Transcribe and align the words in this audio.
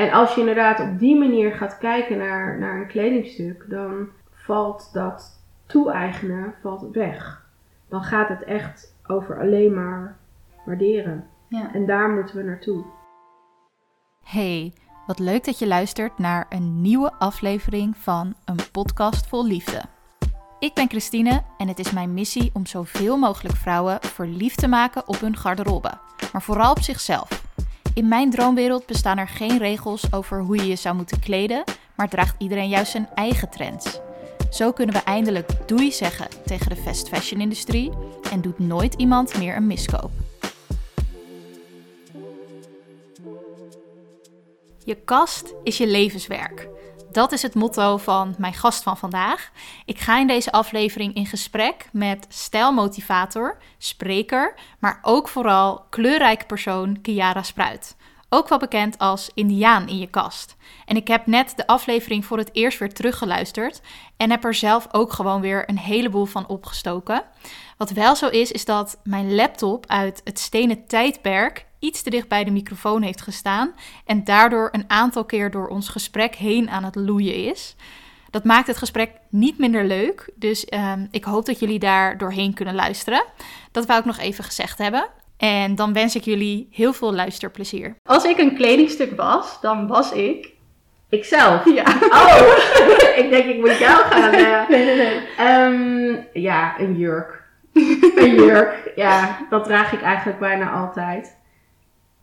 En 0.00 0.12
als 0.12 0.34
je 0.34 0.40
inderdaad 0.40 0.80
op 0.80 0.98
die 0.98 1.18
manier 1.18 1.52
gaat 1.52 1.78
kijken 1.78 2.18
naar, 2.18 2.58
naar 2.58 2.80
een 2.80 2.86
kledingstuk, 2.86 3.64
dan 3.68 4.08
valt 4.32 4.90
dat 4.92 5.42
toe-eigenen 5.66 6.54
valt 6.62 6.90
weg. 6.92 7.46
Dan 7.88 8.02
gaat 8.02 8.28
het 8.28 8.44
echt 8.44 8.96
over 9.06 9.40
alleen 9.40 9.74
maar 9.74 10.16
waarderen. 10.64 11.26
Ja. 11.48 11.72
En 11.72 11.86
daar 11.86 12.10
moeten 12.10 12.36
we 12.36 12.42
naartoe. 12.42 12.84
Hey, 14.24 14.72
wat 15.06 15.18
leuk 15.18 15.44
dat 15.44 15.58
je 15.58 15.66
luistert 15.66 16.18
naar 16.18 16.46
een 16.48 16.80
nieuwe 16.80 17.12
aflevering 17.18 17.96
van 17.96 18.34
een 18.44 18.70
podcast 18.72 19.26
vol 19.26 19.46
liefde. 19.46 19.82
Ik 20.58 20.74
ben 20.74 20.88
Christine 20.88 21.42
en 21.58 21.68
het 21.68 21.78
is 21.78 21.92
mijn 21.92 22.14
missie 22.14 22.50
om 22.52 22.66
zoveel 22.66 23.16
mogelijk 23.16 23.56
vrouwen 23.56 23.98
verliefd 24.00 24.58
te 24.58 24.68
maken 24.68 25.08
op 25.08 25.20
hun 25.20 25.36
garderobe, 25.36 25.92
maar 26.32 26.42
vooral 26.42 26.70
op 26.70 26.80
zichzelf. 26.80 27.49
In 27.94 28.08
mijn 28.08 28.30
droomwereld 28.30 28.86
bestaan 28.86 29.18
er 29.18 29.28
geen 29.28 29.58
regels 29.58 30.12
over 30.12 30.40
hoe 30.40 30.56
je 30.56 30.66
je 30.66 30.76
zou 30.76 30.96
moeten 30.96 31.20
kleden, 31.20 31.64
maar 31.96 32.08
draagt 32.08 32.34
iedereen 32.38 32.68
juist 32.68 32.90
zijn 32.90 33.08
eigen 33.14 33.50
trends. 33.50 33.98
Zo 34.50 34.72
kunnen 34.72 34.94
we 34.94 35.00
eindelijk 35.00 35.68
doei 35.68 35.92
zeggen 35.92 36.26
tegen 36.46 36.68
de 36.68 36.76
fast 36.76 37.08
fashion 37.08 37.40
industrie 37.40 37.90
en 38.32 38.40
doet 38.40 38.58
nooit 38.58 38.94
iemand 38.94 39.38
meer 39.38 39.56
een 39.56 39.66
miskoop. 39.66 40.10
Je 44.84 44.94
kast 44.94 45.54
is 45.62 45.78
je 45.78 45.86
levenswerk. 45.86 46.68
Dat 47.12 47.32
is 47.32 47.42
het 47.42 47.54
motto 47.54 47.96
van 47.96 48.34
mijn 48.38 48.54
gast 48.54 48.82
van 48.82 48.96
vandaag. 48.96 49.50
Ik 49.84 49.98
ga 49.98 50.18
in 50.18 50.26
deze 50.26 50.52
aflevering 50.52 51.14
in 51.14 51.26
gesprek 51.26 51.88
met 51.92 52.26
stijlmotivator, 52.28 53.58
spreker, 53.78 54.54
maar 54.78 54.98
ook 55.02 55.28
vooral 55.28 55.84
kleurrijke 55.90 56.46
persoon 56.46 57.00
Kiara 57.00 57.42
Spruit. 57.42 57.96
Ook 58.28 58.48
wel 58.48 58.58
bekend 58.58 58.98
als 58.98 59.30
Indiaan 59.34 59.88
in 59.88 59.98
je 59.98 60.06
kast. 60.06 60.56
En 60.86 60.96
ik 60.96 61.08
heb 61.08 61.26
net 61.26 61.52
de 61.56 61.66
aflevering 61.66 62.24
voor 62.24 62.38
het 62.38 62.50
eerst 62.52 62.78
weer 62.78 62.92
teruggeluisterd 62.92 63.80
en 64.16 64.30
heb 64.30 64.44
er 64.44 64.54
zelf 64.54 64.88
ook 64.92 65.12
gewoon 65.12 65.40
weer 65.40 65.68
een 65.68 65.78
heleboel 65.78 66.24
van 66.24 66.48
opgestoken. 66.48 67.22
Wat 67.76 67.90
wel 67.90 68.16
zo 68.16 68.28
is, 68.28 68.52
is 68.52 68.64
dat 68.64 68.98
mijn 69.04 69.34
laptop 69.34 69.86
uit 69.86 70.20
het 70.24 70.38
stenen 70.38 70.86
tijdperk 70.86 71.66
iets 71.80 72.02
te 72.02 72.10
dicht 72.10 72.28
bij 72.28 72.44
de 72.44 72.50
microfoon 72.50 73.02
heeft 73.02 73.20
gestaan 73.20 73.74
en 74.04 74.24
daardoor 74.24 74.68
een 74.72 74.84
aantal 74.86 75.24
keer 75.24 75.50
door 75.50 75.68
ons 75.68 75.88
gesprek 75.88 76.34
heen 76.34 76.70
aan 76.70 76.84
het 76.84 76.94
loeien 76.94 77.34
is. 77.34 77.76
Dat 78.30 78.44
maakt 78.44 78.66
het 78.66 78.76
gesprek 78.76 79.10
niet 79.28 79.58
minder 79.58 79.84
leuk, 79.84 80.30
dus 80.34 80.64
ehm, 80.64 81.06
ik 81.10 81.24
hoop 81.24 81.46
dat 81.46 81.58
jullie 81.58 81.78
daar 81.78 82.18
doorheen 82.18 82.54
kunnen 82.54 82.74
luisteren. 82.74 83.24
Dat 83.72 83.86
wou 83.86 83.98
ik 83.98 84.04
nog 84.04 84.18
even 84.18 84.44
gezegd 84.44 84.78
hebben. 84.78 85.08
En 85.36 85.74
dan 85.74 85.92
wens 85.92 86.16
ik 86.16 86.24
jullie 86.24 86.68
heel 86.70 86.92
veel 86.92 87.14
luisterplezier. 87.14 87.96
Als 88.04 88.24
ik 88.24 88.38
een 88.38 88.54
kledingstuk 88.54 89.16
was, 89.16 89.60
dan 89.60 89.86
was 89.86 90.12
ik... 90.12 90.52
Ikzelf? 91.08 91.64
Ja. 91.74 91.84
Oh, 92.10 92.58
ik 93.22 93.30
denk 93.30 93.44
ik 93.44 93.58
moet 93.58 93.78
jou 93.78 94.04
gaan. 94.04 94.30
Nee, 94.70 94.84
nee, 94.84 94.96
nee. 94.96 95.28
Ehm, 95.36 96.16
ja, 96.32 96.80
een 96.80 96.96
jurk. 96.96 97.42
een 98.16 98.34
jurk, 98.34 98.92
ja, 98.96 99.38
dat 99.50 99.64
draag 99.64 99.92
ik 99.92 100.02
eigenlijk 100.02 100.38
bijna 100.38 100.70
altijd. 100.70 101.38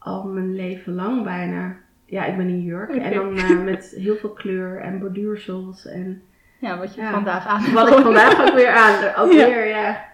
Al 0.08 0.24
mijn 0.24 0.56
leven 0.56 0.94
lang 0.94 1.24
bijna. 1.24 1.76
Ja, 2.06 2.26
ik 2.26 2.38
ben 2.38 2.48
een 2.48 2.62
jurk. 2.64 2.90
En 2.96 3.14
dan 3.14 3.38
eh, 3.38 3.64
met 3.74 3.94
heel 3.98 4.16
veel 4.16 4.34
kleur 4.34 4.80
en 4.82 5.00
borduursels. 5.00 5.86
En 5.86 6.22
Ja, 6.60 6.78
wat 6.78 6.96
je 6.96 7.02
Ja. 7.02 7.12
vandaag 7.12 7.48
aan 7.48 7.74
wat 7.74 7.88
ik 7.88 7.94
vandaag 8.10 8.48
ook 8.48 8.54
weer 8.56 8.70
aan. 8.70 9.16
Ook 9.16 9.32
Ja. 9.32 9.46
weer, 9.48 9.68
ja. 9.68 10.06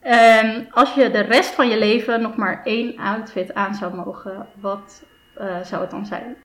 En 0.00 0.66
als 0.70 0.94
je 0.94 1.10
de 1.10 1.20
rest 1.20 1.54
van 1.54 1.68
je 1.68 1.78
leven 1.78 2.22
nog 2.22 2.36
maar 2.36 2.60
één 2.64 2.98
outfit 2.98 3.54
aan 3.54 3.74
zou 3.74 3.94
mogen, 3.94 4.46
wat 4.60 5.04
eh, 5.36 5.62
zou 5.62 5.80
het 5.82 5.90
dan 5.90 6.06
zijn? 6.06 6.36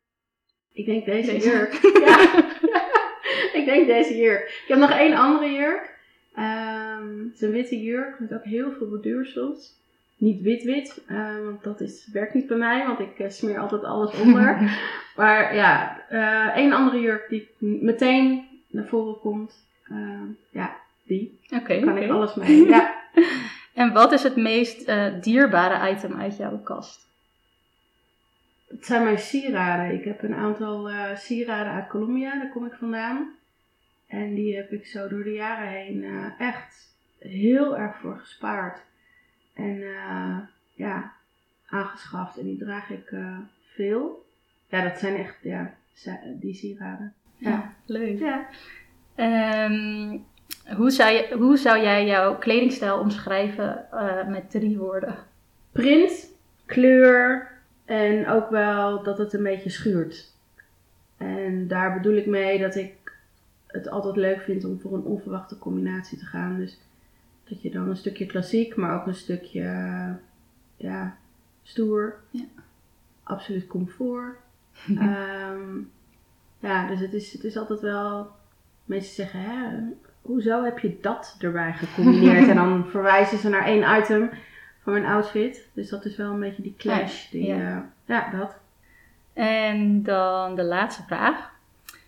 Ik 0.74 0.86
denk 0.86 1.06
deze, 1.06 1.32
Deze. 1.32 1.50
jurk. 1.50 1.74
Ja. 2.06 2.20
ik 3.60 3.64
denk 3.66 3.88
deze 3.88 4.18
jurk. 4.18 4.42
Ik 4.42 4.66
heb 4.68 4.78
nog 4.78 4.92
één 4.92 5.14
andere 5.16 5.52
jurk. 5.52 5.96
Ehm, 6.36 7.18
het 7.26 7.34
is 7.34 7.42
een 7.42 7.52
witte 7.52 7.82
jurk 7.82 8.20
met 8.20 8.34
ook 8.34 8.44
heel 8.44 8.72
veel 8.78 8.88
borduursels. 8.90 9.76
Niet 10.18 10.42
wit-wit, 10.42 11.04
eh, 11.08 11.44
want 11.44 11.64
dat 11.64 11.82
is, 11.82 12.10
werkt 12.12 12.34
niet 12.34 12.48
bij 12.48 12.58
mij, 12.58 12.86
want 12.86 13.00
ik 13.00 13.20
eh, 13.20 13.30
smeer 13.30 13.60
altijd 13.60 13.84
alles 13.84 14.20
onder. 14.20 14.80
maar 15.18 15.56
ja, 15.56 16.02
eh 16.10 16.58
één 16.58 16.72
andere 16.72 17.00
jurk 17.00 17.30
die 17.30 17.50
meteen 17.60 18.48
naar 18.68 18.88
voren 18.88 19.20
komt. 19.20 19.66
Ja, 20.52 20.76
die. 21.04 21.40
Oké, 21.50 21.80
Kan 21.80 21.98
ik 21.98 22.10
alles 22.10 22.36
mee. 22.36 22.68
Ja. 22.68 22.96
En 23.78 23.94
wat 23.94 24.12
is 24.12 24.24
het 24.24 24.36
meest 24.36 24.88
eh, 24.88 25.14
dierbare 25.22 25.92
item 25.92 26.20
uit 26.20 26.38
jouw 26.38 26.58
kast? 26.58 27.08
Het 28.68 28.86
zijn 28.86 29.04
mijn 29.04 29.20
sieraden. 29.20 29.96
Ik 29.96 30.04
heb 30.04 30.24
een 30.24 30.36
aantal 30.36 30.90
eh, 30.90 31.16
sieraden 31.16 31.74
uit 31.74 31.88
Colombia, 31.88 32.36
daar 32.36 32.52
kom 32.52 32.66
ik 32.66 32.74
vandaan. 32.74 33.36
En 34.08 34.34
die 34.36 34.56
heb 34.56 34.72
ik 34.72 34.86
zo 34.86 35.08
door 35.08 35.24
de 35.24 35.34
jaren 35.34 35.68
heen 35.68 36.04
eh, 36.04 36.48
echt 36.48 36.96
heel 37.20 37.78
erg 37.78 37.98
voor 37.98 38.20
gespaard. 38.20 38.80
En 39.58 39.82
eh, 39.82 40.38
ja, 40.74 41.14
aangeschaft. 41.66 42.38
En 42.38 42.44
die 42.44 42.58
draag 42.58 42.90
ik 42.90 43.12
eh, 43.12 43.38
veel. 43.74 44.26
Ja, 44.68 44.84
dat 44.84 45.00
zijn 45.00 45.16
echt 45.16 45.36
ja, 45.42 45.74
die 46.40 46.54
sieraden. 46.54 47.14
Ja. 47.38 47.74
leuk. 47.86 48.20
ja. 48.20 48.48
Ehm, 49.16 50.18
hoe, 50.76 50.92
zou 50.92 51.12
je, 51.12 51.36
hoe 51.38 51.58
zou 51.58 51.82
jij 51.82 52.06
jouw 52.06 52.38
kledingstijl 52.38 53.00
omschrijven 53.00 53.92
eh, 53.92 54.28
met 54.28 54.50
drie 54.50 54.78
woorden? 54.78 55.16
Print, 55.72 56.32
kleur 56.66 57.52
en 57.86 58.28
ook 58.28 58.50
wel 58.50 59.04
dat 59.04 59.18
het 59.18 59.34
een 59.34 59.44
beetje 59.44 59.70
schuurt. 59.70 60.36
En 61.18 61.68
daar 61.68 61.94
bedoel 61.94 62.16
ik 62.16 62.26
mee 62.26 62.60
dat 62.60 62.76
ik 62.76 62.94
het 63.68 63.90
altijd 63.90 64.16
leuk 64.16 64.42
vind 64.42 64.66
om 64.66 64.80
voor 64.80 64.94
een 64.94 65.04
onverwachte 65.04 65.58
combinatie 65.58 66.18
te 66.18 66.26
gaan. 66.26 66.58
Dus 66.58 66.80
dat 67.50 67.62
je 67.62 67.72
dan 67.72 67.90
een 67.90 67.98
stukje 67.98 68.26
klassiek, 68.26 68.76
maar 68.76 68.96
ook 68.96 69.08
een 69.08 69.16
stukje 69.16 69.62
eh, 69.62 70.12
ja, 70.78 71.18
stoer. 71.64 72.16
Ja. 72.30 72.44
Absoluut 73.24 73.68
comfort. 73.68 74.36
Ehm, 74.88 75.78
ja, 76.60 76.88
dus 76.88 77.00
het 77.00 77.14
is, 77.14 77.34
het 77.34 77.44
is 77.44 77.58
altijd 77.58 77.80
wel. 77.80 78.32
Mensen 78.86 79.14
zeggen, 79.14 79.40
hè, 79.40 79.80
hoezo 80.22 80.64
heb 80.64 80.80
je 80.80 80.98
dat 81.02 81.36
erbij 81.40 81.74
gecombineerd? 81.74 82.48
en 82.50 82.56
dan 82.56 82.86
verwijzen 82.90 83.38
ze 83.38 83.50
naar 83.50 83.66
één 83.66 84.00
item 84.00 84.30
van 84.84 84.94
mijn 84.94 85.06
outfit. 85.06 85.68
Dus 85.74 85.90
dat 85.90 86.06
is 86.06 86.16
wel 86.16 86.32
een 86.32 86.40
beetje 86.40 86.62
die 86.62 86.76
clash. 86.78 87.30
Die, 87.30 87.48
Ja. 87.48 87.58
ja. 87.58 87.90
ja, 88.06 88.30
dat. 88.38 88.56
En 89.34 90.04
dan 90.04 90.56
de 90.56 90.64
laatste 90.64 91.04
vraag. 91.04 91.50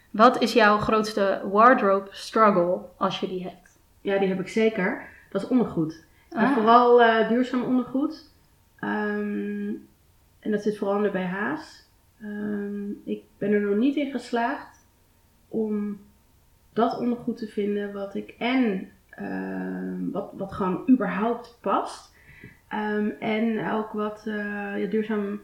Wat 0.10 0.42
is 0.42 0.54
jouw 0.54 0.78
grootste 0.78 1.42
wardrobe 1.52 2.08
struggle 2.12 2.80
als 2.98 3.20
je 3.20 3.28
die 3.28 3.44
hebt? 3.44 3.80
Ja, 4.02 4.18
die 4.18 4.28
heb 4.28 4.40
ik 4.40 4.48
zeker. 4.48 5.08
Dat 5.32 5.42
is 5.42 5.48
ondergoed. 5.48 6.06
En 6.30 6.46
Ah. 6.46 6.54
vooral 6.54 7.02
eh, 7.02 7.28
duurzaam 7.30 7.64
ondergoed. 7.64 8.32
Ehm, 8.80 9.70
en 10.40 10.52
dat 10.52 10.62
zit 10.62 10.78
vooral 10.78 10.98
in 10.98 11.04
de 11.04 11.10
BH's. 11.10 11.88
Ehm, 12.22 12.90
ik 13.04 13.24
ben 13.38 13.52
er 13.54 13.62
nog 13.62 13.78
niet 13.78 13.96
in 13.96 14.12
geslaagd 14.12 14.86
om 15.48 16.00
dat 16.74 16.98
ondergoed 17.00 17.38
te 17.38 17.48
vinden 17.48 17.94
wat 17.94 18.16
ik 18.16 18.36
en 18.38 18.90
ehm, 19.10 20.10
wat, 20.12 20.30
wat 20.34 20.54
gewoon 20.54 20.84
überhaupt 20.90 21.58
past. 21.62 22.14
En 23.20 23.70
ook 23.72 23.92
wat 23.92 24.24
eh, 24.28 24.82
ja, 24.82 24.86
duurzaam 24.90 25.42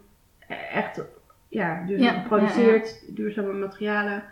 echt 0.72 1.02
ja, 1.48 1.84
duurzaam 1.86 2.16
Ja, 2.16 2.22
geproduceerd, 2.22 3.16
duurzame 3.16 3.54
materialen. 3.54 4.24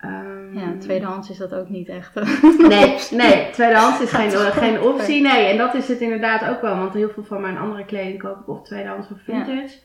Ehm, 0.00 0.58
Ja, 0.58 0.72
tweedehands 0.78 1.30
is 1.30 1.36
dat 1.36 1.54
ook 1.54 1.68
niet 1.68 1.88
echt. 1.88 2.14
Nee, 2.68 2.96
nee, 3.10 3.50
tweedehands 3.50 4.00
is 4.00 4.10
geen, 4.18 4.30
geen 4.30 4.80
optie. 4.80 5.22
Nee, 5.22 5.46
en 5.46 5.58
dat 5.58 5.74
is 5.74 5.88
het 5.88 6.00
inderdaad 6.00 6.48
ook 6.48 6.60
wel. 6.60 6.76
Want 6.76 6.92
heel 6.94 7.08
veel 7.10 7.24
van 7.24 7.40
mijn 7.40 7.58
andere 7.58 7.84
kleding 7.84 8.18
koop 8.18 8.40
ik 8.40 8.48
of 8.48 8.62
tweedehands 8.62 9.08
of 9.10 9.18
vintage. 9.24 9.78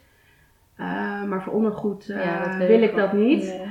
Eh, 0.76 1.24
maar 1.24 1.44
voor 1.44 1.54
ondergoed 1.54 2.10
eh, 2.10 2.26
Ja, 2.26 2.58
wil 2.58 2.82
ik 2.82 2.96
dat 2.96 3.14
niet. 3.14 3.44
Nee. 3.44 3.62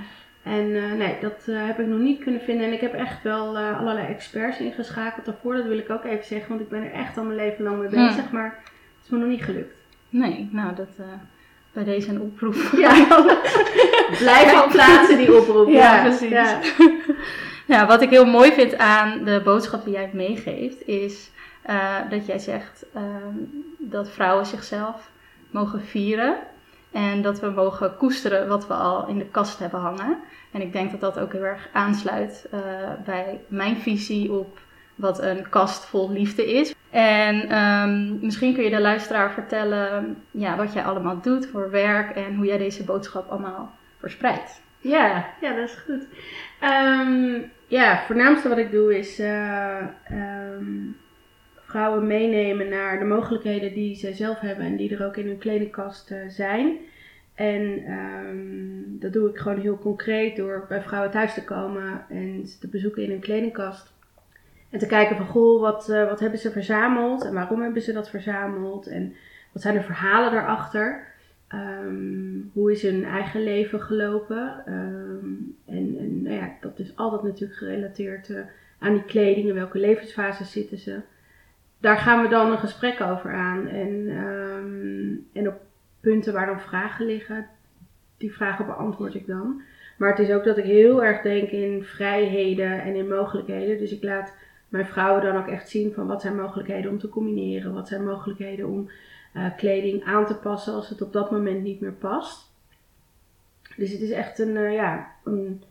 En 0.43 0.74
eh, 0.77 0.92
nee, 0.92 1.16
dat 1.21 1.45
eh, 1.48 1.66
heb 1.66 1.78
ik 1.80 1.86
nog 1.86 1.98
niet 1.98 2.22
kunnen 2.22 2.41
vinden. 2.41 2.66
En 2.66 2.72
ik 2.72 2.80
heb 2.80 2.95
echt 2.95 3.22
wel 3.22 3.59
allerlei 3.59 4.07
experts 4.07 4.59
ingeschakeld 4.60 5.24
daarvoor. 5.27 5.54
Dat 5.54 5.66
wil 5.66 5.78
ik 5.78 5.91
ook 5.91 6.04
even 6.04 6.24
zeggen. 6.24 6.48
Want 6.48 6.60
ik 6.60 6.68
ben 6.68 6.83
er 6.83 6.92
echt 6.92 7.18
al 7.18 7.24
mijn 7.24 7.36
leven 7.36 7.65
lang 7.65 7.78
mee 7.78 7.89
bezig. 7.89 8.30
Maar 8.33 8.59
het 8.65 9.04
is 9.04 9.09
me 9.10 9.18
nog 9.18 9.28
niet 9.28 9.45
gelukt. 9.45 9.74
Nee, 10.09 10.48
nou, 10.53 10.74
dat, 10.74 10.89
bij 11.74 11.84
deze 11.84 12.09
een 12.09 12.21
oproep. 12.21 12.54
Ja, 12.84 13.06
blijf 14.18 14.62
ook 14.62 14.71
plaatsen 14.71 15.18
die 15.18 15.36
oproep. 15.41 15.68
Ja, 15.68 16.03
precies. 16.03 16.28
Ja. 16.28 16.59
Ja, 17.66 17.86
wat 17.86 18.03
ik 18.03 18.10
heel 18.10 18.26
mooi 18.26 18.53
vind 18.53 18.78
aan 18.78 19.24
de 19.24 19.41
boodschap 19.44 19.84
die 19.84 19.92
jij 19.92 20.10
meegeeft, 20.12 20.86
is 20.86 21.30
eh, 21.62 21.97
dat 22.10 22.26
jij 22.26 22.38
zegt 22.38 22.84
ehm, 22.94 23.34
dat 23.78 24.10
vrouwen 24.10 24.47
zichzelf 24.47 25.10
mogen 25.50 25.82
vieren. 25.82 26.36
En 26.92 27.22
dat 27.22 27.41
we 27.41 27.50
mogen 27.50 27.97
koesteren 27.97 28.48
wat 28.48 28.66
we 28.66 28.74
al 28.74 29.09
in 29.09 29.18
de 29.18 29.24
kast 29.24 29.59
hebben 29.59 29.80
hangen. 29.80 30.18
En 30.50 30.60
ik 30.60 30.72
denk 30.72 30.91
dat 30.91 31.00
dat 31.00 31.18
ook 31.18 31.32
heel 31.32 31.42
erg 31.42 31.68
aansluit 31.72 32.47
eh, 32.50 32.60
bij 33.04 33.41
mijn 33.48 33.77
visie 33.77 34.32
op 34.32 34.59
wat 34.94 35.22
een 35.22 35.48
kast 35.48 35.84
vol 35.84 36.10
liefde 36.12 36.52
is. 36.52 36.74
En 36.91 37.48
ehm, 37.48 38.18
misschien 38.20 38.54
kun 38.54 38.64
je 38.64 38.70
de 38.70 38.80
luisteraar 38.80 39.32
vertellen 39.32 40.16
ja, 40.30 40.56
wat 40.56 40.72
jij 40.72 40.82
allemaal 40.82 41.20
doet 41.20 41.46
voor 41.46 41.70
werk 41.70 42.16
en 42.16 42.36
hoe 42.36 42.46
jij 42.46 42.58
deze 42.58 42.84
boodschap 42.84 43.30
allemaal 43.30 43.72
verspreid. 43.98 44.62
Ja, 44.80 45.26
ja, 45.41 45.54
dat 45.54 45.68
is 45.68 45.74
goed. 45.74 46.06
Ehm, 46.60 47.41
ja, 47.66 47.94
het 47.94 48.06
voornaamste 48.06 48.48
wat 48.48 48.58
ik 48.58 48.70
doe 48.70 48.98
is 48.98 49.18
eh, 49.18 49.78
ehm, 50.04 50.66
vrouwen 51.54 52.06
meenemen 52.06 52.68
naar 52.68 52.98
de 52.98 53.04
mogelijkheden 53.04 53.74
die 53.74 53.94
ze 53.94 54.12
zelf 54.12 54.41
hebben 54.41 54.64
en 54.64 54.76
die 54.76 54.96
er 54.96 55.06
ook 55.06 55.16
in 55.16 55.26
hun 55.26 55.38
kledingkast 55.38 56.10
eh, 56.10 56.18
zijn. 56.28 56.78
En 57.34 57.82
dat 59.00 59.12
doe 59.12 59.28
ik 59.28 59.36
gewoon 59.36 59.60
heel 59.60 59.78
concreet 59.78 60.36
door 60.36 60.64
bij 60.68 60.82
vrouwen 60.82 61.10
thuis 61.10 61.34
te 61.34 61.44
komen 61.44 62.04
en 62.08 62.44
te 62.60 62.68
bezoeken 62.68 63.02
in 63.02 63.10
hun 63.10 63.20
kledingkast. 63.20 63.93
En 64.74 64.80
te 64.80 64.86
kijken 64.86 65.16
van, 65.16 65.26
goh, 65.26 65.60
wat, 65.60 65.88
eh, 65.88 66.09
wat 66.09 66.21
hebben 66.21 66.38
ze 66.38 66.50
verzameld 66.50 67.24
en 67.24 67.34
waarom 67.34 67.62
hebben 67.62 67.82
ze 67.82 67.92
dat 67.92 68.10
verzameld 68.10 68.86
en 68.86 69.15
wat 69.53 69.62
zijn 69.62 69.74
de 69.74 69.82
verhalen 69.82 70.32
daarachter. 70.32 71.06
Ehm, 71.48 72.41
hoe 72.53 72.72
is 72.72 72.82
hun 72.82 73.04
eigen 73.04 73.42
leven 73.42 73.80
gelopen? 73.80 74.62
Ehm, 74.66 75.26
en, 75.76 75.97
en 75.98 76.22
nou 76.22 76.34
ja, 76.34 76.53
dat 76.60 76.78
is 76.78 76.97
altijd 76.97 77.22
natuurlijk 77.22 77.59
gerelateerd 77.59 78.28
uh, 78.28 78.38
aan 78.78 78.92
die 78.92 79.04
kleding. 79.04 79.48
In 79.48 79.54
welke 79.54 79.78
levensfase 79.78 80.44
zitten 80.44 80.78
ze? 80.78 81.00
Daar 81.78 81.98
gaan 81.98 82.22
we 82.22 82.28
dan 82.28 82.53
een 82.53 82.59
gesprek 82.59 83.00
over 83.00 83.32
aan. 83.32 83.68
En, 83.68 84.09
en 85.32 85.48
op 85.48 85.60
punten 86.00 86.32
waar 86.32 86.47
dan 86.47 86.60
vragen 86.60 87.06
liggen, 87.06 87.47
die 88.16 88.34
vragen 88.34 88.66
beantwoord 88.66 89.15
ik 89.15 89.27
dan. 89.27 89.62
Maar 89.98 90.10
het 90.10 90.18
is 90.18 90.30
ook 90.30 90.44
dat 90.44 90.59
ik 90.59 90.65
heel 90.65 91.04
erg 91.04 91.22
denk 91.22 91.50
in 91.50 91.84
vrijheden 91.84 92.82
en 92.82 92.94
in 92.94 93.09
mogelijkheden. 93.09 93.78
Dus 93.78 93.92
ik 93.92 94.03
laat 94.03 94.32
mijn 94.74 94.86
vrouwen 94.86 95.22
dan 95.22 95.36
ook 95.36 95.48
echt 95.48 95.68
zien 95.68 95.92
van 95.92 96.06
wat 96.06 96.21
zijn 96.21 96.36
mogelijkheden 96.36 96.91
om 96.91 96.98
te 96.98 97.09
combineren. 97.09 97.72
Wat 97.72 97.88
zijn 97.88 98.04
mogelijkheden 98.04 98.68
om 98.68 98.91
uh, 99.36 99.56
kleding 99.56 100.04
aan 100.04 100.26
te 100.26 100.34
passen 100.34 100.74
als 100.74 100.88
het 100.88 101.03
op 101.03 101.12
dat 101.12 101.30
moment 101.30 101.62
niet 101.62 101.80
meer 101.80 101.92
past. 101.92 102.53
Dus 103.76 103.91
het 103.91 104.00
is 104.00 104.10
echt 104.10 104.38
een, 104.38 104.56
uh, 104.56 104.72
ja, 104.74 105.10
een 105.24 105.62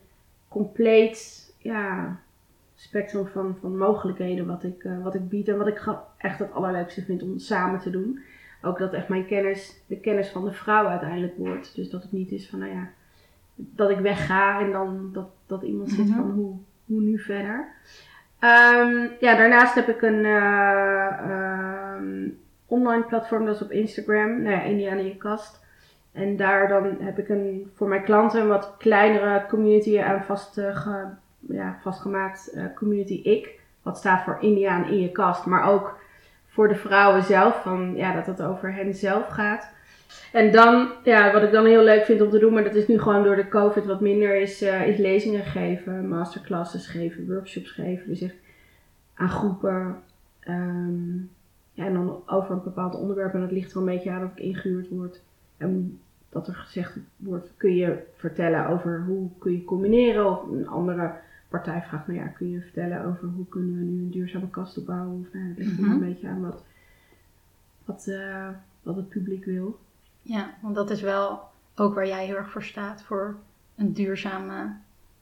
compleet 0.48 1.54
ja, 1.58 2.18
spectrum 2.76 3.28
van, 3.28 3.58
van 3.60 3.78
mogelijkheden 3.78 4.46
wat 4.46 4.64
ik, 4.64 4.84
uh, 4.84 5.04
wat 5.04 5.16
ik 5.16 5.30
bied. 5.30 5.48
En 5.48 5.58
wat 5.58 5.68
ik 5.68 5.96
echt 6.18 6.40
het 6.40 6.52
allerleukste 6.52 7.04
vind 7.04 7.24
om 7.24 7.40
samen 7.40 7.80
te 7.80 7.90
doen 7.90 8.20
ook 8.62 8.78
dat 8.78 8.94
echt 8.94 9.08
mijn 9.08 9.26
kennis 9.26 9.82
de 9.88 10.00
kennis 10.00 10.30
van 10.30 10.46
de 10.46 10.54
vrouw 10.54 10.86
uiteindelijk 10.86 11.38
wordt. 11.38 11.76
Dus 11.76 11.90
dat 11.90 12.04
het 12.04 12.12
niet 12.12 12.32
is 12.32 12.50
van, 12.50 12.60
nou 12.60 12.72
ja, 12.72 12.90
dat 13.56 13.90
ik 13.90 14.00
wegga 14.00 14.60
en 14.60 14.72
dan 14.72 15.10
dat, 15.14 15.30
dat 15.46 15.64
iemand 15.64 15.90
zit 15.90 16.08
Mhm. 16.08 16.16
van 16.18 16.32
hoe, 16.32 16.56
hoe 16.86 17.02
nu 17.02 17.20
verder. 17.20 17.72
Ehm, 18.44 19.08
ja, 19.20 19.36
daarnaast 19.36 19.76
heb 19.76 19.88
ik 19.88 20.02
een 20.02 20.26
eh, 20.26 21.08
ehm, 21.08 22.30
online 22.66 23.04
platform, 23.04 23.46
dat 23.46 23.56
is 23.56 23.62
op 23.62 23.72
Instagram, 23.72 24.42
nou 24.42 24.56
ja, 24.56 24.62
in 24.62 24.80
je 24.80 25.18
kast. 25.18 25.66
En 26.12 26.38
daar 26.38 26.68
dan 26.68 26.98
heb 27.00 27.20
ik 27.20 27.30
een, 27.30 27.72
voor 27.76 27.88
mijn 27.88 28.04
klanten 28.04 28.42
een 28.42 28.48
wat 28.48 28.76
kleinere 28.78 29.46
community 29.50 30.00
aan 30.00 30.24
vast, 30.24 30.58
eh, 30.58 30.88
ja, 31.40 31.78
vastgemaakt 31.82 32.54
eh, 32.54 32.64
community 32.76 33.22
ik. 33.24 33.60
Wat 33.82 33.98
staat 33.98 34.24
voor 34.24 34.38
Indiaan 34.40 34.86
in 34.86 35.00
je 35.00 35.12
kast, 35.12 35.46
maar 35.46 35.70
ook 35.70 35.98
voor 36.48 36.68
de 36.68 36.76
vrouwen 36.76 37.24
zelf, 37.24 37.62
van, 37.62 37.96
ja, 37.96 38.14
dat 38.14 38.26
het 38.26 38.42
over 38.42 38.74
hen 38.74 38.94
zelf 38.94 39.28
gaat. 39.28 39.73
En 40.34 40.52
dan, 40.52 40.90
ja, 41.04 41.34
wat 41.34 41.44
ik 41.44 41.52
dan 41.52 41.66
heel 41.66 41.84
leuk 41.84 42.06
vind 42.06 42.22
om 42.22 42.30
te 42.30 42.40
doen, 42.40 42.54
maar 42.54 42.64
dat 42.64 42.76
is 42.76 42.88
nu 42.88 43.00
gewoon 43.00 43.24
door 43.24 43.36
de 43.36 43.48
COVID 43.48 43.86
wat 43.86 44.02
minder, 44.02 44.42
is, 44.42 44.62
eh, 44.62 44.88
is 44.88 44.98
lezingen 44.98 45.46
geven, 45.46 46.08
masterclasses 46.08 46.88
geven, 46.88 47.28
workshops 47.28 47.72
geven. 47.72 48.08
Dus 48.08 48.22
echt 48.22 48.36
aan 49.14 49.30
groepen. 49.30 49.96
ehm, 50.40 51.16
ja, 51.72 51.86
en 51.86 51.94
dan 51.94 52.22
over 52.26 52.52
een 52.56 52.64
bepaald 52.64 52.96
onderwerp. 52.96 53.34
En 53.34 53.40
dat 53.42 53.52
ligt 53.52 53.72
er 53.72 53.78
een 53.78 53.86
beetje 53.86 54.12
aan 54.12 54.24
of 54.24 54.32
ik 54.32 54.40
ingehuurd 54.44 54.90
word. 54.90 55.22
En 55.58 56.00
dat 56.30 56.48
er 56.48 56.54
gezegd 56.56 56.98
wordt, 57.18 57.54
kun 57.58 57.76
je 57.76 57.98
vertellen 58.16 58.68
over 58.68 59.04
hoe 59.08 59.30
kun 59.40 59.52
je 59.52 59.64
combineren. 59.64 60.30
Of 60.32 60.44
een 60.52 60.68
andere 60.68 61.12
partij 61.50 61.84
vraagt, 61.88 62.08
nou 62.08 62.20
ja, 62.20 62.28
kun 62.28 62.50
je 62.50 62.62
vertellen 62.62 63.06
over 63.06 63.28
hoe 63.28 63.46
kunnen 63.50 63.78
we 63.78 63.84
nu 63.84 64.00
een 64.02 64.12
duurzame 64.12 64.50
kast 64.50 64.78
opbouwen. 64.78 65.20
Of 65.28 65.34
nou, 65.34 65.48
het 65.48 65.58
ligt 65.58 65.80
Mhm. 65.80 65.92
een 65.92 66.00
beetje 66.00 66.28
aan 66.28 66.42
wat, 66.42 66.64
wat, 67.86 68.08
eh, 68.08 68.48
wat 68.84 68.96
het 68.96 69.10
publiek 69.10 69.46
wil. 69.46 69.80
Ja, 70.26 70.54
want 70.62 70.76
dat 70.76 70.90
is 70.90 71.02
wel 71.02 71.40
ook 71.76 71.96
waar 71.96 72.08
jij 72.08 72.26
heel 72.26 72.36
erg 72.36 72.52
voor 72.52 72.64
staat, 72.64 73.04
voor 73.04 73.36
een 73.76 73.94
duurzame 73.94 74.72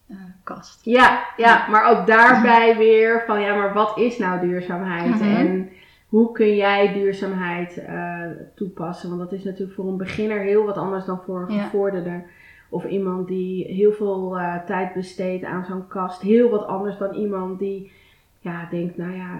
eh, 0.07 0.15
kast. 0.43 0.85
Ja, 0.85 1.23
ja, 1.37 1.67
maar 1.69 1.85
ook 1.89 2.07
daarbij 2.07 2.77
weer 2.77 3.23
van 3.25 3.41
ja, 3.41 3.55
maar 3.55 3.73
wat 3.73 3.97
is 3.97 4.17
nou 4.17 4.39
duurzaamheid? 4.39 5.09
Mhm. 5.15 5.23
En 5.35 5.69
hoe 6.07 6.31
kun 6.31 6.55
jij 6.55 6.93
duurzaamheid 6.93 7.77
eh, 7.77 8.21
toepassen? 8.55 9.09
Want 9.09 9.21
dat 9.21 9.31
is 9.31 9.43
natuurlijk 9.43 9.73
voor 9.75 9.87
een 9.87 9.97
beginner 9.97 10.39
heel 10.39 10.65
wat 10.65 10.77
anders 10.77 11.05
dan 11.05 11.21
voor 11.25 11.45
een 11.49 11.55
Ja. 11.55 11.63
gevorderde. 11.63 12.23
Of 12.69 12.85
iemand 12.85 13.27
die 13.27 13.65
heel 13.65 13.91
veel 13.91 14.39
eh, 14.39 14.55
tijd 14.65 14.93
besteedt 14.93 15.43
aan 15.45 15.65
zo'n 15.65 15.87
kast. 15.87 16.21
Heel 16.21 16.49
wat 16.49 16.65
anders 16.65 16.97
dan 16.97 17.13
iemand 17.13 17.59
die 17.59 17.91
ja, 18.39 18.67
denkt, 18.69 18.97
nou 18.97 19.11
ja, 19.15 19.39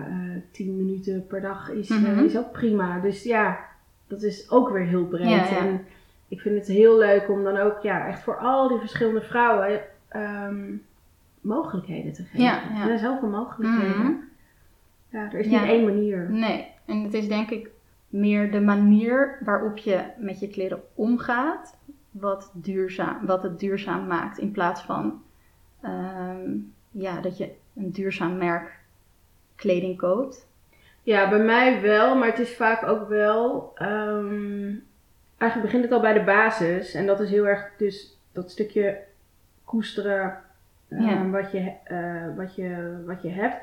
10 0.52 0.78
minuten 0.78 1.28
per 1.28 1.42
dag 1.42 1.70
is, 1.70 1.90
Mhm. 1.90 2.20
is 2.24 2.38
ook 2.38 2.52
prima. 2.52 3.00
Dus 3.00 3.24
ja, 3.24 3.60
dat 4.12 4.22
is 4.22 4.52
ook 4.52 4.70
weer 4.70 4.86
heel 4.86 5.06
breed. 5.06 5.30
Ja, 5.30 5.36
ja. 5.36 5.58
En 5.58 5.86
ik 6.28 6.42
vind 6.42 6.56
het 6.56 6.68
heel 6.68 6.98
leuk 6.98 7.30
om 7.30 7.44
dan 7.44 7.58
ook 7.58 7.80
ja, 7.82 8.08
echt 8.08 8.22
voor 8.22 8.38
al 8.38 8.68
die 8.68 8.80
verschillende 8.80 9.22
vrouwen 9.22 9.82
ehm, 10.08 10.76
mogelijkheden 11.42 12.14
te 12.14 12.24
geven. 12.24 12.44
Ja, 12.44 12.62
ja. 12.74 12.80
Er 12.80 12.86
zijn 12.86 13.00
zoveel 13.00 13.30
mogelijkheden. 13.30 14.02
Mhm. 14.02 14.12
Ja, 15.10 15.32
er 15.32 15.40
is 15.40 15.46
niet 15.46 15.62
één 15.62 15.84
manier. 15.84 16.30
Nee, 16.30 16.68
en 16.86 17.04
het 17.04 17.14
is 17.14 17.28
denk 17.28 17.50
ik 17.50 17.70
meer 18.08 18.52
de 18.52 18.62
manier 18.62 19.38
waarop 19.44 19.78
je 19.78 20.04
met 20.18 20.40
je 20.40 20.48
kleren 20.48 20.82
omgaat, 20.96 21.78
wat, 22.12 22.52
duurzaam, 22.54 23.26
wat 23.26 23.44
het 23.44 23.60
duurzaam 23.60 24.08
maakt. 24.08 24.38
In 24.38 24.52
plaats 24.52 24.82
van 24.82 25.22
ehm, 25.82 26.50
ja, 26.92 27.22
dat 27.22 27.38
je 27.38 27.52
een 27.76 27.92
duurzaam 27.92 28.38
merk 28.38 28.80
kleding 29.56 29.98
koopt. 29.98 30.48
Ja, 31.12 31.30
bij 31.30 31.40
mij 31.40 31.82
wel, 31.82 32.16
maar 32.16 32.28
het 32.28 32.40
is 32.40 32.56
vaak 32.56 32.84
ook 32.88 33.08
wel. 33.10 33.72
ehm, 33.76 34.74
eigenlijk 35.38 35.62
begint 35.72 35.84
het 35.84 35.92
al 35.92 36.00
bij 36.02 36.14
de 36.14 36.24
basis. 36.24 36.94
En 36.94 37.06
dat 37.06 37.20
is 37.20 37.30
heel 37.30 37.48
erg 37.48 37.70
dus 37.78 38.18
dat 38.32 38.52
stukje 38.52 38.98
koesteren 39.66 40.38
ehm, 40.90 41.02
Ja. 41.04 41.30
wat, 41.30 41.52
je, 41.52 41.72
eh, 41.84 42.36
wat, 42.36 42.56
je, 42.56 42.98
wat 43.06 43.22
je 43.22 43.30
hebt. 43.30 43.56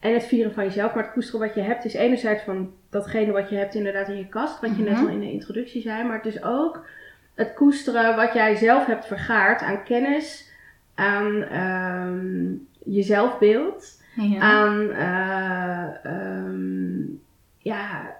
En 0.00 0.12
het 0.12 0.24
vieren 0.24 0.52
van 0.54 0.64
jezelf. 0.64 0.94
Maar 0.94 1.04
het 1.04 1.12
koesteren 1.12 1.40
wat 1.46 1.54
je 1.54 1.60
hebt 1.60 1.84
is 1.84 1.94
enerzijds 1.94 2.42
van 2.42 2.72
datgene 2.90 3.32
wat 3.32 3.48
je 3.50 3.56
hebt 3.56 3.74
inderdaad 3.74 4.08
in 4.08 4.16
je 4.16 4.28
kast. 4.28 4.60
Wat 4.60 4.76
je 4.76 4.82
net 4.82 4.92
Mhm. 4.92 5.02
al 5.04 5.08
in 5.10 5.20
de 5.20 5.32
introductie 5.32 5.82
zei. 5.82 6.04
Maar 6.04 6.16
het 6.16 6.34
is 6.34 6.42
ook 6.42 6.86
het 7.34 7.54
koesteren 7.54 8.16
wat 8.16 8.32
jij 8.32 8.54
zelf 8.54 8.86
hebt 8.86 9.06
vergaard 9.06 9.62
aan 9.62 9.82
kennis, 9.84 10.50
aan 10.94 11.42
ehm, 11.42 12.44
je 12.94 13.02
zelfbeeld 13.02 14.02
Ja. 14.16 14.40
aan 14.40 14.90
eh, 14.90 16.04
ehm, 16.04 17.00
ja, 17.58 18.14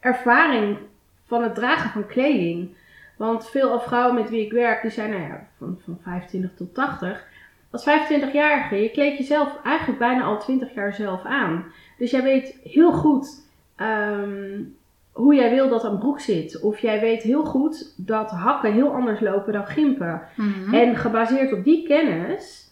ervaring 0.00 0.78
van 1.26 1.42
het 1.42 1.54
dragen 1.54 1.90
van 1.90 2.06
kleding. 2.06 2.76
Want 3.16 3.50
veel 3.50 3.80
vrouwen 3.80 4.14
met 4.14 4.30
wie 4.30 4.44
ik 4.44 4.52
werk, 4.52 4.82
die 4.82 4.90
zijn 4.90 5.10
nou 5.10 5.22
ja, 5.22 5.48
van, 5.58 5.78
van 5.84 5.98
25 6.02 6.50
tot 6.56 6.74
80. 6.74 7.26
Als 7.70 7.88
25-jarige, 7.88 8.82
je 8.82 8.90
kleedt 8.90 9.18
jezelf 9.18 9.58
eigenlijk 9.64 9.98
bijna 9.98 10.24
al 10.24 10.38
20 10.38 10.74
jaar 10.74 10.94
zelf 10.94 11.24
aan. 11.24 11.64
Dus 11.98 12.10
jij 12.10 12.22
weet 12.22 12.58
heel 12.64 12.92
goed 12.92 13.48
ehm, 13.76 14.62
hoe 15.12 15.34
jij 15.34 15.50
wil 15.50 15.68
dat 15.68 15.84
een 15.84 15.98
broek 15.98 16.20
zit. 16.20 16.60
Of 16.60 16.78
jij 16.78 17.00
weet 17.00 17.22
heel 17.22 17.44
goed 17.44 17.94
dat 17.96 18.30
hakken 18.30 18.72
heel 18.72 18.92
anders 18.92 19.20
lopen 19.20 19.52
dan 19.52 19.66
gimpen. 19.66 20.22
Mhm. 20.34 20.74
En 20.74 20.96
gebaseerd 20.96 21.52
op 21.52 21.64
die 21.64 21.86
kennis 21.86 22.70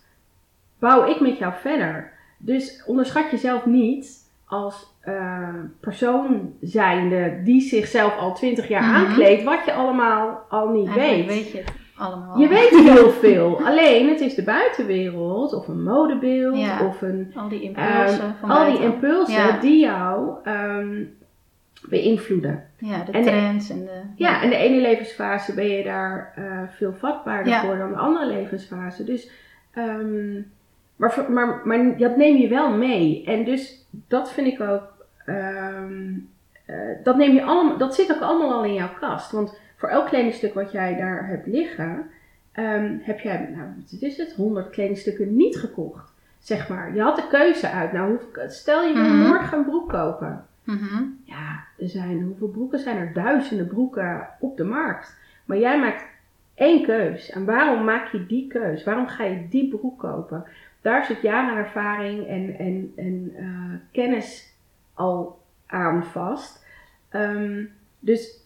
bouw 0.78 1.06
ik 1.06 1.20
met 1.20 1.38
jou 1.38 1.52
verder. 1.60 2.12
Dus 2.44 2.82
onderschat 2.86 3.30
jezelf 3.30 3.66
niet 3.66 4.22
als 4.46 4.92
eh, 5.00 5.48
persoon 5.80 6.52
zijnde 6.60 7.40
die 7.44 7.60
zichzelf 7.60 8.16
al 8.18 8.34
20 8.34 8.68
jaar 8.68 8.82
Mhm. 8.82 8.94
aankleedt, 8.94 9.42
wat 9.42 9.64
je 9.64 9.72
allemaal 9.72 10.44
al 10.48 10.68
niet 10.68 10.86
Eigenlijk 10.96 11.28
weet. 11.28 11.42
weet 11.42 11.50
je 11.52 11.58
het 11.58 11.72
allemaal. 11.96 12.38
Je 12.38 12.48
weet 12.48 12.70
heel 12.70 13.10
veel. 13.10 13.60
Alleen 13.64 14.08
het 14.08 14.20
is 14.20 14.34
de 14.34 14.42
buitenwereld 14.42 15.52
of 15.54 15.68
een 15.68 15.82
modebeeld 15.82 16.58
Ja. 16.58 16.86
of 16.86 17.02
een, 17.02 17.32
al 17.34 17.48
die 17.48 17.62
impulsen 17.62 18.20
ehm, 18.24 18.32
van 18.40 18.50
al 18.50 18.72
die 18.72 18.80
impulsen 18.82 19.34
Ja. 19.34 19.58
die 19.60 19.80
jou 19.80 20.30
ehm, 20.44 21.02
beïnvloeden. 21.88 22.64
Ja, 22.78 23.04
de 23.04 23.12
en 23.12 23.22
trends 23.22 23.70
en 23.70 23.84
de... 23.84 24.00
Ja, 24.16 24.42
in 24.42 24.50
de 24.50 24.56
ene 24.56 24.80
levensfase 24.80 25.54
ben 25.54 25.68
je 25.68 25.82
daar 25.84 26.32
eh, 26.36 26.44
veel 26.76 26.92
vatbaarder 26.92 27.54
voor 27.54 27.76
dan 27.78 27.90
de 27.90 27.96
andere 27.98 28.26
levensfase. 28.26 29.04
Dus, 29.04 29.30
ehm, 29.70 30.40
maar, 31.06 31.30
maar, 31.32 31.60
maar 31.64 31.96
dat 31.98 32.16
neem 32.16 32.36
je 32.36 32.48
wel 32.48 32.70
mee. 32.76 33.24
En 33.26 33.44
dus 33.44 33.86
dat 34.08 34.32
vind 34.32 34.46
ik 34.46 34.60
ook, 34.60 35.06
ehm, 35.26 36.12
eh, 36.64 36.76
dat, 37.04 37.16
neem 37.16 37.34
je 37.34 37.42
allemaal, 37.42 37.78
dat 37.78 37.94
zit 37.94 38.14
ook 38.14 38.20
allemaal 38.22 38.52
al 38.52 38.64
in 38.64 38.74
jouw 38.74 38.94
kast. 39.00 39.30
Want 39.32 39.58
voor 39.76 39.88
elk 39.88 40.06
kledingstuk 40.06 40.54
wat 40.54 40.72
jij 40.72 40.96
daar 40.96 41.26
hebt 41.28 41.46
liggen, 41.46 42.10
ehm, 42.52 42.96
heb 43.00 43.20
jij, 43.20 43.48
nou 43.56 43.68
wat 43.90 44.00
is 44.02 44.16
het, 44.16 44.32
100 44.32 44.70
kledingstukken 44.70 45.36
niet 45.36 45.56
gekocht. 45.56 46.12
Zeg 46.38 46.68
maar, 46.68 46.94
je 46.94 47.00
had 47.02 47.16
de 47.16 47.26
keuze 47.30 47.70
uit. 47.70 47.92
Nou, 47.92 48.08
hoe- 48.08 48.48
stel 48.48 48.82
je 48.82 48.94
wil 48.94 49.02
Mhm. 49.04 49.26
morgen 49.28 49.58
een 49.58 49.64
broek 49.64 49.88
kopen. 49.88 50.46
Mhm. 50.64 51.02
Ja, 51.24 51.64
er 51.78 51.88
zijn, 51.88 52.22
hoeveel 52.22 52.48
broeken 52.48 52.78
zijn 52.78 52.96
er? 52.96 53.12
Duizenden 53.12 53.66
broeken 53.66 54.28
op 54.40 54.56
de 54.56 54.64
markt. 54.64 55.16
Maar 55.44 55.58
jij 55.58 55.80
maakt 55.80 56.04
één 56.54 56.82
keus. 56.84 57.30
En 57.30 57.44
waarom 57.44 57.84
maak 57.84 58.06
je 58.12 58.26
die 58.26 58.46
keus? 58.46 58.84
Waarom 58.84 59.06
ga 59.06 59.24
je 59.24 59.48
die 59.48 59.68
broek 59.68 59.98
kopen? 59.98 60.44
Daar 60.84 61.04
zit 61.04 61.22
jaren 61.22 61.56
ervaring 61.56 62.26
en, 62.26 62.58
en, 62.58 62.92
en 62.96 63.32
eh, 63.36 63.44
kennis 63.92 64.54
al 64.94 65.38
aan 65.66 66.04
vast. 66.04 66.64
Ehm, 67.08 67.64
dus, 67.98 68.40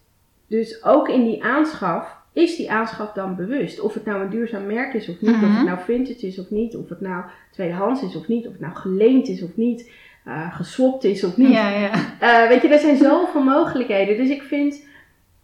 dus 0.46 0.84
ook 0.84 1.08
in 1.08 1.24
die 1.24 1.44
aanschaf 1.44 2.16
is 2.32 2.56
die 2.56 2.70
aanschaf 2.70 3.12
dan 3.12 3.36
bewust. 3.36 3.80
Of 3.80 3.94
het 3.94 4.04
nou 4.04 4.22
een 4.22 4.30
duurzaam 4.30 4.66
merk 4.66 4.94
is 4.94 5.08
of 5.08 5.20
niet, 5.20 5.34
of 5.34 5.40
Mhm. 5.40 5.54
het 5.54 5.64
nou 5.64 5.78
vintage 5.80 6.26
is 6.26 6.38
of 6.38 6.50
niet, 6.50 6.76
of 6.76 6.88
het 6.88 7.00
nou 7.00 7.24
tweedehands 7.50 8.02
is 8.02 8.16
of 8.16 8.28
niet, 8.28 8.46
of 8.46 8.52
het 8.52 8.60
nou 8.60 8.74
geleend 8.74 9.28
is 9.28 9.42
of 9.42 9.56
niet, 9.56 9.92
eh 10.24 10.56
geswapt 10.56 11.04
is 11.04 11.24
of 11.24 11.36
niet. 11.36 11.52
Ja, 11.52 11.68
ja. 11.70 11.90
Eh, 12.20 12.48
weet 12.48 12.62
je, 12.62 12.68
er 12.68 12.78
zijn 12.78 12.96
zoveel 12.96 13.42
mogelijkheden. 13.42 14.16
Dus 14.16 14.28
ik 14.30 14.42
vind 14.42 14.86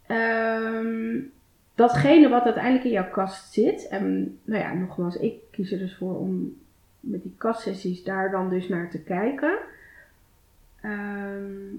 ehm, 0.07 1.19
datgene 1.75 2.29
wat 2.29 2.43
uiteindelijk 2.43 2.83
in 2.85 2.91
jouw 2.91 3.09
kast 3.09 3.53
zit. 3.53 3.87
En 3.87 4.37
nou 4.43 4.61
ja, 4.61 4.73
nogmaals, 4.73 5.15
ik 5.17 5.33
kies 5.51 5.71
er 5.71 5.77
dus 5.79 5.95
voor 5.97 6.19
om 6.19 6.55
met 7.05 7.21
die 7.23 7.33
kastsessies 7.37 8.03
daar 8.03 8.31
dan 8.31 8.49
dus 8.49 8.67
naar 8.69 8.89
te 8.89 8.99
kijken. 8.99 9.57
Ehm, 10.81 11.75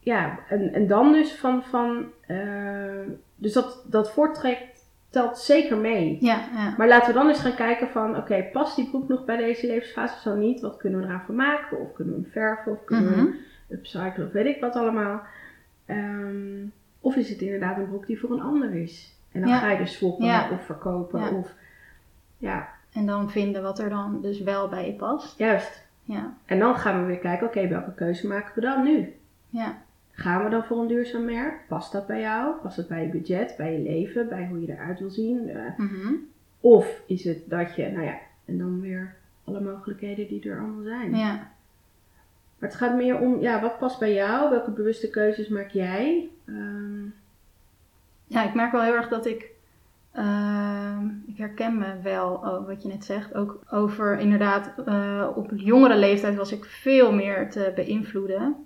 ja, 0.00 0.38
en, 0.48 0.72
en 0.72 0.86
dan 0.86 1.12
dus 1.12 1.32
van. 1.32 1.62
van 1.64 2.06
eh, 2.26 3.00
dus 3.36 3.52
dat, 3.52 3.82
dat 3.86 4.10
voortrekt 4.12 4.86
telt 5.10 5.38
zeker 5.38 5.76
mee. 5.76 6.16
Ja, 6.20 6.48
ja. 6.54 6.74
Maar 6.76 6.88
laten 6.88 7.06
we 7.08 7.18
dan 7.18 7.28
eens 7.28 7.40
gaan 7.40 7.54
kijken 7.54 7.88
van, 7.88 8.16
oké, 8.16 8.44
past 8.52 8.76
die 8.76 8.88
broek 8.90 9.08
nog 9.08 9.24
bij 9.24 9.36
deze 9.36 9.66
levensfase? 9.66 10.20
Zo 10.20 10.34
niet, 10.36 10.60
wat 10.60 10.76
kunnen 10.76 11.00
we 11.00 11.06
eraan 11.06 11.22
van 11.26 11.34
maken? 11.34 11.80
Of 11.80 11.92
kunnen 11.92 12.14
we 12.14 12.20
hem 12.22 12.30
verven? 12.30 12.72
Of 12.72 12.84
kunnen 12.84 13.04
we 13.04 13.10
Mhm. 13.16 13.18
hem 13.26 13.34
upcyclen? 13.68 14.26
Of 14.26 14.32
weet 14.32 14.46
ik 14.56 14.60
wat 14.60 14.74
allemaal. 14.76 15.22
Ehm, 15.86 16.66
of 17.00 17.16
is 17.16 17.28
het 17.30 17.40
inderdaad 17.40 17.76
een 17.76 17.88
broek 17.88 18.06
die 18.06 18.20
voor 18.20 18.30
een 18.30 18.40
ander 18.42 18.74
is? 18.74 19.16
En 19.32 19.40
dan 19.40 19.50
Ja. 19.50 19.58
ga 19.58 19.70
je 19.70 19.78
dus 19.78 19.92
swappen 19.96 20.50
of 20.52 20.64
verkopen. 20.64 21.32
Of, 21.32 21.54
ja, 22.38 22.68
En 22.98 23.06
dan 23.06 23.30
vinden 23.30 23.62
wat 23.62 23.78
er 23.78 23.88
dan 23.88 24.20
dus 24.22 24.40
wel 24.40 24.68
bij 24.68 24.86
je 24.86 24.92
past. 24.92 25.38
juist. 25.38 25.86
Ja, 26.02 26.34
En 26.46 26.58
dan 26.58 26.74
gaan 26.76 27.00
we 27.00 27.06
weer 27.06 27.18
kijken, 27.18 27.46
oké, 27.46 27.68
welke 27.68 27.94
keuze 27.94 28.26
maken 28.26 28.54
we 28.54 28.60
dan 28.60 28.82
nu? 28.84 29.14
ja, 29.50 29.78
Gaan 30.10 30.44
we 30.44 30.50
dan 30.50 30.64
voor 30.64 30.80
een 30.80 30.86
duurzaam 30.86 31.24
merk? 31.24 31.60
Past 31.68 31.92
dat 31.92 32.06
bij 32.06 32.20
jou? 32.20 32.54
Past 32.62 32.76
dat 32.76 32.88
bij 32.88 33.02
je 33.02 33.08
budget, 33.08 33.54
bij 33.56 33.72
je 33.72 33.78
leven, 33.78 34.28
bij 34.28 34.46
hoe 34.46 34.60
je 34.60 34.72
eruit 34.72 34.98
wil 34.98 35.10
zien? 35.10 35.48
Eh, 35.48 35.62
Mhm. 35.76 36.12
of 36.60 37.02
is 37.06 37.24
het 37.24 37.38
dat 37.50 37.74
je, 37.74 37.88
nou 37.90 38.04
ja, 38.04 38.18
en 38.44 38.58
dan 38.58 38.80
weer 38.80 39.14
alle 39.44 39.60
mogelijkheden 39.60 40.28
die 40.28 40.50
er 40.50 40.58
allemaal 40.58 40.82
zijn. 40.84 41.16
ja. 41.16 41.50
Maar 42.58 42.68
het 42.68 42.74
gaat 42.78 42.96
meer 42.96 43.18
om, 43.18 43.40
ja, 43.40 43.60
wat 43.60 43.78
past 43.78 43.98
bij 43.98 44.14
jou? 44.14 44.50
Welke 44.50 44.70
bewuste 44.70 45.10
keuzes 45.10 45.48
maak 45.48 45.68
jij? 45.68 46.28
Ehm, 46.46 47.02
Ja, 48.26 48.44
ik 48.48 48.54
merk 48.54 48.72
wel 48.72 48.82
heel 48.82 48.94
erg 48.94 49.08
dat 49.08 49.26
ik. 49.26 49.50
Ehm, 50.18 51.06
ik 51.26 51.38
herken 51.38 51.78
me 51.78 52.00
wel, 52.02 52.32
oh, 52.34 52.66
wat 52.66 52.82
je 52.82 52.88
net 52.88 53.04
zegt. 53.04 53.34
Ook 53.34 53.60
over 53.70 54.18
inderdaad, 54.18 54.72
eh, 54.86 55.28
op 55.34 55.50
jongere 55.54 55.96
leeftijd 55.96 56.36
was 56.36 56.52
ik 56.52 56.64
veel 56.64 57.12
meer 57.12 57.50
te 57.50 57.72
beïnvloeden. 57.74 58.56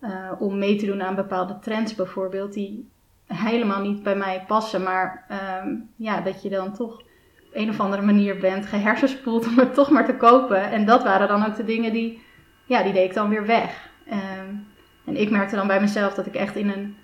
eh, 0.00 0.32
om 0.38 0.58
mee 0.58 0.76
te 0.76 0.86
doen 0.86 1.02
aan 1.02 1.14
bepaalde 1.14 1.58
trends 1.58 1.94
bijvoorbeeld, 1.94 2.52
die 2.52 2.88
helemaal 3.26 3.80
niet 3.82 4.02
bij 4.02 4.16
mij 4.16 4.44
passen. 4.46 4.82
Maar 4.82 5.24
ehm, 5.28 5.74
ja, 5.96 6.20
dat 6.20 6.42
je 6.42 6.48
dan 6.48 6.72
toch 6.72 6.94
op 6.98 7.04
een 7.52 7.68
of 7.68 7.80
andere 7.80 8.02
manier 8.02 8.38
bent 8.38 8.66
gehersenspoeld 8.66 9.46
om 9.46 9.58
het 9.58 9.74
toch 9.74 9.90
maar 9.90 10.04
te 10.04 10.16
kopen. 10.16 10.70
En 10.70 10.84
dat 10.86 11.02
waren 11.02 11.28
dan 11.28 11.46
ook 11.46 11.56
de 11.56 11.64
dingen 11.64 11.92
die, 11.92 12.22
ja, 12.66 12.82
die 12.82 12.92
deed 12.92 13.04
ik 13.08 13.14
dan 13.14 13.28
weer 13.28 13.46
weg. 13.46 13.90
Ehm, 14.06 14.54
en 15.04 15.16
ik 15.20 15.30
merkte 15.30 15.56
dan 15.56 15.66
bij 15.66 15.80
mezelf 15.80 16.14
dat 16.14 16.26
ik 16.26 16.34
echt 16.34 16.56
in 16.56 16.68
een 16.70 16.96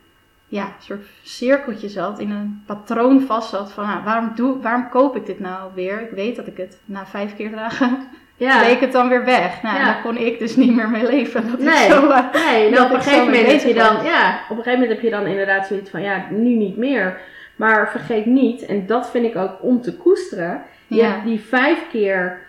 ja, 0.48 0.72
soort 0.80 1.04
cirkeltje 1.22 1.88
zat, 1.88 2.18
in 2.18 2.30
een 2.30 2.62
patroon 2.66 3.20
vast 3.20 3.48
zat 3.50 3.72
van 3.72 3.86
nou, 3.86 4.04
waarom, 4.04 4.32
doe, 4.34 4.60
waarom 4.62 4.88
koop 4.88 5.16
ik 5.16 5.26
dit 5.26 5.40
nou 5.40 5.70
weer? 5.74 6.00
Ik 6.00 6.10
weet 6.10 6.36
dat 6.36 6.46
ik 6.46 6.56
het 6.56 6.78
na 6.84 7.06
vijf 7.06 7.36
keer 7.36 7.50
dragen, 7.50 7.98
ja, 8.36 8.60
leek 8.60 8.80
het 8.80 8.92
dan 8.92 9.08
weer 9.08 9.24
weg. 9.24 9.62
Nou, 9.62 9.78
Ja. 9.78 9.84
daar 9.84 10.00
kon 10.02 10.16
ik 10.16 10.38
dus 10.38 10.56
niet 10.56 10.74
meer 10.74 10.90
mee 10.90 11.06
leven. 11.06 11.50
Dat 11.50 11.58
Nee. 11.58 11.88
zo, 11.90 12.08
eh, 12.10 12.24
nee, 12.46 12.70
nou, 12.70 12.84
op 12.84 12.90
een 12.94 13.02
gegeven 13.02 13.24
moment 13.24 13.46
heb 13.52 13.60
je 13.60 13.74
dan, 13.74 13.94
was. 13.96 14.04
ja, 14.04 14.34
op 14.48 14.56
een 14.56 14.62
gegeven 14.62 14.72
moment 14.72 14.90
heb 14.90 15.00
je 15.00 15.10
dan 15.10 15.26
inderdaad 15.26 15.66
zoiets 15.66 15.90
van, 15.90 16.02
ja, 16.02 16.24
nu 16.30 16.54
niet 16.54 16.76
meer. 16.76 17.20
Maar 17.56 17.90
vergeet 17.90 18.26
niet, 18.26 18.66
en 18.66 18.86
dat 18.86 19.10
vind 19.10 19.24
ik 19.24 19.36
ook 19.36 19.62
om 19.62 19.80
te 19.82 19.96
koesteren, 19.96 20.62
je 20.86 20.96
Ja. 20.96 21.10
hebt 21.10 21.24
die 21.24 21.40
vijf 21.40 21.78
keer 21.90 22.46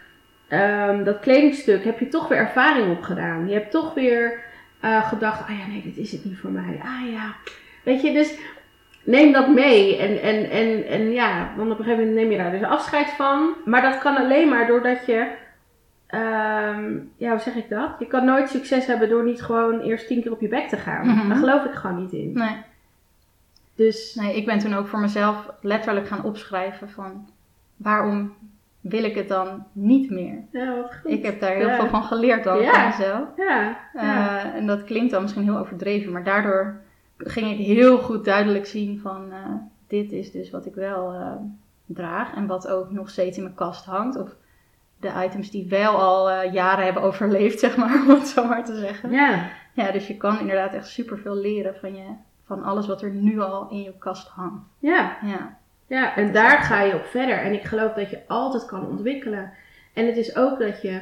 ehm, 0.47 1.03
dat 1.03 1.19
kledingstuk, 1.19 1.83
heb 1.83 1.99
je 1.99 2.07
toch 2.07 2.27
weer 2.27 2.37
ervaring 2.37 2.91
opgedaan. 2.91 3.47
Je 3.47 3.53
hebt 3.53 3.71
toch 3.71 3.93
weer 3.93 4.39
eh, 4.79 5.07
gedacht, 5.07 5.41
ah 5.41 5.59
ja, 5.59 5.67
nee, 5.67 5.81
dit 5.85 5.97
is 5.97 6.11
het 6.11 6.25
niet 6.25 6.37
voor 6.37 6.49
mij. 6.49 6.79
Ah 6.83 7.11
ja, 7.13 7.35
weet 7.83 8.01
je, 8.01 8.13
dus 8.13 8.37
neem 9.03 9.31
dat 9.33 9.47
mee. 9.53 9.97
En, 9.97 10.21
en, 10.21 10.49
en, 10.49 10.85
en 10.87 11.11
ja, 11.11 11.53
want 11.57 11.71
op 11.71 11.79
een 11.79 11.83
gegeven 11.85 12.05
moment 12.07 12.21
neem 12.21 12.31
je 12.31 12.37
daar 12.37 12.51
dus 12.51 12.63
afscheid 12.63 13.09
van. 13.09 13.53
Maar 13.65 13.81
dat 13.81 13.97
kan 13.97 14.17
alleen 14.17 14.49
maar 14.49 14.67
doordat 14.67 15.05
je, 15.05 15.27
ehm, 16.07 16.97
ja, 17.17 17.29
hoe 17.31 17.39
zeg 17.39 17.55
ik 17.55 17.69
dat? 17.69 17.89
Je 17.99 18.05
kan 18.07 18.25
nooit 18.25 18.49
succes 18.49 18.85
hebben 18.85 19.09
door 19.09 19.23
niet 19.23 19.41
gewoon 19.41 19.79
eerst 19.79 20.07
tien 20.07 20.21
keer 20.21 20.31
op 20.31 20.41
je 20.41 20.47
bek 20.47 20.67
te 20.67 20.77
gaan. 20.77 21.07
Mhm. 21.07 21.27
Daar 21.29 21.37
geloof 21.37 21.63
ik 21.65 21.73
gewoon 21.73 22.01
niet 22.01 22.11
in. 22.11 22.31
nee. 22.33 22.55
Dus, 23.75 24.15
nee, 24.15 24.35
ik 24.35 24.45
ben 24.45 24.59
toen 24.59 24.73
ook 24.73 24.87
voor 24.87 24.99
mezelf 24.99 25.49
letterlijk 25.61 26.07
gaan 26.07 26.23
opschrijven 26.23 26.89
van 26.89 27.29
waarom 27.77 28.33
wil 28.81 29.03
ik 29.03 29.15
het 29.15 29.27
dan 29.27 29.65
niet 29.71 30.09
meer? 30.09 30.43
ja, 30.51 30.75
wat 30.75 30.95
goed. 31.01 31.11
Ik 31.11 31.25
heb 31.25 31.39
daar 31.39 31.51
heel 31.55 31.67
Ja. 31.67 31.75
veel 31.75 31.87
van 31.87 32.03
geleerd 32.03 32.43
dan 32.43 32.61
Ja. 32.61 32.71
van 32.71 32.85
mezelf. 32.85 33.27
Ja, 33.37 33.77
ja. 33.93 34.39
Eh, 34.45 34.55
en 34.55 34.65
dat 34.67 34.83
klinkt 34.83 35.11
dan 35.11 35.21
misschien 35.21 35.43
heel 35.43 35.57
overdreven, 35.57 36.11
maar 36.11 36.23
daardoor 36.23 36.75
ging 37.19 37.51
ik 37.51 37.65
heel 37.65 37.97
goed 37.97 38.25
duidelijk 38.25 38.65
zien 38.65 38.99
van 38.99 39.31
eh, 39.31 39.53
dit 39.87 40.11
is 40.11 40.31
dus 40.31 40.49
wat 40.49 40.65
ik 40.65 40.75
wel 40.75 41.13
eh, 41.13 41.31
draag 41.85 42.35
en 42.35 42.47
wat 42.47 42.67
ook 42.67 42.91
nog 42.91 43.09
steeds 43.09 43.37
in 43.37 43.43
mijn 43.43 43.55
kast 43.55 43.85
hangt. 43.85 44.17
Of 44.17 44.35
de 44.99 45.11
items 45.25 45.51
die 45.51 45.67
wel 45.69 45.95
al 45.95 46.29
eh, 46.29 46.53
jaren 46.53 46.83
hebben 46.83 47.03
overleefd, 47.03 47.59
zeg 47.65 47.77
maar, 47.77 48.01
om 48.01 48.09
het 48.09 48.27
zo 48.27 48.47
maar 48.47 48.65
te 48.65 48.75
zeggen. 48.75 49.11
ja. 49.11 49.49
Ja, 49.73 49.91
dus 49.91 50.07
je 50.07 50.17
kan 50.17 50.39
inderdaad 50.39 50.73
echt 50.73 50.87
superveel 50.87 51.35
leren 51.35 51.75
van, 51.75 51.95
je, 51.95 52.05
van 52.45 52.63
alles 52.63 52.87
wat 52.87 53.01
er 53.01 53.09
nu 53.09 53.39
al 53.39 53.69
in 53.69 53.81
je 53.81 53.93
kast 53.97 54.27
hangt. 54.27 54.63
ja. 54.79 55.17
Ja, 55.21 55.57
Ja, 55.87 56.15
en 56.15 56.31
daar 56.33 56.61
ga 56.61 56.81
je 56.81 56.95
op 56.95 57.05
verder. 57.05 57.37
En 57.37 57.53
ik 57.53 57.63
geloof 57.63 57.93
dat 57.93 58.09
je 58.09 58.21
altijd 58.27 58.65
kan 58.65 58.87
ontwikkelen. 58.87 59.51
En 59.93 60.05
het 60.05 60.17
is 60.17 60.35
ook 60.35 60.59
dat 60.59 60.81
je 60.81 61.01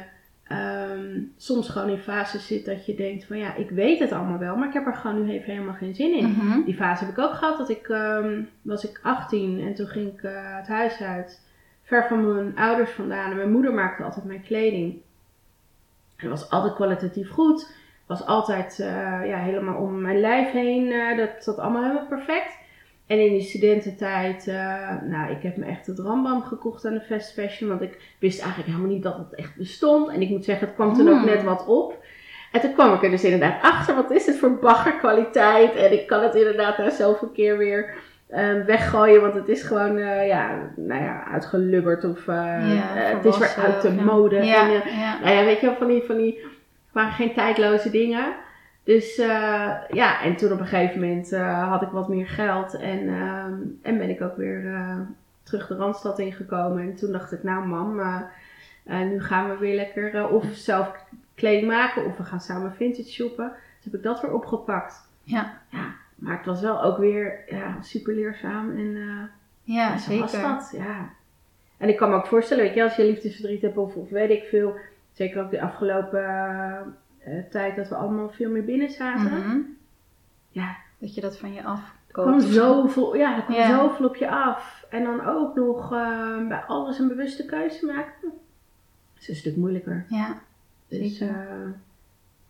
ehm, 0.90 1.20
soms 1.36 1.68
gewoon 1.68 1.88
in 1.88 1.98
fases 1.98 2.46
zit 2.46 2.64
dat 2.64 2.86
je 2.86 2.94
denkt 2.94 3.24
van 3.24 3.38
ja, 3.38 3.54
ik 3.54 3.70
weet 3.70 3.98
het 3.98 4.12
allemaal 4.12 4.38
wel, 4.38 4.56
maar 4.56 4.68
ik 4.68 4.74
heb 4.74 4.86
er 4.86 4.94
gewoon 4.94 5.24
nu 5.24 5.32
even 5.32 5.52
helemaal 5.52 5.74
geen 5.74 5.94
zin 5.94 6.16
in. 6.16 6.28
Mhm. 6.30 6.64
Die 6.64 6.74
fase 6.74 7.04
heb 7.04 7.12
ik 7.12 7.18
ook 7.24 7.34
gehad. 7.34 7.58
Dat 7.58 7.68
ik, 7.68 7.88
ehm, 7.88 8.42
was 8.62 8.84
ik 8.90 9.00
18 9.02 9.60
en 9.60 9.74
toen 9.74 9.86
ging 9.86 10.12
ik 10.12 10.22
eh, 10.22 10.56
het 10.56 10.68
huis 10.68 11.00
uit. 11.02 11.46
Ver 11.82 12.06
van 12.08 12.34
mijn 12.34 12.56
ouders 12.56 12.90
vandaan. 12.90 13.30
En 13.30 13.36
mijn 13.36 13.52
moeder 13.52 13.74
maakte 13.74 14.02
altijd 14.02 14.24
mijn 14.24 14.42
kleding. 14.42 15.00
En 16.16 16.28
was 16.28 16.50
altijd 16.50 16.74
kwalitatief 16.74 17.30
goed. 17.30 17.72
Was 18.06 18.26
altijd 18.26 18.78
eh, 18.80 19.20
ja, 19.26 19.38
helemaal 19.38 19.76
om 19.82 20.00
mijn 20.00 20.20
lijf 20.20 20.50
heen. 20.50 20.92
eh, 20.92 21.16
dat 21.16 21.30
zat 21.38 21.58
allemaal 21.58 21.82
helemaal 21.82 22.06
perfect. 22.06 22.57
En 23.08 23.24
in 23.24 23.32
die 23.32 23.42
studententijd, 23.42 24.46
eh, 24.46 24.92
nou, 25.02 25.30
ik 25.30 25.42
heb 25.42 25.56
me 25.56 25.64
echt 25.64 25.86
het 25.86 25.98
rambam 25.98 26.42
gekocht 26.42 26.84
aan 26.86 26.94
de 26.94 27.00
fast 27.00 27.32
fashion. 27.32 27.68
Want 27.68 27.82
ik 27.82 27.98
wist 28.18 28.40
eigenlijk 28.40 28.70
helemaal 28.70 28.92
niet 28.94 29.02
dat 29.02 29.16
het 29.16 29.34
echt 29.34 29.56
bestond. 29.56 30.08
En 30.08 30.20
ik 30.22 30.28
moet 30.28 30.44
zeggen, 30.44 30.66
het 30.66 30.74
kwam 30.76 30.94
toen 30.94 31.08
ook 31.08 31.16
Hmm. 31.16 31.24
net 31.26 31.42
wat 31.42 31.66
op. 31.66 31.96
En 32.52 32.60
toen 32.60 32.72
kwam 32.72 32.94
ik 32.94 33.02
er 33.02 33.10
dus 33.10 33.24
inderdaad 33.24 33.62
achter, 33.62 33.94
wat 33.94 34.10
is 34.10 34.26
het 34.26 34.36
voor 34.38 34.58
baggerkwaliteit? 34.58 35.74
En 35.74 35.92
ik 35.92 36.06
kan 36.06 36.22
het 36.22 36.34
inderdaad 36.34 36.78
na 36.78 36.90
zoveel 36.90 37.28
keer 37.28 37.58
weer 37.58 37.94
eh, 38.26 38.64
weggooien, 38.66 39.20
want 39.20 39.34
het 39.34 39.48
is 39.48 39.62
gewoon, 39.62 39.96
eh, 39.98 40.26
ja, 40.26 40.50
nou 40.76 41.02
ja, 41.02 41.24
uitgelubberd 41.32 42.04
of 42.04 42.28
eh, 42.28 42.34
Ja, 42.74 42.86
het 42.94 43.24
is 43.24 43.38
weer 43.38 43.54
uit 43.64 43.82
de 43.82 43.94
ja. 43.94 44.02
mode. 44.02 44.36
Ja, 44.44 44.62
En, 44.62 44.70
ja. 44.98 45.18
nou 45.22 45.34
ja, 45.36 45.44
weet 45.44 45.60
je 45.60 45.66
wel, 45.66 45.74
van 45.76 45.86
die, 45.86 46.02
van 46.06 46.16
die, 46.16 46.44
waren 46.92 47.12
geen 47.12 47.34
tijdloze 47.34 47.90
dingen. 47.90 48.24
Dus 48.88 49.18
eh, 49.18 49.74
ja, 49.90 50.22
en 50.22 50.36
toen 50.36 50.52
op 50.52 50.60
een 50.60 50.66
gegeven 50.66 51.00
moment 51.00 51.32
eh, 51.32 51.68
had 51.68 51.82
ik 51.82 51.88
wat 51.88 52.08
meer 52.08 52.28
geld 52.28 52.74
en, 52.74 53.08
ehm, 53.08 53.54
en 53.82 53.98
ben 53.98 54.08
ik 54.08 54.20
ook 54.20 54.36
weer 54.36 54.74
eh, 54.74 54.98
terug 55.42 55.66
de 55.66 55.74
Randstad 55.74 56.18
ingekomen. 56.18 56.82
En 56.82 56.94
toen 56.94 57.12
dacht 57.12 57.32
ik, 57.32 57.42
nou 57.42 57.66
mam, 57.66 58.00
nu 58.84 59.22
gaan 59.22 59.50
we 59.50 59.56
weer 59.56 59.74
lekker 59.74 60.28
of 60.28 60.44
zelf 60.52 61.04
kleding 61.34 61.66
maken 61.66 62.04
of 62.04 62.16
we 62.16 62.24
gaan 62.24 62.40
samen 62.40 62.74
vintage 62.74 63.10
shoppen. 63.10 63.52
Dus 63.76 63.84
heb 63.84 63.94
ik 63.94 64.02
dat 64.02 64.20
weer 64.20 64.32
opgepakt. 64.32 65.08
Ja. 65.22 65.60
Ja, 65.70 65.94
maar 66.14 66.36
het 66.36 66.46
was 66.46 66.60
wel 66.60 66.82
ook 66.82 66.98
weer 66.98 67.44
ja, 67.46 67.82
super 67.82 68.14
leerzaam 68.14 68.76
en 68.76 68.96
ja, 69.62 69.98
zo 69.98 70.18
was 70.18 70.30
zeker. 70.30 70.48
dat, 70.48 70.72
ja. 70.76 71.10
En 71.76 71.88
ik 71.88 71.96
kan 71.96 72.10
me 72.10 72.16
ook 72.16 72.26
voorstellen, 72.26 72.64
weet 72.64 72.74
je, 72.74 72.82
als 72.82 72.96
je 72.96 73.04
liefdesverdriet 73.04 73.62
hebt 73.62 73.76
of, 73.76 73.94
of 73.94 74.08
weet 74.08 74.30
ik 74.30 74.44
veel, 74.44 74.76
zeker 75.12 75.42
ook 75.42 75.50
de 75.50 75.62
afgelopen 75.62 76.96
tijd 77.50 77.76
dat 77.76 77.88
we 77.88 77.94
allemaal 77.94 78.30
veel 78.30 78.50
meer 78.50 78.64
binnen 78.64 78.90
zaten. 78.90 79.22
Mhm. 79.38 79.58
Ja, 80.48 80.76
Dat 80.98 81.14
je 81.14 81.20
dat 81.20 81.38
van 81.38 81.52
je 81.52 81.64
af 81.64 81.96
zo. 82.12 82.38
zoveel, 82.40 83.16
ja, 83.16 83.36
er 83.36 83.42
kwam 83.42 83.56
Ja. 83.56 83.78
zoveel 83.78 84.06
op 84.06 84.16
je 84.16 84.30
af. 84.30 84.84
En 84.90 85.04
dan 85.04 85.26
ook 85.26 85.54
nog 85.54 85.92
eh, 85.92 86.46
bij 86.48 86.62
alles 86.66 86.98
een 86.98 87.08
bewuste 87.08 87.44
keuze 87.44 87.86
maken. 87.86 88.12
Dat 88.22 88.32
is 89.22 89.28
een 89.28 89.36
stuk 89.36 89.56
moeilijker. 89.56 90.04
Ja, 90.08 90.38
Dus, 90.88 91.20
eh, 91.20 91.28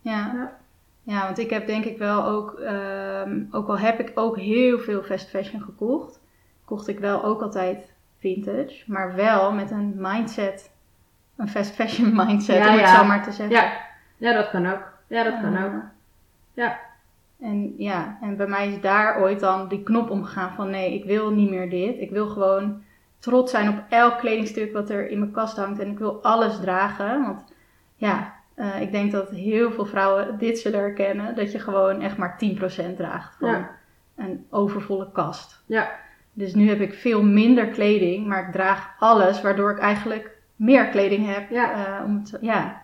ja. 0.01 0.31
Ja. 0.33 0.57
Ja, 1.03 1.23
want 1.25 1.37
ik 1.37 1.49
heb 1.49 1.67
denk 1.67 1.85
ik 1.85 1.97
wel 1.97 2.23
ook, 2.25 2.59
ehm, 2.59 3.43
ook 3.51 3.67
al 3.67 3.79
heb 3.79 3.99
ik 3.99 4.11
ook 4.15 4.37
heel 4.37 4.79
veel 4.79 5.03
fast 5.03 5.29
fashion 5.29 5.61
gekocht, 5.61 6.19
kocht 6.65 6.87
ik 6.87 6.99
wel 6.99 7.23
ook 7.23 7.41
altijd 7.41 7.91
vintage. 8.19 8.83
Maar 8.85 9.15
wel 9.15 9.51
met 9.53 9.71
een 9.71 9.93
mindset, 9.97 10.71
een 11.37 11.49
fast 11.49 11.71
fashion 11.71 12.15
mindset, 12.25 12.55
Ja, 12.57 12.71
om 12.73 12.77
het 12.79 12.89
zo 12.89 13.05
maar 13.05 13.23
te 13.23 13.31
zeggen. 13.31 13.71
Ja, 14.19 14.33
dat 14.33 14.49
kan 14.49 14.71
ook. 14.71 14.83
Ja, 15.07 15.23
dat 15.23 15.41
kan 15.41 15.63
ook. 15.63 15.71
Ja. 16.53 16.79
En 17.41 17.73
ja, 17.77 18.17
en 18.21 18.37
bij 18.37 18.47
mij 18.47 18.67
is 18.67 18.81
daar 18.81 19.21
ooit 19.21 19.39
dan 19.39 19.67
die 19.67 19.83
knop 19.83 20.09
omgegaan 20.09 20.53
van 20.53 20.69
nee, 20.69 20.93
ik 20.93 21.03
wil 21.05 21.31
niet 21.31 21.49
meer 21.49 21.69
dit. 21.69 21.99
Ik 21.99 22.09
wil 22.09 22.27
gewoon 22.27 22.81
trots 23.19 23.51
zijn 23.51 23.69
op 23.69 23.83
elk 23.89 24.17
kledingstuk 24.17 24.73
wat 24.73 24.89
er 24.89 25.09
in 25.09 25.19
mijn 25.19 25.31
kast 25.31 25.57
hangt. 25.57 25.79
En 25.79 25.91
ik 25.91 25.99
wil 25.99 26.23
alles 26.23 26.59
dragen. 26.59 27.21
Want 27.21 27.43
ja, 27.95 28.33
eh, 28.55 28.81
ik 28.81 28.91
denk 28.91 29.11
dat 29.11 29.29
heel 29.29 29.71
veel 29.71 29.85
vrouwen 29.85 30.37
dit 30.37 30.59
zullen 30.59 30.79
herkennen. 30.79 31.35
Dat 31.35 31.51
je 31.51 31.59
gewoon 31.59 32.01
echt 32.01 32.17
maar 32.17 32.37
10% 32.37 32.95
draagt 32.97 33.35
van 33.39 33.49
Ja. 33.49 33.69
een 34.15 34.45
overvolle 34.49 35.11
kast. 35.11 35.63
Ja. 35.65 35.89
Dus 36.33 36.53
nu 36.55 36.67
heb 36.69 36.79
ik 36.81 36.93
veel 36.93 37.23
minder 37.23 37.67
kleding, 37.67 38.27
maar 38.27 38.45
ik 38.47 38.51
draag 38.51 38.95
alles. 38.99 39.41
Waardoor 39.41 39.71
ik 39.71 39.79
eigenlijk 39.79 40.37
meer 40.55 40.87
kleding 40.87 41.33
heb. 41.33 41.49
Ja. 41.49 41.71
eh, 41.73 42.05
om 42.05 42.23
te, 42.23 42.37
ja. 42.41 42.81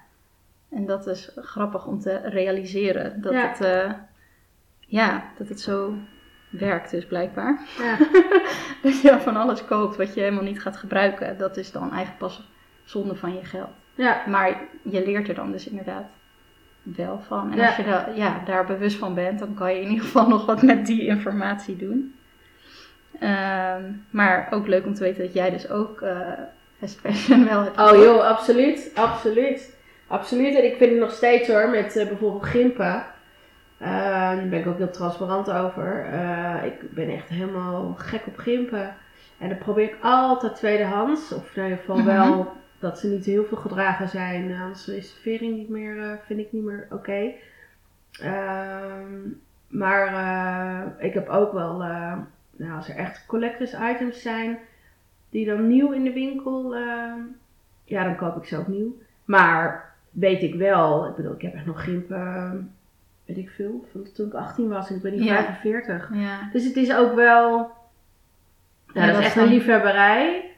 En 0.76 0.86
dat 0.86 1.08
is 1.08 1.32
grappig 1.36 1.86
om 1.88 2.00
te 2.00 2.18
realiseren. 2.24 3.22
Dat, 3.22 3.34
Ja. 3.34 3.48
het, 3.48 3.62
eh, 3.62 3.92
ja, 4.80 5.24
dat 5.38 5.48
het 5.50 5.60
zo 5.60 5.94
werkt 6.50 6.92
dus 6.92 7.06
blijkbaar. 7.06 7.60
Ja. 7.78 7.98
Dat 8.84 9.02
je 9.02 9.20
van 9.20 9.36
alles 9.36 9.66
koopt 9.66 9.96
wat 9.96 10.14
je 10.14 10.20
helemaal 10.22 10.44
niet 10.44 10.62
gaat 10.62 10.78
gebruiken. 10.78 11.38
Dat 11.38 11.58
is 11.58 11.72
dan 11.72 11.82
eigenlijk 11.90 12.18
pas 12.18 12.50
zonde 12.84 13.16
van 13.16 13.34
je 13.34 13.44
geld. 13.46 13.70
ja. 13.96 14.22
Maar 14.28 14.62
je 14.82 15.06
leert 15.06 15.28
er 15.28 15.36
dan 15.36 15.52
dus 15.52 15.68
inderdaad 15.68 16.06
wel 16.84 17.20
van. 17.28 17.52
En 17.52 17.58
Ja. 17.58 17.66
als 17.68 17.76
je 17.76 17.84
da- 17.84 18.10
ja, 18.16 18.42
daar 18.46 18.66
bewust 18.66 18.98
van 18.98 19.14
bent, 19.14 19.40
dan 19.40 19.54
kan 19.54 19.74
je 19.74 19.82
in 19.82 19.90
ieder 19.90 20.06
geval 20.06 20.28
nog 20.36 20.46
wat 20.46 20.62
met 20.62 20.86
die 20.86 21.06
informatie 21.06 21.76
doen. 21.76 22.16
Ehm, 23.20 23.84
maar 24.10 24.48
ook 24.52 24.68
leuk 24.68 24.86
om 24.86 24.94
te 24.94 25.04
weten 25.04 25.24
dat 25.24 25.34
jij 25.34 25.50
dus 25.50 25.70
ook 25.70 26.02
eh 26.02 26.32
fast 26.80 27.00
fashion 27.00 27.46
wel 27.46 27.62
hebt. 27.64 27.80
Oh 27.80 27.96
joh, 27.96 28.24
absoluut. 28.26 28.92
Absoluut. 28.96 29.75
Absoluut. 30.08 30.56
En 30.56 30.66
ik 30.66 30.78
vind 30.78 30.92
het 30.92 31.00
nog 31.00 31.12
steeds 31.12 31.48
hoor, 31.48 31.70
met 31.70 31.96
eh, 31.96 32.08
bijvoorbeeld 32.08 32.46
gimpen. 32.46 33.06
Eh, 33.78 33.90
daar 33.90 34.48
ben 34.50 34.60
ik 34.60 34.68
ook 34.68 34.78
heel 34.78 34.92
transparant 34.92 35.52
over. 35.52 36.06
Eh, 36.06 36.66
ik 36.66 36.92
ben 36.94 37.10
echt 37.10 37.28
helemaal 37.30 37.94
gek 37.98 38.22
op 38.28 38.38
gimpen. 38.38 38.96
En 39.38 39.50
dan 39.50 39.58
probeer 39.58 39.84
ik 39.84 39.98
altijd 40.02 40.56
tweedehands. 40.56 41.32
Of 41.34 41.56
in 41.56 41.64
ieder 41.64 41.78
geval 41.78 41.98
Mhm. 41.98 42.06
wel 42.06 42.54
dat 42.80 43.00
ze 43.00 43.08
niet 43.08 43.26
heel 43.26 43.46
veel 43.46 43.58
gedragen 43.58 44.10
zijn. 44.10 44.56
Anders 44.62 44.88
is 44.88 45.14
de 45.14 45.20
vering 45.22 45.56
niet 45.56 45.70
meer, 45.70 46.20
vind 46.26 46.40
ik 46.40 46.52
niet 46.52 46.64
meer 46.64 46.88
oké. 46.92 47.32
Ehm, 48.22 49.14
maar 49.68 50.96
ik 50.98 51.14
heb 51.14 51.30
ook 51.30 51.54
wel, 51.54 51.78
nou, 52.58 52.76
als 52.76 52.90
er 52.90 52.96
echt 52.96 53.26
collectors 53.26 53.74
items 53.74 54.22
zijn 54.22 54.58
die 55.30 55.46
dan 55.46 55.68
nieuw 55.68 55.92
in 55.92 56.04
de 56.04 56.14
winkel, 56.14 56.76
ja, 57.84 58.04
dan 58.04 58.16
koop 58.16 58.38
ik 58.38 58.46
ze 58.46 58.58
ook 58.58 58.68
nieuw. 58.68 58.98
Maar 59.26 59.85
weet 60.16 60.42
ik 60.42 60.56
wel, 60.56 61.08
ik 61.08 61.16
bedoel, 61.16 61.34
ik 61.34 61.42
heb 61.42 61.54
echt 61.54 61.66
nog 61.66 61.84
gimpen, 61.84 62.18
eh, 62.18 62.52
weet 63.26 63.38
ik 63.38 63.50
veel, 63.50 63.86
van 63.92 64.08
toen 64.14 64.28
ik 64.28 64.34
18 64.34 64.70
was 64.70 64.90
en 64.90 64.96
ik 64.96 65.02
ben 65.02 65.12
nu 65.16 65.24
Ja. 65.24 65.44
45. 65.44 66.10
Ja. 66.14 66.50
Dus 66.52 66.64
het 66.64 66.76
is 66.76 66.96
ook 66.96 67.16
wel, 67.16 67.72
Ja, 68.94 69.06
dat 69.06 69.20
is 69.20 69.26
echt 69.26 69.36
een 69.36 69.48
liefhebberij. 69.48 70.50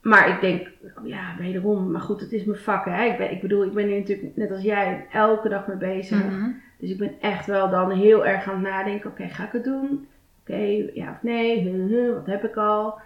Maar 0.00 0.28
ik 0.28 0.40
denk, 0.40 0.70
ja, 1.04 1.34
wederom, 1.38 1.90
maar 1.90 2.00
goed, 2.00 2.20
het 2.20 2.32
is 2.32 2.44
mijn 2.44 2.58
vak, 2.58 2.84
hè. 2.84 3.04
Ik, 3.04 3.18
ben, 3.18 3.30
ik 3.30 3.40
bedoel, 3.40 3.64
ik 3.64 3.72
ben 3.72 3.86
hier 3.86 3.98
natuurlijk 3.98 4.36
net 4.36 4.50
als 4.50 4.62
jij 4.62 5.06
elke 5.12 5.48
dag 5.48 5.66
mee 5.66 5.76
bezig. 5.76 6.24
Mhm. 6.24 6.50
Dus 6.78 6.90
ik 6.90 6.98
ben 6.98 7.12
echt 7.20 7.46
wel 7.46 7.70
dan 7.70 7.90
heel 7.90 8.26
erg 8.26 8.48
aan 8.48 8.54
het 8.54 8.62
nadenken, 8.72 9.10
oké, 9.10 9.28
ga 9.28 9.44
ik 9.44 9.52
het 9.52 9.64
doen? 9.64 10.06
Oké, 10.42 10.84
ja 10.94 11.10
of 11.10 11.22
nee? 11.22 11.60
Huh, 11.60 11.88
huh, 11.90 12.14
wat 12.14 12.26
heb 12.26 12.44
ik 12.44 12.56
al? 12.56 12.98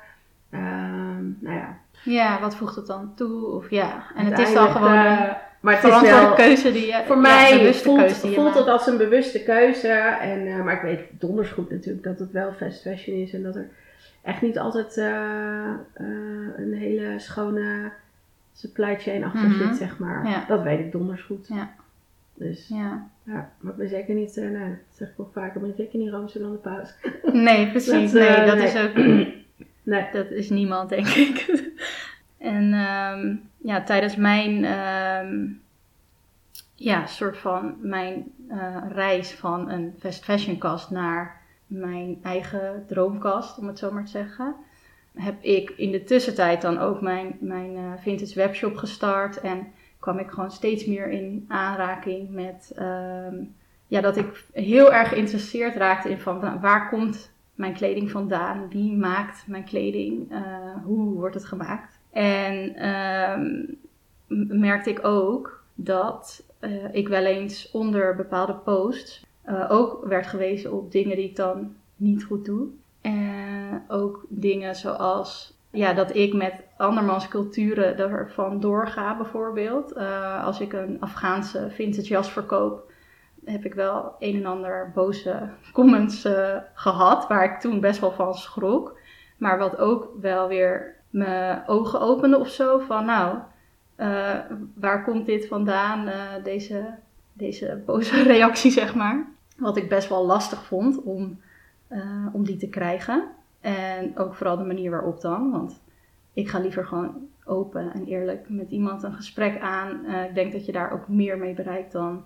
Ehm, 0.51 1.23
nou 1.39 1.57
ja, 1.57 1.79
Ja, 2.05 2.41
wat 2.41 2.57
voegt 2.57 2.77
het 2.77 2.87
dan 2.87 3.13
toe? 3.15 3.47
Of 3.47 3.71
ja, 3.71 4.03
en 4.17 4.27
het 4.27 4.39
is 4.39 4.53
dan 4.55 4.71
gewoon 4.71 5.05
eh, 5.05 5.31
maar 5.61 5.75
het 5.83 5.93
is 5.93 6.01
wel, 6.01 6.33
keuze 6.33 6.73
die 6.73 6.87
je... 6.87 7.03
voor 7.07 7.17
ja, 7.17 7.23
mij 7.23 7.75
voelt, 7.75 8.13
voelt 8.13 8.55
het 8.55 8.67
als 8.67 8.87
een 8.87 8.97
bewuste 8.97 9.43
keuze. 9.43 9.89
En, 10.21 10.47
eh, 10.47 10.65
maar 10.65 10.75
ik 10.75 10.83
weet 10.83 11.01
donders 11.21 11.51
goed 11.51 11.71
natuurlijk 11.71 12.05
dat 12.05 12.19
het 12.19 12.33
wel 12.33 12.53
fast 12.53 12.81
fashion 12.83 13.17
is. 13.17 13.33
En 13.33 13.43
dat 13.43 13.57
er 13.57 13.69
echt 14.23 14.43
niet 14.43 14.59
altijd 14.59 14.97
eh, 14.97 15.07
eh, 15.93 16.07
een 16.57 16.75
hele 16.75 17.19
schone 17.19 17.93
supply 18.53 18.97
chain 18.99 19.25
achter 19.25 19.49
Mhm. 19.49 19.69
zit, 19.69 19.77
zeg 19.77 19.99
maar. 19.99 20.29
Ja. 20.29 20.45
Dat 20.49 20.63
weet 20.63 20.79
ik 20.79 20.93
donders 20.93 21.23
goed. 21.23 21.47
Ja. 21.49 21.71
Dus 22.35 22.69
Ja. 22.69 23.07
ja, 23.23 23.51
maar 23.61 23.73
ik 23.73 23.79
ben 23.79 23.89
zeker 23.89 24.15
niet, 24.15 24.37
eh 24.37 24.45
nou, 24.51 24.69
dat 24.69 24.97
zeg 24.97 25.09
ik 25.09 25.15
wel 25.17 25.31
vaker, 25.33 25.57
ik 25.57 25.63
ben 25.63 25.75
zeker 25.77 25.99
niet 25.99 26.11
roomser 26.11 26.41
dan 26.41 26.51
de 26.53 26.57
paus. 26.59 26.95
Nee, 27.33 27.71
precies. 27.71 28.13
Dat, 28.13 28.23
nee, 28.29 28.47
dat 28.47 28.57
nee. 28.57 28.67
is 28.67 28.77
ook... 28.77 28.95
Nee. 29.83 30.07
Dat 30.13 30.31
is 30.31 30.51
niemand, 30.51 30.89
denk 30.89 31.07
ik. 31.07 31.47
en 32.41 32.73
ehm, 32.73 33.37
ja, 33.57 33.83
tijdens 33.83 34.17
mijn... 34.17 34.65
ehm, 34.65 35.47
ja, 36.75 37.07
soort 37.07 37.39
van 37.39 37.75
mijn 37.81 38.33
eh, 38.49 38.77
reis 38.89 39.33
van 39.35 39.71
een 39.71 39.95
fast 39.99 40.25
fashion 40.25 40.59
kast 40.59 40.91
naar 40.91 41.41
mijn 41.67 42.19
eigen 42.23 42.85
droomkast, 42.87 43.59
om 43.59 43.67
het 43.67 43.79
zo 43.79 43.93
maar 43.93 44.05
te 44.05 44.11
zeggen. 44.11 44.55
Heb 45.15 45.43
ik 45.43 45.71
in 45.71 45.91
de 45.91 46.05
tussentijd 46.05 46.63
dan 46.63 46.79
ook 46.79 47.01
mijn, 47.01 47.37
mijn 47.41 47.77
eh, 47.77 47.93
vintage 47.99 48.35
webshop 48.35 48.77
gestart. 48.77 49.41
En 49.41 49.67
kwam 49.99 50.19
ik 50.19 50.31
gewoon 50.31 50.51
steeds 50.51 50.85
meer 50.85 51.09
in 51.09 51.45
aanraking 51.49 52.31
met... 52.31 52.73
ehm, 52.77 53.35
ja, 53.87 54.01
dat 54.01 54.17
ik 54.17 54.45
heel 54.53 54.93
erg 54.93 55.09
geïnteresseerd 55.09 55.77
raakte 55.77 56.11
in 56.11 56.21
van 56.21 56.61
waar 56.61 56.89
komt 56.89 57.33
mijn 57.55 57.75
kleding 57.75 58.11
vandaan? 58.11 58.69
Wie 58.69 58.97
maakt 58.97 59.47
mijn 59.47 59.65
kleding? 59.65 60.33
Eh, 60.33 60.43
hoe 60.85 61.15
wordt 61.15 61.35
het 61.35 61.45
gemaakt? 61.45 62.00
En 62.13 62.75
ehm, 62.75 63.65
merkte 64.61 64.91
ik 64.91 65.05
ook 65.05 65.63
dat 65.75 66.43
eh, 66.59 66.95
ik 66.95 67.09
wel 67.09 67.25
eens 67.25 67.71
onder 67.71 68.17
bepaalde 68.17 68.55
posts 68.55 69.27
eh, 69.43 69.67
ook 69.69 70.05
werd 70.05 70.27
gewezen 70.27 70.73
op 70.73 70.93
dingen 70.93 71.17
die 71.17 71.29
ik 71.29 71.37
dan 71.37 71.75
niet 71.97 72.25
goed 72.25 72.45
doe. 72.45 72.69
En 73.01 73.85
ook 73.89 74.25
dingen 74.29 74.75
zoals 74.75 75.59
ja, 75.71 75.93
dat 75.93 76.15
ik 76.15 76.35
met 76.35 76.55
andermans 76.77 77.29
culturen 77.29 77.99
ervan 77.99 78.61
doorga, 78.61 79.17
bijvoorbeeld. 79.17 79.93
Eh, 79.93 80.45
als 80.45 80.61
ik 80.61 80.73
een 80.73 80.97
Afghaanse 81.01 81.67
vintage 81.71 82.09
jas 82.09 82.31
verkoop, 82.31 82.93
heb 83.45 83.65
ik 83.65 83.75
wel 83.75 84.15
een 84.19 84.35
en 84.37 84.47
ander 84.47 84.91
boze 84.95 85.49
comments 85.73 86.25
eh, 86.25 86.57
gehad, 86.75 87.29
waar 87.29 87.45
ik 87.45 87.61
toen 87.61 87.81
best 87.81 88.01
wel 88.01 88.13
van 88.13 88.35
schrok. 88.35 88.99
Maar 89.41 89.59
wat 89.59 89.79
ook 89.79 90.11
wel 90.21 90.49
weer 90.49 90.95
mijn 91.11 91.63
ogen 91.67 92.01
opende 92.01 92.39
of 92.39 92.49
zo, 92.49 92.79
van 92.79 93.05
nou, 93.05 93.39
eh, 93.97 94.39
waar 94.75 95.05
komt 95.05 95.27
dit 95.27 95.47
vandaan, 95.47 96.07
eh, 96.07 96.45
deze, 96.45 96.95
deze 97.33 97.83
boze 97.87 98.23
reactie, 98.33 98.71
zeg 98.71 98.95
maar. 98.95 99.27
Wat 99.57 99.77
ik 99.77 99.89
best 99.89 100.09
wel 100.09 100.27
lastig 100.27 100.65
vond 100.65 101.03
om, 101.03 101.41
eh, 101.89 102.27
om 102.33 102.45
die 102.45 102.57
te 102.57 102.69
krijgen. 102.69 103.25
En 103.61 104.19
ook 104.19 104.35
vooral 104.35 104.57
de 104.57 104.65
manier 104.65 104.91
waarop 104.91 105.21
dan, 105.21 105.51
want 105.51 105.81
ik 106.33 106.49
ga 106.49 106.59
liever 106.59 106.87
gewoon 106.87 107.15
open 107.45 107.93
en 107.93 108.05
eerlijk 108.05 108.49
met 108.49 108.71
iemand 108.71 109.03
een 109.03 109.15
gesprek 109.15 109.61
aan. 109.61 110.07
Ik 110.29 110.35
denk 110.35 110.53
dat 110.53 110.67
je 110.67 110.73
daar 110.73 110.93
ook 110.93 111.09
meer 111.09 111.39
mee 111.39 111.55
bereikt 111.55 111.93
dan 111.93 112.23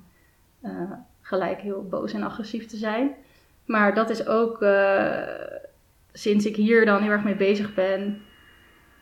gelijk 1.20 1.61
heel 1.61 1.87
boos 1.88 2.12
en 2.12 2.22
agressief 2.22 2.66
te 2.66 2.77
zijn. 2.77 3.11
Maar 3.64 3.94
dat 3.94 4.11
is 4.11 4.27
ook 4.27 4.59
sinds 6.16 6.46
ik 6.46 6.57
hier 6.57 6.85
dan 6.85 7.03
heel 7.03 7.11
erg 7.11 7.24
mee 7.24 7.35
bezig 7.37 7.74
ben. 7.74 8.22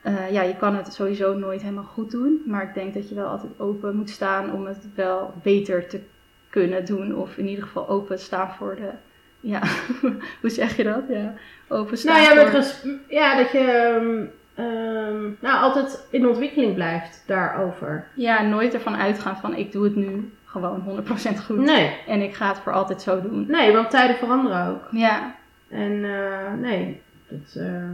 eh, 0.02 0.30
ja, 0.32 0.42
je 0.42 0.56
kan 0.56 0.76
het 0.76 0.92
sowieso 0.94 1.34
nooit 1.34 1.60
helemaal 1.62 1.84
goed 1.84 2.10
doen. 2.10 2.42
Maar 2.46 2.62
ik 2.62 2.74
denk 2.74 2.94
dat 2.94 3.08
je 3.08 3.14
wel 3.14 3.26
altijd 3.28 3.52
open 3.58 3.96
moet 3.96 4.10
staan 4.10 4.52
om 4.52 4.66
het 4.66 4.88
wel 4.94 5.34
beter 5.42 5.86
te 5.88 6.00
kunnen 6.50 6.84
doen. 6.84 7.16
Of 7.16 7.36
in 7.36 7.46
ieder 7.48 7.64
geval 7.64 7.88
open 7.88 8.18
staan 8.18 8.50
voor 8.58 8.76
de. 8.76 8.90
Ja, 9.40 9.62
hoe 10.40 10.50
zeg 10.50 10.76
je 10.76 10.84
dat? 10.84 11.02
Ja, 11.08 11.34
open 11.68 11.98
staan 11.98 12.22
Nou 12.22 12.38
ja, 12.38 12.44
met 12.52 12.84
ja 13.08 13.36
dat 13.36 13.50
je 13.50 13.60
ehm, 14.54 15.22
nou, 15.40 15.62
altijd 15.62 16.06
in 16.10 16.26
ontwikkeling 16.26 16.74
blijft 16.74 17.24
daarover. 17.26 18.06
Ja, 18.14 18.42
nooit 18.42 18.74
ervan 18.74 18.96
uitgaan 18.96 19.36
van 19.36 19.56
ik 19.56 19.72
doe 19.72 19.84
het 19.84 19.96
nu 19.96 20.32
gewoon 20.44 21.04
100% 21.32 21.44
goed. 21.44 21.56
Nee, 21.56 21.96
En 22.06 22.20
ik 22.22 22.34
ga 22.34 22.48
het 22.48 22.58
voor 22.58 22.72
altijd 22.72 23.02
zo 23.02 23.20
doen. 23.20 23.44
nee, 23.48 23.72
want 23.72 23.90
tijden 23.90 24.16
veranderen 24.16 24.66
ook. 24.66 24.82
Ja, 24.90 25.34
En 25.72 26.04
eh, 26.04 26.52
nee, 26.52 27.02
dat, 27.28 27.54
eh, 27.54 27.90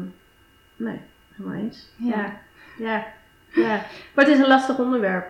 nee, 0.76 1.00
helemaal 1.30 1.58
eens. 1.58 1.92
Ja. 1.96 2.16
Ja. 2.16 2.42
ja, 2.78 3.06
ja, 3.54 3.82
Maar 4.14 4.24
het 4.24 4.34
is 4.34 4.38
een 4.38 4.48
lastig 4.48 4.78
onderwerp. 4.78 5.26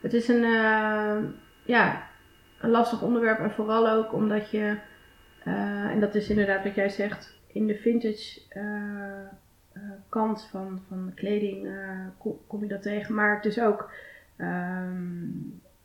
Het 0.00 0.12
is 0.12 0.28
een, 0.28 0.44
eh, 0.44 1.16
ja, 1.64 2.08
een 2.60 2.70
lastig 2.70 3.02
onderwerp 3.02 3.38
en 3.38 3.50
vooral 3.50 3.88
ook 3.88 4.12
omdat 4.12 4.50
je, 4.50 4.76
en 5.90 6.00
dat 6.00 6.14
is 6.14 6.28
inderdaad 6.28 6.64
wat 6.64 6.74
jij 6.74 6.88
zegt, 6.88 7.36
in 7.46 7.66
de 7.66 7.74
vintage 7.74 8.40
kant 10.08 10.48
van, 10.50 10.82
van 10.88 11.06
de 11.06 11.14
kleding 11.14 11.68
kom, 12.18 12.38
kom 12.46 12.62
je 12.62 12.68
dat 12.68 12.82
tegen. 12.82 13.14
Maar 13.14 13.34
het 13.34 13.44
is 13.44 13.60
ook, 13.60 13.90
ehm, 14.36 15.26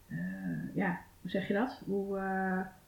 eh, 0.08 0.76
ja, 0.76 1.00
hoe 1.22 1.30
zeg 1.30 1.48
je 1.48 1.54
dat? 1.54 1.82
Hoe, 1.86 2.20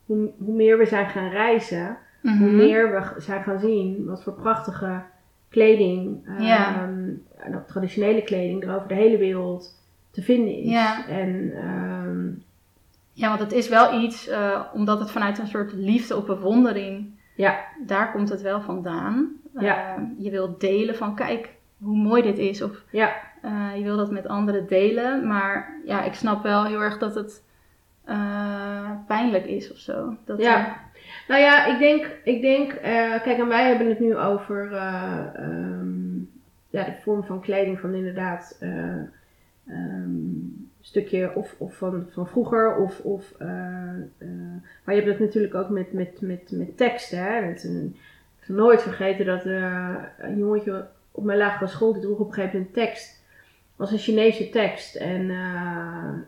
hoe, 0.05 0.31
hoe 0.37 0.55
meer 0.55 0.77
we 0.77 0.85
zijn 0.85 1.09
gaan 1.09 1.29
reizen, 1.29 1.97
hoe 2.25 2.47
Mhm. 2.47 2.55
meer 2.55 2.91
we 2.91 3.21
zijn 3.21 3.43
gaan 3.43 3.59
zien 3.59 4.05
wat 4.05 4.23
voor 4.23 4.33
prachtige 4.33 5.01
kleding, 5.49 6.27
Ja. 6.39 6.75
ehm, 6.75 7.09
traditionele 7.67 8.21
kleding, 8.23 8.63
er 8.63 8.75
over 8.75 8.87
de 8.87 8.93
hele 8.93 9.17
wereld 9.17 9.83
te 10.11 10.21
vinden 10.21 10.53
is. 10.55 10.69
Ja. 10.71 11.07
En 11.07 11.51
ehm, 11.55 12.43
Ja, 13.17 13.27
want 13.27 13.39
het 13.39 13.51
is 13.51 13.69
wel 13.69 14.01
iets, 14.01 14.27
eh, 14.27 14.61
omdat 14.73 14.99
het 14.99 15.11
vanuit 15.11 15.39
een 15.39 15.47
soort 15.47 15.73
liefde 15.73 16.15
of 16.15 16.25
bewondering, 16.25 17.09
ja, 17.35 17.59
daar 17.85 18.11
komt 18.11 18.29
het 18.29 18.41
wel 18.41 18.61
vandaan. 18.61 19.31
Ja. 19.59 19.95
Eh, 19.95 20.01
je 20.17 20.29
wilt 20.31 20.59
delen 20.59 20.95
van, 20.95 21.15
kijk 21.15 21.49
hoe 21.77 21.97
mooi 21.97 22.21
dit 22.21 22.37
is. 22.37 22.61
Of 22.61 22.83
ja, 22.89 23.13
eh, 23.41 23.69
je 23.77 23.83
wil 23.83 23.97
dat 23.97 24.11
met 24.11 24.27
anderen 24.27 24.67
delen. 24.67 25.27
Maar 25.27 25.73
ja, 25.85 26.03
ik 26.03 26.13
snap 26.13 26.43
wel 26.43 26.65
heel 26.65 26.81
erg 26.81 26.97
dat 26.97 27.15
het 27.15 27.43
eh, 28.03 28.89
pijnlijk 29.07 29.45
is 29.45 29.71
of 29.71 29.77
zo. 29.77 30.15
Dat 30.25 30.39
Ja. 30.41 30.75
Nou 31.27 31.41
ja, 31.41 31.65
ik 31.65 31.79
denk, 31.79 32.19
ik 32.23 32.41
denk 32.41 32.71
eh, 32.71 33.21
kijk, 33.21 33.37
en 33.37 33.47
wij 33.47 33.67
hebben 33.67 33.87
het 33.87 33.99
nu 33.99 34.17
over 34.17 34.73
eh, 34.73 35.25
ehm, 35.35 36.17
ja, 36.69 36.83
de 36.83 36.95
vorm 37.01 37.23
van 37.23 37.41
kleding 37.41 37.79
van 37.79 37.93
inderdaad 37.93 38.57
een 39.65 40.69
stukje 40.81 41.35
of, 41.35 41.55
of 41.57 41.75
van, 41.75 42.07
van 42.11 42.27
vroeger 42.27 42.75
of, 42.75 42.99
of 42.99 43.33
maar 44.83 44.95
je 44.95 45.01
hebt 45.01 45.07
het 45.07 45.19
natuurlijk 45.19 45.55
ook 45.55 45.69
met, 45.69 45.93
met, 45.93 46.21
met, 46.21 46.51
met 46.51 46.77
teksten. 46.77 47.19
Hè? 47.19 47.49
Ik 47.49 47.59
zal 48.41 48.55
nooit 48.55 48.81
vergeten 48.81 49.25
dat 49.25 49.45
een 49.45 50.37
jongetje 50.37 50.87
op 51.11 51.23
mijn 51.23 51.37
lagere 51.37 51.67
school 51.67 51.93
die 51.93 52.01
droeg 52.01 52.19
op 52.19 52.27
een 52.27 52.33
gegeven 52.33 52.57
moment 52.57 52.77
een 52.77 52.83
tekst. 52.83 53.23
Was 53.75 53.91
een 53.91 53.97
Chinese 53.97 54.49
tekst 54.49 54.95
en, 54.95 55.29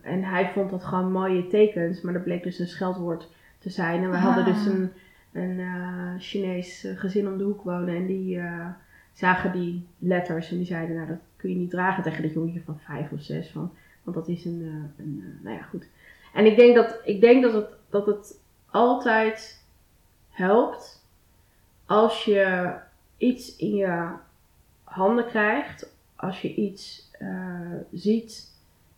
en 0.01 0.23
hij 0.23 0.49
vond 0.53 0.69
dat 0.69 0.83
gewoon 0.83 1.11
mooie 1.11 1.47
tekens, 1.47 2.01
maar 2.01 2.13
dat 2.13 2.23
bleek 2.23 2.43
dus 2.43 2.59
een 2.59 2.67
scheldwoord 2.67 3.27
te 3.67 3.73
zijn. 3.73 4.03
En 4.03 4.09
we 4.09 4.15
Ah. 4.15 4.23
hadden 4.23 4.45
dus 4.45 4.65
een, 4.65 4.91
een 5.31 5.59
eh, 5.59 6.13
Chinees 6.17 6.83
eh, 6.83 6.97
gezin 6.99 7.27
om 7.27 7.37
de 7.37 7.43
hoek 7.43 7.61
wonen 7.63 7.95
en 7.95 8.05
die 8.05 8.39
eh, 8.39 8.67
zagen 9.13 9.51
die 9.51 9.87
letters 9.97 10.51
en 10.51 10.57
die 10.57 10.65
zeiden, 10.65 10.95
nou 10.95 11.07
dat 11.07 11.17
kun 11.35 11.49
je 11.49 11.55
niet 11.55 11.69
dragen 11.69 12.03
tegen 12.03 12.21
dat 12.21 12.33
jongetje 12.33 12.61
van 12.65 12.79
vijf 12.79 13.11
of 13.11 13.21
zes, 13.21 13.49
van, 13.49 13.71
want 14.03 14.17
dat 14.17 14.27
is 14.27 14.45
een, 14.45 14.91
een 14.97 15.39
nou 15.41 15.55
ja 15.55 15.61
goed. 15.63 15.87
En 16.33 16.45
ik 16.45 16.55
denk 16.55 16.75
dat, 16.75 16.99
ik 17.03 17.21
denk 17.21 17.43
dat, 17.43 17.53
het, 17.53 17.67
dat 17.89 18.05
het 18.05 18.39
altijd 18.69 19.63
helpt 20.29 21.05
als 21.85 22.23
je 22.25 22.73
iets 23.17 23.55
in 23.55 23.75
je 23.75 24.09
handen 24.83 25.25
krijgt, 25.25 25.95
als 26.15 26.41
je 26.41 26.55
iets 26.55 27.11
ziet 27.91 28.56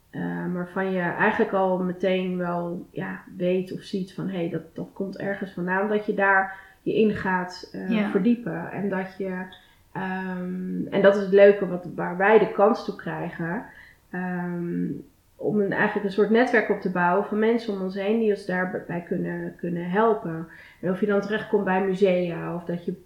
eh, 0.10 0.54
waarvan 0.54 0.92
je 0.92 1.02
eigenlijk 1.02 1.54
al 1.54 1.80
meteen 1.80 2.38
wel 2.38 2.86
ja, 2.92 3.24
weet 3.38 3.74
of 3.74 3.82
ziet 3.82 4.14
van 4.14 4.28
hé, 4.30 4.38
hey, 4.38 4.50
dat, 4.50 4.76
dat 4.76 4.90
komt 4.94 5.18
ergens 5.18 5.52
vandaan, 5.52 5.88
dat 5.90 6.06
je 6.06 6.14
daar 6.14 6.58
je 6.82 6.96
in 6.96 7.12
gaat 7.12 7.70
eh, 7.72 7.90
Ja. 7.90 8.10
verdiepen. 8.10 8.72
En 8.72 8.90
dat 8.90 9.18
je, 9.18 9.44
ehm, 9.92 10.88
en 10.90 11.02
dat 11.02 11.16
is 11.16 11.22
het 11.22 11.32
leuke 11.32 11.68
wat, 11.68 11.88
waar 11.96 12.18
wij 12.18 12.40
de 12.40 12.52
kans 12.52 12.86
toe 12.86 12.96
krijgen, 12.96 13.66
ehm, 14.10 14.88
om 15.36 15.60
een, 15.62 15.72
eigenlijk 15.72 16.06
een 16.06 16.12
soort 16.12 16.30
netwerk 16.30 16.70
op 16.70 16.82
te 16.82 16.92
bouwen 16.92 17.26
van 17.26 17.40
mensen 17.40 17.74
om 17.74 17.82
ons 17.82 17.96
heen 17.96 18.20
die 18.20 18.30
ons 18.32 18.46
daarbij 18.46 19.02
kunnen, 19.08 19.56
kunnen 19.56 19.90
helpen. 19.90 20.48
En 20.82 20.92
of 20.92 21.00
je 21.00 21.06
dan 21.06 21.22
terechtkomt 21.22 21.64
bij 21.64 21.86
musea 21.86 22.56
of 22.56 22.64
dat 22.64 22.86
je 22.86 23.02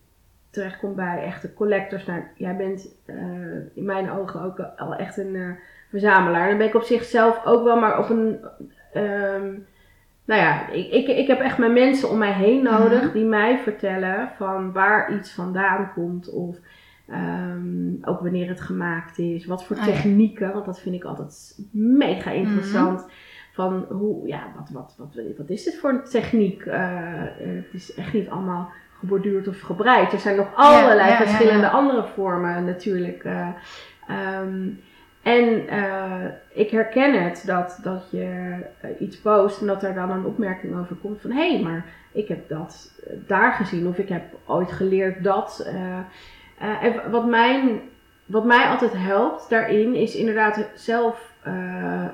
terechtkomt 0.49 0.95
bij 0.95 1.23
echte 1.23 1.53
collectors. 1.53 2.05
Nou, 2.05 2.21
jij 2.35 2.55
bent 2.55 2.95
eh, 3.05 3.15
in 3.73 3.85
mijn 3.85 4.11
ogen 4.11 4.41
ook 4.41 4.59
al 4.77 4.95
echt 4.95 5.17
een 5.17 5.57
verzamelaar. 5.99 6.49
Dan 6.49 6.58
ben 6.58 6.67
ik 6.67 6.75
op 6.75 6.84
zichzelf 6.84 7.45
ook 7.45 7.63
wel, 7.63 7.79
maar 7.79 7.99
op 7.99 8.10
een. 8.10 8.38
ehm, 8.93 9.51
nou 10.25 10.41
ja, 10.41 10.69
ik, 10.69 10.91
ik, 10.91 11.08
ik 11.08 11.27
heb 11.27 11.39
echt 11.39 11.58
mijn 11.58 11.73
mensen 11.73 12.10
om 12.10 12.17
mij 12.17 12.32
heen 12.34 12.63
nodig 12.63 13.03
Mhm. 13.03 13.13
die 13.13 13.25
mij 13.25 13.58
vertellen 13.58 14.29
van 14.38 14.71
waar 14.71 15.13
iets 15.15 15.32
vandaan 15.34 15.91
komt. 15.93 16.29
Of 16.29 16.58
ehm, 17.08 17.93
ook 18.01 18.19
wanneer 18.21 18.47
het 18.49 18.62
gemaakt 18.62 19.17
is. 19.19 19.45
Wat 19.45 19.65
voor 19.65 19.75
ja. 19.75 19.84
technieken, 19.84 20.53
want 20.53 20.65
dat 20.65 20.79
vind 20.79 20.95
ik 20.95 21.03
altijd 21.03 21.60
mega 21.71 22.32
interessant. 22.32 23.06
Van 23.53 23.86
hoe, 23.89 24.27
ja, 24.27 24.43
wat, 24.56 24.69
wat, 24.69 24.95
wat, 24.97 25.21
wat 25.38 25.49
is 25.49 25.63
dit 25.63 25.77
voor 25.77 25.89
een 25.89 26.03
techniek? 26.03 26.65
Eh, 26.65 27.21
eh, 27.21 27.27
het 27.39 27.73
is 27.73 27.93
echt 27.93 28.13
niet 28.13 28.29
allemaal 28.29 28.71
geborduurd 28.99 29.47
of 29.47 29.60
gebreid. 29.62 30.13
Er 30.13 30.19
zijn 30.19 30.36
nog 30.36 30.47
allerlei 30.56 31.10
ja, 31.10 31.19
ja, 31.19 31.25
verschillende 31.25 31.65
ja. 31.65 31.71
andere 31.71 32.03
vormen 32.03 32.65
natuurlijk. 32.65 33.23
Ehm, 34.08 34.67
en 35.23 35.67
eh, 35.67 36.25
ik 36.53 36.69
herken 36.69 37.23
het 37.23 37.43
dat, 37.45 37.79
dat 37.83 38.07
je 38.12 38.55
eh, 38.81 38.89
iets 38.99 39.17
post 39.21 39.62
en 39.62 39.67
dat 39.67 39.83
er 39.83 39.93
dan 39.93 40.12
een 40.12 40.25
opmerking 40.25 40.79
over 40.79 40.95
komt 40.95 41.21
van 41.21 41.31
hé, 41.31 41.53
hey, 41.53 41.63
maar 41.63 41.86
ik 42.12 42.27
heb 42.27 42.49
dat 42.49 42.91
eh, 43.07 43.13
daar 43.27 43.51
gezien 43.53 43.88
of 43.88 43.97
ik 43.97 44.09
heb 44.09 44.23
ooit 44.45 44.71
geleerd 44.71 45.23
dat. 45.23 45.69
en 46.81 47.12
wat, 47.12 47.25
mijn, 47.25 47.79
wat 48.25 48.45
mij 48.45 48.65
altijd 48.65 48.93
helpt 48.95 49.49
daarin 49.49 49.95
is 49.95 50.15
inderdaad 50.15 50.65
zelf 50.75 51.31
eh, 51.41 51.53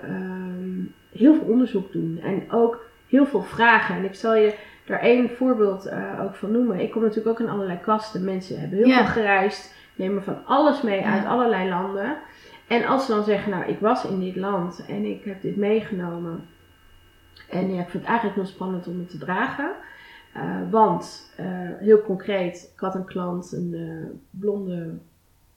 ehm, 0.04 0.80
heel 1.12 1.34
veel 1.36 1.48
onderzoek 1.48 1.92
doen 1.92 2.20
en 2.24 2.52
ook 2.52 2.86
heel 3.08 3.26
veel 3.26 3.44
vragen. 3.44 3.96
En 3.96 4.04
ik 4.04 4.16
zal 4.16 4.36
je 4.36 4.54
daar 4.86 5.00
één 5.00 5.30
voorbeeld 5.30 5.90
ook 6.22 6.36
van 6.36 6.52
noemen. 6.52 6.80
Ik 6.80 6.92
kom 6.92 7.02
natuurlijk 7.02 7.28
ook 7.40 7.48
in 7.48 7.54
allerlei 7.54 7.80
kasten. 7.80 8.24
Mensen 8.24 8.60
hebben 8.60 8.78
heel 8.78 8.88
Ja. 8.88 8.98
veel 8.98 9.06
gereisd, 9.22 9.76
nemen 9.96 10.24
van 10.24 10.46
alles 10.46 10.82
mee 10.82 11.00
Ja. 11.00 11.14
uit 11.14 11.26
allerlei 11.26 11.70
landen. 11.70 12.18
En 12.70 12.86
als 12.86 13.06
ze 13.06 13.12
dan 13.12 13.24
zeggen, 13.24 13.52
nou 13.52 13.66
ik 13.66 13.80
was 13.80 14.06
in 14.06 14.20
dit 14.20 14.36
land 14.36 14.86
en 14.88 15.06
ik 15.06 15.24
heb 15.24 15.42
dit 15.42 15.56
meegenomen. 15.56 16.48
En 17.50 17.74
ja, 17.74 17.82
ik 17.82 17.90
vind 17.90 18.04
het 18.04 18.12
eigenlijk 18.12 18.36
heel 18.36 18.46
spannend 18.46 18.88
om 18.88 19.00
het 19.00 19.10
te 19.10 19.18
dragen. 19.18 19.72
Eh, 20.34 20.44
want, 20.70 21.34
eh, 21.36 21.46
heel 21.80 22.02
concreet, 22.02 22.72
ik 22.74 22.80
had 22.80 22.96
een 22.96 23.06
klant, 23.06 23.52
een 23.52 23.74
eh, 23.74 24.18
blonde 24.40 24.98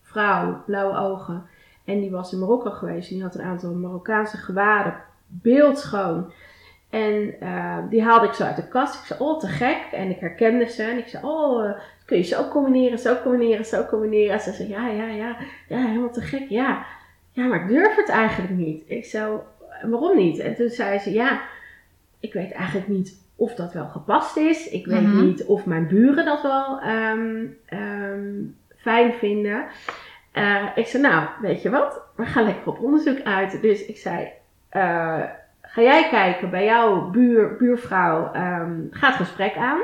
vrouw, 0.00 0.62
blauwe 0.66 0.96
ogen. 0.96 1.46
En 1.84 2.00
die 2.00 2.10
was 2.10 2.32
in 2.32 2.38
Marokko 2.38 2.70
geweest. 2.70 3.08
Die 3.08 3.22
had 3.22 3.34
een 3.34 3.44
aantal 3.44 3.74
Marokkaanse 3.74 4.36
gewaden, 4.36 4.94
beeldschoon. 5.26 6.32
En 6.90 7.34
die 7.90 8.02
haalde 8.02 8.26
ik 8.26 8.32
zo 8.32 8.44
uit 8.44 8.56
de 8.56 8.68
kast. 8.68 8.94
Ik 8.94 9.04
zei, 9.04 9.20
oh 9.20 9.38
te 9.38 9.46
gek. 9.46 9.88
En 9.92 10.10
ik 10.10 10.18
herkende 10.20 10.66
ze. 10.66 10.82
En 10.82 10.98
ik 10.98 11.06
zei, 11.06 11.24
oh, 11.24 11.70
kun 12.04 12.16
je 12.16 12.22
zo 12.22 12.48
combineren, 12.48 12.98
zo 12.98 13.16
combineren, 13.22 13.64
zo 13.64 13.84
combineren. 13.84 14.32
En 14.32 14.40
ze 14.40 14.52
zei, 14.52 14.68
ja, 14.68 14.88
ja, 14.88 15.06
ja. 15.06 15.36
Ja, 15.68 15.86
helemaal 15.86 16.10
te 16.10 16.20
gek, 16.20 16.48
ja. 16.48 16.84
Ja, 17.32 17.44
maar 17.46 17.60
ik 17.62 17.68
durf 17.68 17.96
het 17.96 18.08
eigenlijk 18.08 18.52
niet. 18.52 18.82
Ik 18.86 19.04
zei, 19.04 19.36
waarom 19.82 20.16
niet? 20.16 20.38
En 20.38 20.54
toen 20.54 20.68
zei 20.68 20.98
ze, 20.98 21.12
ja, 21.12 21.40
ik 22.20 22.32
weet 22.32 22.52
eigenlijk 22.52 22.88
niet 22.88 23.20
of 23.36 23.54
dat 23.54 23.72
wel 23.72 23.86
gepast 23.86 24.36
is. 24.36 24.68
Ik 24.68 24.86
weet 24.86 25.02
Mhm. 25.02 25.24
niet 25.24 25.44
of 25.44 25.66
mijn 25.66 25.86
buren 25.86 26.24
dat 26.24 26.42
wel 26.42 26.80
ehm, 26.80 27.44
ehm, 27.66 28.30
fijn 28.76 29.12
vinden. 29.12 29.64
Eh, 30.32 30.64
ik 30.74 30.86
zei, 30.86 31.02
nou, 31.02 31.28
weet 31.40 31.62
je 31.62 31.70
wat? 31.70 32.00
We 32.16 32.26
gaan 32.26 32.44
lekker 32.44 32.66
op 32.66 32.80
onderzoek 32.80 33.20
uit. 33.22 33.62
Dus 33.62 33.86
ik 33.86 33.96
zei, 33.96 34.28
eh, 34.68 35.20
ga 35.62 35.82
jij 35.82 36.08
kijken 36.10 36.50
bij 36.50 36.64
jouw 36.64 37.10
buur, 37.10 37.56
buurvrouw, 37.56 38.32
ehm, 38.32 38.80
ga 38.90 39.06
het 39.06 39.16
gesprek 39.16 39.56
aan. 39.56 39.80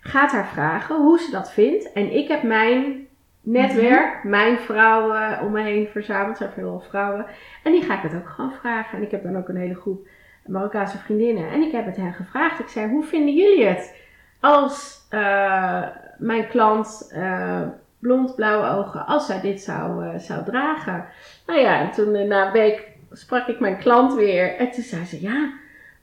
Gaat 0.00 0.30
haar 0.32 0.46
vragen 0.48 0.96
hoe 0.96 1.18
ze 1.18 1.30
dat 1.30 1.52
vindt. 1.52 1.92
En 1.92 2.12
ik 2.16 2.28
heb 2.28 2.42
mijn 2.42 3.06
netwerk, 3.44 4.24
mijn 4.24 4.58
vrouwen 4.58 5.40
om 5.40 5.52
me 5.52 5.62
heen 5.62 5.88
verzameld. 5.92 6.30
Er 6.30 6.36
zijn 6.36 6.50
veel 6.50 6.84
vrouwen. 6.88 7.26
En 7.62 7.72
die 7.72 7.82
ga 7.82 7.94
ik 7.96 8.02
het 8.10 8.14
ook 8.14 8.28
gewoon 8.28 8.52
vragen. 8.52 8.98
En 8.98 9.04
ik 9.04 9.10
heb 9.10 9.22
dan 9.22 9.36
ook 9.36 9.48
een 9.48 9.56
hele 9.56 9.74
groep 9.74 10.06
Marokkaanse 10.46 10.98
vriendinnen. 10.98 11.50
En 11.50 11.62
ik 11.62 11.72
heb 11.72 11.86
het 11.86 11.96
hen 11.96 12.12
gevraagd. 12.12 12.58
Ik 12.60 12.68
zei, 12.68 12.90
hoe 12.90 13.04
vinden 13.04 13.34
jullie 13.34 13.64
het 13.66 13.94
als 14.40 15.06
eh, 15.10 15.82
mijn 16.18 16.48
klant 16.48 17.10
eh, 17.14 17.60
blond, 17.98 18.34
blauwe 18.34 18.68
ogen, 18.68 19.06
als 19.06 19.26
zij 19.26 19.40
dit 19.40 19.60
zou, 19.60 20.04
eh, 20.06 20.18
zou 20.18 20.44
dragen? 20.44 21.04
Nou 21.46 21.60
ja, 21.60 21.80
en 21.80 21.90
toen 21.90 22.28
na 22.28 22.46
een 22.46 22.52
week 22.52 22.88
sprak 23.12 23.46
ik 23.46 23.60
mijn 23.60 23.78
klant 23.78 24.14
weer. 24.14 24.56
En 24.56 24.70
toen 24.70 24.82
zei 24.82 25.04
ze, 25.04 25.20
ja, 25.20 25.52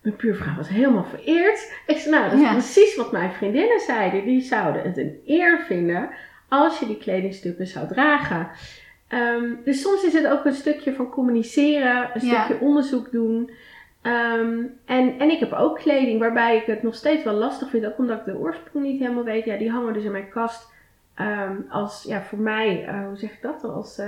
mijn 0.02 0.16
buurvrouw 0.18 0.56
was 0.56 0.70
helemaal 0.70 1.04
vereerd. 1.06 1.74
Ik 1.86 1.98
zei, 1.98 2.16
nou, 2.16 2.30
dat 2.30 2.40
is 2.40 2.46
Ja. 2.46 2.52
precies 2.52 2.96
wat 2.96 3.12
mijn 3.12 3.32
vriendinnen 3.32 3.80
zeiden. 3.80 4.24
Die 4.26 4.42
zouden 4.42 4.82
het 4.82 4.98
een 4.98 5.22
eer 5.26 5.64
vinden 5.68 6.10
als 6.52 6.80
je 6.80 6.86
die 6.86 6.98
kledingstukken 6.98 7.68
zou 7.68 7.88
dragen. 7.88 8.48
Ehm, 9.08 9.46
dus 9.64 9.82
soms 9.82 10.04
is 10.04 10.14
het 10.14 10.28
ook 10.28 10.46
een 10.46 10.54
stukje 10.54 10.94
van 10.94 11.10
communiceren, 11.10 12.10
een 12.14 12.28
Ja. 12.28 12.44
stukje 12.44 12.66
onderzoek 12.66 13.12
doen. 13.12 13.52
Ehm, 14.02 14.58
en, 14.86 15.20
en 15.20 15.30
ik 15.32 15.40
heb 15.40 15.54
ook 15.54 15.78
kleding 15.78 16.20
waarbij 16.20 16.56
ik 16.58 16.66
het 16.66 16.84
nog 16.84 16.96
steeds 16.96 17.24
wel 17.24 17.34
lastig 17.34 17.70
vind, 17.70 17.86
ook 17.86 17.98
omdat 17.98 18.18
ik 18.20 18.26
de 18.26 18.38
oorsprong 18.38 18.86
niet 18.86 19.00
helemaal 19.00 19.24
weet. 19.24 19.46
Ja, 19.46 19.58
die 19.58 19.72
hangen 19.72 19.94
dus 19.94 20.04
in 20.04 20.12
mijn 20.12 20.30
kast 20.30 20.70
ehm, 21.16 21.56
als, 21.70 22.04
ja, 22.08 22.22
voor 22.22 22.40
mij, 22.40 22.86
eh, 22.88 23.06
hoe 23.08 23.18
zeg 23.18 23.32
ik 23.32 23.42
dat? 23.42 23.64
Als, 23.64 23.98
eh, 23.98 24.08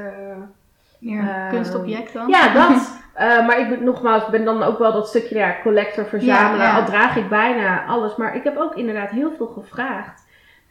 Meer 1.00 1.48
kunstobject 1.50 2.14
dan? 2.14 2.28
ja, 2.28 2.54
dat. 2.68 3.02
Eh, 3.14 3.48
maar 3.48 3.60
ik 3.60 3.70
ben 3.70 3.84
nogmaals, 3.84 4.30
ben 4.30 4.46
dan 4.46 4.64
ook 4.64 4.80
wel 4.80 4.92
dat 4.94 5.08
stukje 5.08 5.36
ja, 5.36 5.56
collector, 5.62 6.06
verzamelaar. 6.06 6.58
Ja, 6.58 6.74
ja. 6.74 6.80
Al 6.80 6.86
draag 6.86 7.16
ik 7.16 7.30
bijna 7.30 7.86
alles. 7.86 8.16
Maar 8.16 8.36
ik 8.36 8.44
heb 8.44 8.58
ook 8.58 8.76
inderdaad 8.76 9.10
heel 9.10 9.32
veel 9.38 9.48
gevraagd. 9.48 10.23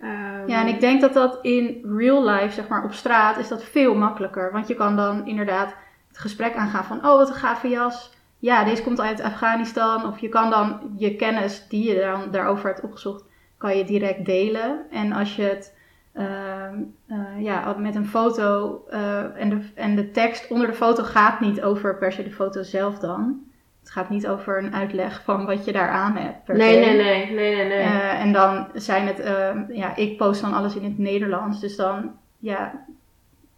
Ehm, 0.02 0.48
Ja, 0.48 0.60
en 0.60 0.66
ik 0.66 0.80
denk 0.80 1.00
dat 1.00 1.12
dat 1.12 1.38
in 1.42 1.80
real 1.96 2.24
life, 2.28 2.52
zeg 2.52 2.68
maar 2.68 2.84
op 2.84 2.92
straat, 2.92 3.38
is 3.38 3.48
dat 3.48 3.64
veel 3.64 3.94
makkelijker. 3.94 4.52
Want 4.52 4.66
je 4.68 4.74
kan 4.74 4.96
dan 4.96 5.26
inderdaad 5.26 5.74
het 6.08 6.18
gesprek 6.18 6.56
aangaan 6.56 6.84
van, 6.84 6.96
oh 6.96 7.02
wat 7.16 7.28
een 7.28 7.34
gave 7.34 7.68
jas. 7.68 8.12
Ja, 8.38 8.64
deze 8.64 8.82
komt 8.82 9.00
uit 9.00 9.22
Afghanistan. 9.22 10.06
Of 10.06 10.18
je 10.18 10.28
kan 10.28 10.50
dan 10.50 10.94
je 10.96 11.16
kennis 11.16 11.68
die 11.68 11.88
je 11.88 12.00
dan 12.00 12.30
daarover 12.30 12.66
hebt 12.66 12.80
opgezocht, 12.80 13.24
kan 13.58 13.76
je 13.76 13.84
direct 13.84 14.24
delen. 14.24 14.90
En 14.90 15.12
als 15.12 15.36
je 15.36 15.42
het 15.42 15.76
ehm, 16.12 16.80
eh, 17.06 17.40
ja, 17.42 17.74
met 17.78 17.94
een 17.94 18.06
foto 18.06 18.80
eh, 18.90 19.40
en, 19.40 19.48
de, 19.48 19.60
en 19.74 19.96
de 19.96 20.10
tekst 20.10 20.50
onder 20.50 20.66
de 20.66 20.74
foto 20.74 21.02
gaat 21.02 21.40
niet 21.40 21.62
over 21.62 21.98
per 21.98 22.12
se 22.12 22.22
de 22.22 22.30
foto 22.30 22.62
zelf 22.62 22.98
dan. 22.98 23.50
Het 23.82 23.90
gaat 23.90 24.10
niet 24.10 24.26
over 24.28 24.58
een 24.58 24.74
uitleg 24.74 25.22
van 25.24 25.46
wat 25.46 25.64
je 25.64 25.72
daar 25.72 25.88
aan 25.88 26.16
hebt. 26.16 26.44
Per 26.44 26.56
Nee, 26.56 26.72
se. 26.84 26.90
nee, 26.90 26.96
nee, 26.96 27.34
nee, 27.34 27.54
nee, 27.56 27.66
nee. 27.68 27.78
Eh, 27.78 28.20
en 28.20 28.32
dan 28.32 28.66
zijn 28.74 29.06
het, 29.06 29.20
ehm, 29.20 29.62
ja, 29.72 29.96
ik 29.96 30.16
post 30.16 30.40
dan 30.40 30.54
alles 30.54 30.74
in 30.76 30.84
het 30.84 30.98
Nederlands. 30.98 31.60
Dus 31.60 31.76
dan, 31.76 32.10
ja, 32.38 32.84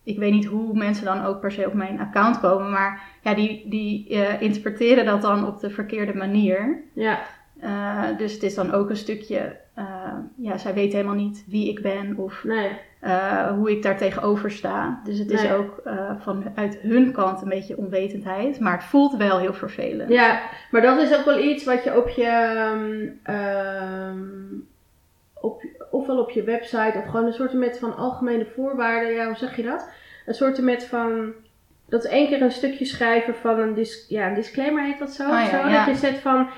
ik 0.02 0.18
weet 0.18 0.32
niet 0.32 0.44
hoe 0.44 0.74
mensen 0.76 1.04
dan 1.04 1.24
ook 1.24 1.40
per 1.40 1.52
se 1.52 1.66
op 1.66 1.74
mijn 1.74 2.00
account 2.00 2.40
komen. 2.40 2.70
Maar 2.70 3.02
ja, 3.22 3.34
die, 3.34 3.68
die 3.68 4.08
eh, 4.08 4.40
interpreteren 4.42 5.04
dat 5.04 5.22
dan 5.22 5.46
op 5.46 5.60
de 5.60 5.70
verkeerde 5.70 6.14
manier. 6.14 6.82
ja, 6.92 7.20
Eh, 7.60 8.02
dus 8.18 8.32
het 8.32 8.42
is 8.42 8.54
dan 8.54 8.72
ook 8.72 8.90
een 8.90 8.96
stukje, 8.96 9.56
eh, 9.74 9.84
ja, 10.37 10.58
zij 10.58 10.74
weten 10.74 10.96
helemaal 10.96 11.24
niet 11.24 11.44
wie 11.46 11.68
ik 11.68 11.82
ben 11.82 12.16
of 12.16 12.44
nee. 12.44 12.70
eh, 13.00 13.50
hoe 13.50 13.70
ik 13.70 13.82
daar 13.82 13.96
tegenover 13.96 14.50
sta. 14.50 15.00
Dus 15.04 15.18
het 15.18 15.30
is 15.30 15.50
ook 15.52 15.80
eh, 15.84 16.10
vanuit 16.18 16.78
hun 16.82 17.12
kant 17.12 17.42
een 17.42 17.48
beetje 17.48 17.76
onwetendheid. 17.76 18.60
Maar 18.60 18.72
het 18.72 18.84
voelt 18.84 19.16
wel 19.16 19.38
heel 19.38 19.54
vervelend. 19.54 20.10
Ja, 20.10 20.40
maar 20.70 20.82
dat 20.82 20.98
is 20.98 21.16
ook 21.16 21.24
wel 21.24 21.38
iets 21.38 21.64
wat 21.64 21.84
je 21.84 21.96
op 21.96 22.08
je, 22.08 22.26
ehm, 22.26 23.08
ehm, 23.22 24.18
op, 25.40 25.62
ofwel 25.90 26.18
op 26.18 26.30
je 26.30 26.42
website 26.42 26.98
of 26.98 27.04
gewoon 27.04 27.26
een 27.26 27.32
soort 27.32 27.52
met 27.52 27.78
van 27.78 27.96
algemene 27.96 28.46
voorwaarden, 28.54 29.12
ja, 29.12 29.26
hoe 29.26 29.37
zeg 29.37 29.56
je 29.56 29.62
dat? 29.62 29.88
Een 30.26 30.34
soort 30.34 30.60
met 30.60 30.84
van, 30.84 31.32
dat 31.88 32.04
is 32.04 32.10
één 32.10 32.28
keer 32.28 32.42
een 32.42 32.50
stukje 32.50 32.84
schrijven 32.84 33.34
van 33.34 33.58
een, 33.58 33.74
dis, 33.74 34.06
ja, 34.08 34.28
een 34.28 34.34
disclaimer 34.34 34.84
heet 34.84 34.98
dat 34.98 35.12
zo, 35.12 35.28
ja, 35.28 35.42
of 35.42 35.48
zo 35.48 35.56
ja. 35.56 35.84
dat 35.84 35.94
je 35.94 36.06
zet 36.06 36.18
van, 36.18 36.48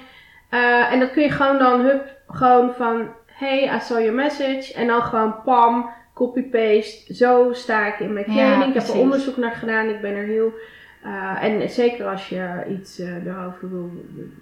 eh, 0.48 0.92
en 0.92 1.00
dat 1.00 1.10
kun 1.10 1.22
je 1.22 1.30
gewoon 1.30 1.58
dan, 1.58 1.80
hup, 1.80 2.02
gewoon 2.28 2.74
van, 2.74 3.08
hey, 3.26 3.76
I 3.76 3.80
saw 3.80 3.98
your 3.98 4.14
message, 4.14 4.74
en 4.74 4.86
dan 4.86 5.02
gewoon 5.02 5.42
pam, 5.44 5.90
copy-paste, 6.14 7.14
zo 7.14 7.52
sta 7.52 7.86
ik 7.86 8.00
in 8.00 8.12
mijn 8.12 8.32
Ja, 8.32 8.32
kleding, 8.32 8.74
ik 8.74 8.82
heb 8.82 8.94
er 8.94 9.00
onderzoek 9.00 9.36
naar 9.36 9.54
gedaan, 9.54 9.88
ik 9.88 10.00
ben 10.00 10.14
er 10.14 10.24
heel... 10.24 10.52
Uh, 11.04 11.42
en 11.42 11.70
zeker 11.70 12.06
als 12.06 12.28
je 12.28 12.64
iets 12.68 13.00
uh, 13.00 13.26
erover 13.26 13.70
wil 13.70 13.90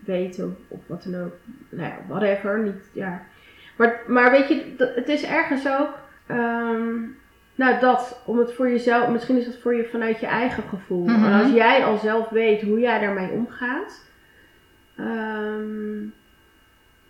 weten 0.04 0.44
of, 0.44 0.78
of 0.78 0.80
wat 0.86 1.02
dan 1.02 1.24
ook. 1.24 1.32
Nou 1.68 1.88
ja, 1.88 1.96
whatever. 2.08 2.58
Niet, 2.58 2.90
ja. 2.92 3.22
maar, 3.76 4.00
maar 4.06 4.30
weet 4.30 4.48
je, 4.48 4.74
het 4.94 5.08
is 5.08 5.24
ergens 5.24 5.68
ook. 5.68 5.98
Um, 6.30 7.16
nou, 7.54 7.80
dat. 7.80 8.22
Om 8.26 8.38
het 8.38 8.52
voor 8.52 8.68
jezelf. 8.68 9.08
Misschien 9.08 9.38
is 9.38 9.44
dat 9.44 9.56
voor 9.56 9.74
je 9.74 9.88
vanuit 9.90 10.20
je 10.20 10.26
eigen 10.26 10.62
gevoel. 10.62 11.08
En 11.08 11.32
als 11.32 11.52
jij 11.52 11.84
al 11.84 11.96
zelf 11.96 12.28
weet 12.28 12.62
hoe 12.62 12.80
jij 12.80 13.00
daarmee 13.00 13.30
omgaat. 13.30 14.06
Um, 14.98 16.14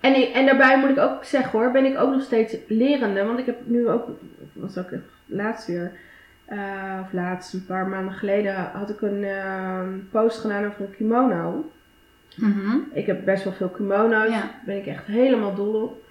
en, 0.01 0.15
ik, 0.15 0.29
en 0.35 0.47
daarbij 0.47 0.79
moet 0.79 0.91
ik 0.91 0.99
ook 0.99 1.25
zeggen 1.25 1.59
hoor, 1.59 1.71
ben 1.71 1.85
ik 1.85 1.99
ook 1.99 2.13
nog 2.13 2.23
steeds 2.23 2.57
lerende. 2.69 3.25
Want 3.25 3.39
ik 3.39 3.47
heb 3.47 3.57
nu 3.65 3.89
ook. 3.89 4.09
Was 4.53 4.79
ook 4.79 4.91
laatst 5.27 5.67
weer. 5.67 5.93
Uh, 6.53 7.01
of 7.03 7.13
laatst, 7.13 7.53
een 7.53 7.67
paar 7.67 7.87
maanden 7.89 8.15
geleden, 8.15 8.55
had 8.55 8.91
ik 8.91 9.01
een 9.01 9.23
uh, 9.23 9.81
post 10.11 10.41
gedaan 10.41 10.67
over 10.67 10.81
een 10.81 10.97
kimono. 10.97 11.71
Mm 12.37 12.53
-hmm. 12.53 12.89
Ik 12.93 13.07
heb 13.07 13.25
best 13.25 13.45
wel 13.45 13.53
veel 13.53 13.69
kimono's, 13.69 14.29
Ja. 14.29 14.41
daar 14.41 14.61
ben 14.65 14.77
ik 14.77 14.87
echt 14.87 15.07
helemaal 15.07 15.55
dol 15.55 15.83
op. 15.83 16.03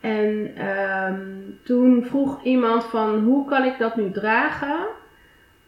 En 0.00 0.52
um, 0.66 1.58
toen 1.62 2.04
vroeg 2.04 2.42
iemand 2.44 2.84
van, 2.84 3.18
hoe 3.18 3.48
kan 3.48 3.64
ik 3.64 3.78
dat 3.78 3.96
nu 3.96 4.10
dragen 4.10 4.86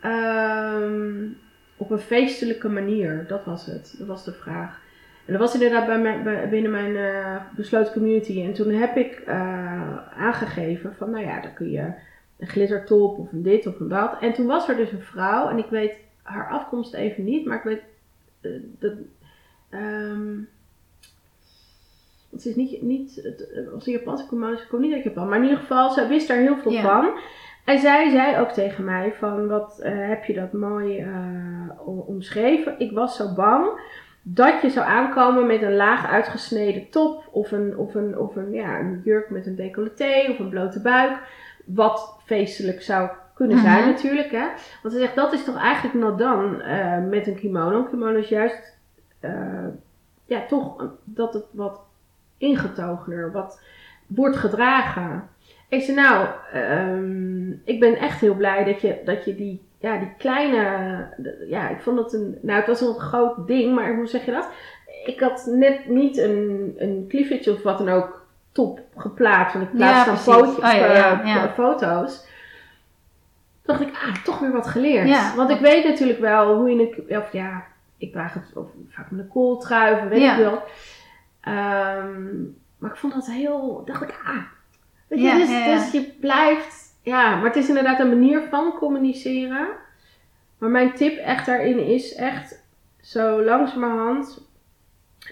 um, 0.05 1.37
op 1.77 1.90
een 1.90 1.99
feestelijke 1.99 2.68
manier? 2.68 3.25
Dat 3.29 3.44
was 3.44 3.66
het, 3.66 3.94
dat 3.99 4.07
was 4.07 4.25
de 4.25 4.33
vraag. 4.33 4.81
En 5.31 5.37
dat 5.37 5.45
was 5.45 5.55
inderdaad 5.55 5.87
bij 5.87 5.99
mijn, 5.99 6.23
bij, 6.23 6.49
binnen 6.49 6.71
mijn 6.71 6.90
uh, 6.90 7.37
besloten 7.57 7.93
community. 7.93 8.43
En 8.43 8.53
toen 8.53 8.71
heb 8.71 8.97
ik 8.97 9.23
uh, 9.29 10.09
aangegeven 10.19 10.95
van, 10.95 11.11
nou 11.11 11.25
ja, 11.25 11.40
dan 11.40 11.53
kun 11.53 11.71
je 11.71 11.93
een 12.38 12.47
glittertop 12.47 13.19
of 13.19 13.33
een 13.33 13.43
dit 13.43 13.66
of 13.66 13.81
een 13.81 13.88
dat. 13.88 14.16
En 14.21 14.33
toen 14.33 14.47
was 14.47 14.69
er 14.69 14.77
dus 14.77 14.93
een 14.93 15.03
vrouw, 15.03 15.49
en 15.49 15.59
ik 15.59 15.66
weet 15.71 15.93
haar 16.23 16.49
afkomst 16.49 16.95
even 16.95 17.25
niet, 17.25 17.47
maar 17.47 17.57
ik 17.57 17.62
weet 17.62 17.83
uh, 18.40 18.62
dat. 18.79 18.93
Um, 19.71 20.49
het 22.31 22.47
is 22.47 22.55
niet, 22.55 22.83
niet 22.83 23.14
het 23.23 23.71
was 23.73 23.87
een 23.87 23.93
Japanse 23.93 24.27
kimono, 24.29 24.53
ik 24.53 24.66
kom 24.69 24.81
niet 24.81 24.95
uit 24.95 25.05
Japan, 25.05 25.29
maar 25.29 25.38
in 25.38 25.45
ieder 25.45 25.59
geval, 25.59 25.90
zij 25.90 26.09
wist 26.09 26.29
daar 26.29 26.38
heel 26.38 26.57
veel 26.57 26.81
van. 26.81 27.19
En 27.64 27.79
zij 27.79 28.11
zei 28.11 28.40
ook 28.40 28.51
tegen 28.51 28.85
mij 28.85 29.12
van, 29.19 29.49
wat 29.49 29.81
heb 29.83 30.25
je 30.25 30.35
dat 30.35 30.53
mooi 30.53 31.07
omschreven. 32.07 32.79
Ik 32.79 32.93
was 32.93 33.16
zo 33.16 33.35
bang 33.35 33.81
dat 34.22 34.62
je 34.62 34.70
zou 34.70 34.87
aankomen 34.87 35.46
met 35.46 35.62
een 35.62 35.76
laag 35.76 36.06
uitgesneden 36.06 36.90
top 36.90 37.28
of 37.30 37.52
een, 37.52 37.76
of 37.76 37.94
een, 37.94 38.18
of 38.18 38.37
een, 38.37 38.52
ja, 38.52 38.78
een 38.78 39.00
jurk 39.04 39.30
met 39.30 39.46
een 39.46 39.56
decolleté 39.56 40.26
of 40.30 40.38
een 40.38 40.48
blote 40.48 40.80
buik. 40.80 41.18
Wat 41.64 42.16
feestelijk 42.24 42.83
zou 42.83 43.11
kunnen 43.35 43.59
zijn 43.59 43.78
Mhm. 43.78 43.88
natuurlijk. 43.88 44.30
Hè? 44.30 44.46
Want 44.83 44.94
ze 44.94 45.00
zegt, 45.00 45.14
dat 45.14 45.33
is 45.33 45.44
toch 45.44 45.59
eigenlijk 45.59 45.98
not 45.98 46.18
dan 46.18 46.62
uh, 46.66 47.04
met 47.09 47.26
een 47.26 47.35
kimono. 47.35 47.78
Een 47.78 47.88
kimono 47.88 48.18
is 48.18 48.28
juist, 48.28 48.78
uh, 49.20 49.66
ja, 50.24 50.46
toch 50.46 50.90
dat 51.04 51.35
het 51.35 51.44
wat 51.50 51.80
ingetogener, 52.38 53.33
wat 53.33 53.61
wordt 54.06 54.37
gedragen. 54.37 55.28
Ik 55.68 55.83
zei, 55.83 55.96
nou, 55.96 56.28
um, 56.54 57.62
ik 57.64 57.80
ben 57.80 57.96
echt 57.96 58.20
heel 58.20 58.35
blij 58.35 58.64
dat 58.64 58.80
je, 58.80 59.00
dat 59.04 59.24
je 59.24 59.35
die, 59.35 59.62
ja, 59.81 59.99
die 59.99 60.12
kleine, 60.19 61.07
ja, 61.49 61.69
ik 61.69 61.81
vond 61.81 61.99
het 61.99 62.12
een, 62.12 62.38
nou, 62.43 62.59
het 62.59 62.66
was 62.66 62.81
een 62.81 63.01
groot 63.01 63.47
ding, 63.47 63.75
maar 63.75 63.95
hoe 63.95 64.07
zeg 64.07 64.25
je 64.25 64.33
dat? 64.33 64.49
Ik 65.05 65.21
had 65.21 65.47
net 65.47 65.88
niet 65.88 66.19
een, 66.19 66.75
een 66.77 67.05
cleavage 67.09 67.53
of 67.53 67.62
wat 67.62 67.79
dan 67.79 67.88
ook 67.88 68.27
top 68.53 68.81
geplaatst, 68.97 69.55
want 69.55 69.66
ik 69.66 69.77
plaats 69.77 70.07
dan 70.07 70.19
foto's, 70.19 70.57
Oh, 70.57 70.62
ja, 70.62 70.75
ja, 70.75 71.21
uh, 71.21 71.27
ja. 71.27 71.49
foto's. 71.49 72.29
Toen 73.62 73.79
dacht 73.79 73.81
ik, 73.81 73.95
ah, 73.95 74.25
toch 74.25 74.38
weer 74.38 74.53
wat 74.53 74.66
geleerd. 74.66 75.09
Ja. 75.09 75.35
Want 75.37 75.51
ik 75.51 75.61
weet 75.61 75.85
natuurlijk 75.85 76.21
wel 76.21 76.55
hoe 76.57 76.71
je 76.71 77.05
een, 77.07 77.19
of 77.19 77.33
ja, 77.33 77.64
ik 77.97 78.12
draag 78.12 78.35
het 78.35 78.51
of, 78.55 78.66
vaak 78.88 79.11
met 79.11 79.21
een 79.21 79.29
kooltrui 79.29 79.95
of 79.95 80.09
weet 80.09 80.33
ik 80.33 80.37
wel. 80.37 80.62
Um, 81.55 82.59
maar 82.79 82.90
ik 82.90 82.97
vond 82.97 83.12
dat 83.12 83.27
heel, 83.27 83.83
dacht 83.85 84.03
ik, 84.03 84.21
ah, 84.25 84.43
weet 85.07 85.21
je, 85.21 85.35
dus, 85.35 85.83
dus 85.83 85.93
je 85.93 86.12
blijft, 86.21 86.89
ja, 87.02 87.36
maar 87.36 87.44
het 87.46 87.56
is 87.56 87.68
inderdaad 87.68 88.00
een 88.00 88.08
manier 88.08 88.42
van 88.50 88.72
communiceren. 88.78 89.68
Maar 90.58 90.70
mijn 90.70 90.94
tip 90.94 91.18
echt 91.18 91.46
daarin 91.46 91.86
is 91.86 92.14
echt 92.14 92.62
zo 93.00 93.44
langzamerhand. 93.44 94.48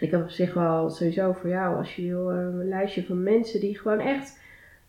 Ik 0.01 0.11
heb 0.11 0.23
op 0.23 0.31
zich 0.31 0.55
wel 0.55 0.91
sowieso 0.91 1.33
voor 1.33 1.51
jou, 1.51 1.77
als 1.77 1.97
je 1.97 2.03
wil, 2.07 2.31
een 2.31 2.69
lijstje 2.69 3.05
van 3.07 3.23
mensen 3.23 3.61
die 3.61 3.79
gewoon 3.79 4.01
echt 4.01 4.41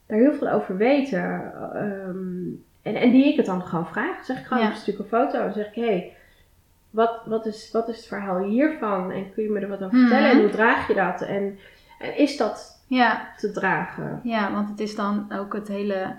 daar 0.06 0.18
heel 0.18 0.34
veel 0.34 0.50
over 0.50 0.78
weten. 0.78 1.52
Um, 1.76 2.64
en, 2.82 2.96
en 2.96 3.12
die 3.12 3.32
ik 3.32 3.38
het 3.38 3.46
dan 3.46 3.62
gewoon 3.62 3.88
vraag. 3.88 4.16
Dan 4.16 4.26
zeg 4.26 4.40
ik 4.40 4.46
gewoon 4.46 4.64
Ja. 4.64 4.70
een 4.70 4.76
stuk 4.76 5.00
een 5.00 5.06
foto. 5.06 5.40
Dan 5.44 5.54
zeg 5.54 5.68
ik, 5.68 5.76
hé, 5.76 5.86
hey, 5.86 6.14
wat, 6.90 7.22
wat, 7.26 7.46
is, 7.46 7.70
wat 7.72 7.88
is 7.90 7.98
het 7.98 8.06
verhaal 8.08 8.44
hiervan? 8.44 9.12
En 9.12 9.34
kun 9.34 9.44
je 9.44 9.50
me 9.50 9.60
er 9.60 9.68
wat 9.68 9.84
over 9.84 9.98
Mhm. 9.98 10.08
vertellen? 10.08 10.32
En 10.32 10.40
hoe 10.40 10.50
draag 10.50 10.88
je 10.88 10.94
dat? 10.94 11.22
En, 11.22 11.60
en 12.00 12.18
is 12.18 12.38
dat 12.38 12.82
Ja, 12.88 13.34
te 13.38 13.52
dragen? 13.52 14.20
ja, 14.24 14.52
want 14.52 14.70
het 14.70 14.80
is 14.80 14.96
dan 14.96 15.28
ook 15.34 15.54
het 15.54 15.68
hele 15.68 16.16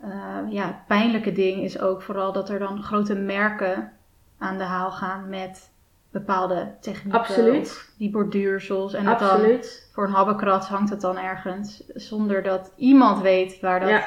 eh, 0.00 0.38
ja, 0.48 0.84
pijnlijke 0.86 1.32
ding 1.32 1.62
is 1.62 1.80
ook 1.80 2.02
vooral 2.02 2.32
dat 2.32 2.48
er 2.48 2.58
dan 2.58 2.82
grote 2.82 3.14
merken 3.14 3.92
aan 4.38 4.58
de 4.58 4.64
haal 4.64 4.90
gaan 4.90 5.28
met 5.28 5.70
bepaalde 6.10 6.68
technieken. 6.80 7.20
Absoluut. 7.20 7.90
Die 7.98 8.10
borduursels. 8.10 8.94
En 8.94 9.06
het 9.06 9.18
dan, 9.18 9.58
voor 9.92 10.04
een 10.04 10.12
habbekrats 10.12 10.68
hangt 10.68 10.90
het 10.90 11.00
dan 11.00 11.18
ergens 11.18 11.82
zonder 11.94 12.42
dat 12.42 12.72
iemand 12.76 13.20
weet 13.22 13.60
waar 13.60 13.80
dat 13.80 13.88
Ja. 13.88 14.02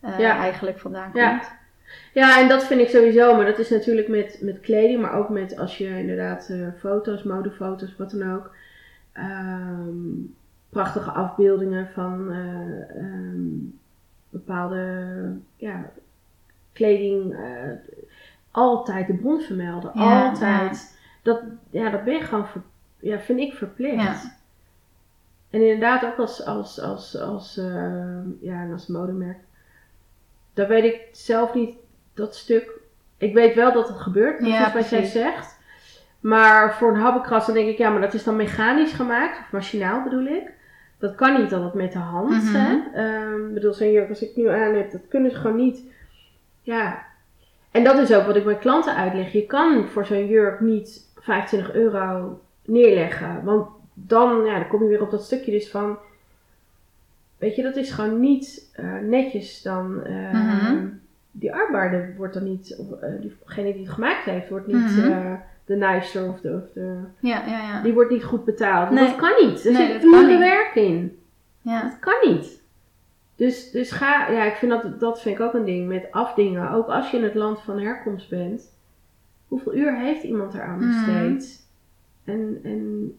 eh, 0.00 0.18
Ja. 0.18 0.36
eigenlijk 0.36 0.78
vandaan 0.78 1.10
Ja. 1.14 1.30
komt. 1.30 1.50
Ja, 2.12 2.40
en 2.40 2.48
dat 2.48 2.64
vind 2.64 2.80
ik 2.80 2.88
sowieso. 2.88 3.36
Maar 3.36 3.44
dat 3.46 3.58
is 3.58 3.70
natuurlijk 3.70 4.08
met, 4.08 4.38
met 4.40 4.60
kleding, 4.60 5.00
maar 5.00 5.12
ook 5.14 5.28
met 5.28 5.58
als 5.58 5.78
je 5.78 5.98
inderdaad 5.98 6.48
eh, 6.48 6.58
foto's, 6.78 7.22
modefoto's, 7.22 7.96
wat 7.96 8.10
dan 8.10 8.34
ook. 8.34 8.50
ehm, 9.12 9.96
prachtige 10.70 11.10
afbeeldingen 11.10 11.88
van 11.94 12.30
eh, 12.32 12.96
ehm, 12.96 13.48
bepaalde 14.30 15.16
ja, 15.56 15.90
kleding. 16.72 17.34
eh, 17.34 17.70
altijd 18.50 19.06
de 19.06 19.14
bron 19.14 19.40
vermelden. 19.40 19.90
Ja, 19.94 20.28
altijd. 20.28 20.98
Dat, 21.22 21.40
ja, 21.70 21.90
dat 21.90 22.04
ben 22.04 22.14
je 22.14 22.20
gewoon, 22.20 22.46
ver- 22.46 22.62
ja, 23.00 23.18
vind 23.18 23.38
ik 23.40 23.52
verplicht. 23.54 24.02
Ja. 24.02 24.34
En 25.50 25.60
inderdaad 25.62 26.04
ook 26.04 26.18
als, 26.18 26.44
als, 26.44 26.80
als, 26.80 27.20
als, 27.20 27.56
eh, 27.56 28.18
ja, 28.40 28.70
als 28.72 28.86
modemerk. 28.86 29.38
Daar 30.54 30.68
weet 30.68 30.84
ik 30.84 31.00
zelf 31.12 31.54
niet 31.54 31.74
dat 32.14 32.36
stuk. 32.36 32.70
Ik 33.16 33.34
weet 33.34 33.54
wel 33.54 33.72
dat 33.72 33.88
het 33.88 33.98
gebeurt, 33.98 34.36
precies 34.36 34.54
Ja, 34.58 34.72
wat 34.72 34.88
jij 34.88 35.04
zegt. 35.04 35.58
Maar 36.20 36.74
voor 36.74 36.94
een 36.94 37.00
habbekrats 37.00 37.46
dan 37.46 37.54
denk 37.54 37.68
ik, 37.68 37.78
ja, 37.78 37.90
maar 37.90 38.00
dat 38.00 38.14
is 38.14 38.24
dan 38.24 38.36
mechanisch 38.36 38.92
gemaakt. 38.92 39.38
Of 39.38 39.52
machinaal 39.52 40.02
bedoel 40.02 40.26
ik. 40.26 40.52
Dat 40.98 41.14
kan 41.14 41.42
niet 41.42 41.52
altijd 41.52 41.74
met 41.74 41.92
de 41.92 41.98
hand. 41.98 42.30
Mhm. 42.30 42.54
hè. 42.54 42.78
Ehm, 42.94 43.46
Ik 43.48 43.54
bedoel, 43.54 43.72
zo'n 43.72 43.90
jurk 43.92 44.08
als 44.08 44.22
ik 44.22 44.36
nu 44.36 44.48
aan 44.48 44.74
heb, 44.74 44.90
dat 44.90 45.08
kunnen 45.08 45.30
ze 45.30 45.36
gewoon 45.36 45.56
niet. 45.56 45.82
Ja. 46.62 47.04
En 47.70 47.84
dat 47.84 47.98
is 47.98 48.14
ook 48.14 48.26
wat 48.26 48.36
ik 48.36 48.44
mijn 48.44 48.58
klanten 48.58 48.96
uitleg. 48.96 49.32
Je 49.32 49.46
kan 49.46 49.84
voor 49.88 50.06
zo'n 50.06 50.26
jurk 50.26 50.60
niet 50.60 51.06
25 51.20 51.74
euro 51.74 52.40
neerleggen. 52.64 53.44
Want 53.44 53.68
dan, 53.94 54.44
ja, 54.44 54.58
dan 54.58 54.68
kom 54.68 54.82
je 54.82 54.88
weer 54.88 55.02
op 55.02 55.10
dat 55.10 55.24
stukje 55.24 55.50
dus 55.50 55.70
van... 55.70 55.98
weet 57.38 57.56
je, 57.56 57.62
dat 57.62 57.76
is 57.76 57.90
gewoon 57.90 58.20
niet 58.20 58.70
eh, 58.72 58.94
netjes 59.02 59.62
dan. 59.62 60.04
eh, 60.04 60.32
Mhm. 60.32 60.86
Die 61.30 61.52
arbeider 61.54 62.14
wordt 62.16 62.34
dan 62.34 62.44
niet, 62.44 62.76
of 62.78 63.00
eh, 63.00 63.10
diegene 63.20 63.72
die 63.72 63.82
het 63.84 63.92
gemaakt 63.92 64.24
heeft, 64.24 64.48
wordt 64.48 64.66
niet 64.66 64.76
Mhm. 64.96 65.10
eh, 65.10 65.32
de 65.66 65.76
nijster 65.76 66.28
of 66.28 66.40
de, 66.40 66.52
of 66.64 66.72
de. 66.74 66.98
Ja, 67.20 67.42
ja, 67.46 67.58
ja. 67.58 67.82
Die 67.82 67.92
wordt 67.92 68.10
niet 68.10 68.24
goed 68.24 68.44
betaald. 68.44 68.90
Nee. 68.90 69.04
Dat 69.06 69.16
kan 69.16 69.32
niet. 69.46 69.64
Er 69.64 69.72
Nee, 69.72 69.92
zit 69.92 70.04
uren 70.04 70.38
werk 70.38 70.74
in. 70.74 71.18
ja. 71.62 71.82
Dat 71.82 71.98
kan 71.98 72.32
niet. 72.32 72.64
Dus, 73.36 73.70
dus 73.70 73.90
ga, 73.90 74.28
ja, 74.30 74.44
ik 74.44 74.54
vind 74.54 74.72
dat, 74.72 75.00
dat 75.00 75.22
vind 75.22 75.38
ik 75.38 75.44
ook 75.44 75.54
een 75.54 75.64
ding 75.64 75.88
met 75.88 76.06
afdingen. 76.10 76.70
Ook 76.70 76.86
als 76.88 77.10
je 77.10 77.16
in 77.16 77.22
het 77.24 77.34
land 77.34 77.60
van 77.60 77.78
herkomst 77.80 78.28
bent. 78.30 78.74
Hoeveel 79.48 79.74
uur 79.74 79.96
heeft 79.98 80.22
iemand 80.22 80.54
eraan 80.54 80.78
Mhm. 80.78 80.88
besteed? 80.88 81.66
En, 82.24 82.60
en 82.62 83.12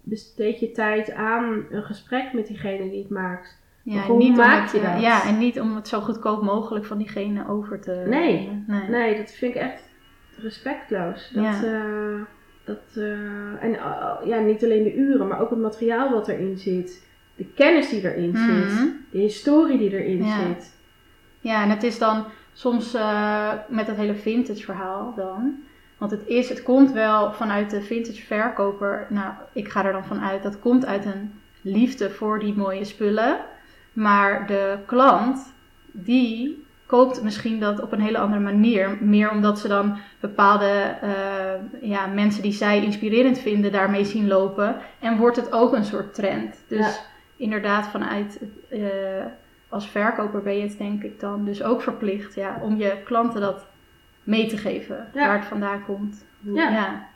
besteed 0.00 0.60
je 0.60 0.72
tijd 0.72 1.12
aan 1.12 1.64
een 1.70 1.82
gesprek 1.82 2.32
met 2.32 2.46
diegene 2.46 2.90
die 2.90 2.98
het 3.02 3.10
maakt? 3.10 3.60
Ja, 3.82 4.02
hoe 4.02 4.16
niet 4.18 4.30
om 4.30 4.36
maak 4.36 4.62
het, 4.62 4.70
je 4.72 4.78
eh, 4.86 4.92
dat? 4.92 5.02
Ja, 5.02 5.26
en 5.26 5.38
niet 5.38 5.60
om 5.60 5.74
het 5.74 5.88
zo 5.88 6.00
goedkoop 6.00 6.42
mogelijk 6.42 6.84
van 6.84 6.98
diegene 6.98 7.48
over 7.48 7.80
te 7.80 8.04
nee. 8.06 8.64
Nee, 8.88 9.16
dat 9.16 9.30
vind 9.30 9.54
ik 9.54 9.60
echt 9.60 9.82
respectloos. 10.40 11.30
Dat, 11.34 11.44
Ja. 11.44 11.62
eh, 11.64 12.20
dat, 12.64 12.80
eh, 12.94 13.62
en 13.64 13.74
eh, 13.74 14.10
ja, 14.24 14.38
niet 14.38 14.64
alleen 14.64 14.82
de 14.82 14.94
uren, 14.94 15.26
maar 15.28 15.40
ook 15.40 15.50
het 15.50 15.58
materiaal 15.58 16.10
wat 16.10 16.28
erin 16.28 16.58
zit. 16.58 17.06
De 17.36 17.44
kennis 17.54 17.88
die 17.88 18.02
erin 18.02 18.30
Mhm. 18.30 18.68
zit. 18.68 18.92
De 19.10 19.18
historie 19.18 19.78
die 19.78 19.90
erin 20.02 20.24
Ja. 20.24 20.46
zit. 20.46 20.74
Ja, 21.40 21.62
en 21.62 21.70
het 21.70 21.82
is 21.82 21.98
dan 21.98 22.24
soms 22.52 22.92
met 23.68 23.86
het 23.86 23.96
hele 23.96 24.14
vintage 24.14 24.62
verhaal 24.64 25.12
dan. 25.16 25.54
Want 25.98 26.10
het 26.10 26.26
is, 26.26 26.48
het 26.48 26.62
komt 26.62 26.92
wel 26.92 27.32
vanuit 27.32 27.70
de 27.70 27.82
vintage 27.82 28.22
verkoper. 28.22 29.06
Nou, 29.08 29.32
ik 29.52 29.68
ga 29.68 29.84
er 29.84 29.92
dan 29.92 30.04
vanuit, 30.04 30.42
dat 30.42 30.58
komt 30.58 30.86
uit 30.86 31.04
een 31.04 31.32
liefde 31.60 32.10
voor 32.10 32.38
die 32.38 32.54
mooie 32.54 32.84
spullen. 32.84 33.36
Maar 33.92 34.46
de 34.46 34.76
klant, 34.86 35.52
die 35.90 36.64
koopt 36.98 37.22
misschien 37.22 37.60
dat 37.60 37.80
op 37.80 37.92
een 37.92 38.00
hele 38.00 38.18
andere 38.18 38.40
manier. 38.40 38.96
Meer 39.00 39.30
omdat 39.30 39.58
ze 39.58 39.68
dan 39.68 39.96
bepaalde 40.20 40.66
eh, 41.00 41.88
ja, 41.90 42.06
mensen 42.06 42.42
die 42.42 42.52
zij 42.52 42.84
inspirerend 42.84 43.38
vinden 43.38 43.72
daarmee 43.72 44.04
zien 44.04 44.26
lopen. 44.28 44.76
En 45.00 45.16
wordt 45.18 45.36
het 45.36 45.52
ook 45.52 45.72
een 45.72 45.84
soort 45.84 46.14
trend. 46.14 46.64
Dus 46.68 46.78
Ja. 46.78 46.92
inderdaad 47.36 47.86
vanuit... 47.86 48.40
eh, 48.68 48.80
als 49.68 49.88
verkoper 49.88 50.42
ben 50.42 50.56
je 50.56 50.62
het 50.62 50.78
denk 50.78 51.02
ik 51.02 51.20
dan 51.20 51.44
dus 51.44 51.62
ook 51.62 51.82
verplicht 51.82 52.34
ja, 52.34 52.58
om 52.62 52.76
je 52.76 52.96
klanten 53.04 53.40
dat 53.40 53.66
mee 54.22 54.46
te 54.46 54.56
geven. 54.56 55.08
Ja. 55.14 55.26
Waar 55.26 55.38
het 55.38 55.44
vandaan 55.48 55.84
komt. 55.84 56.24
Hoe- 56.44 56.54
Ja. 56.60 57.06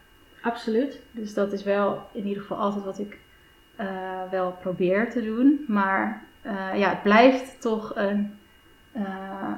Absoluut. 0.42 1.00
Dus 1.10 1.34
dat 1.34 1.52
is 1.52 1.62
wel 1.62 2.08
in 2.12 2.26
ieder 2.26 2.42
geval 2.42 2.58
altijd 2.58 2.84
wat 2.84 2.98
ik 2.98 3.18
eh, 3.76 3.86
wel 4.30 4.56
probeer 4.60 5.10
te 5.10 5.22
doen. 5.22 5.64
Maar 5.68 6.22
ja, 6.74 6.88
het 6.88 7.02
blijft 7.02 7.60
toch 7.60 7.92
een, 7.94 8.38
eh, 8.96 9.52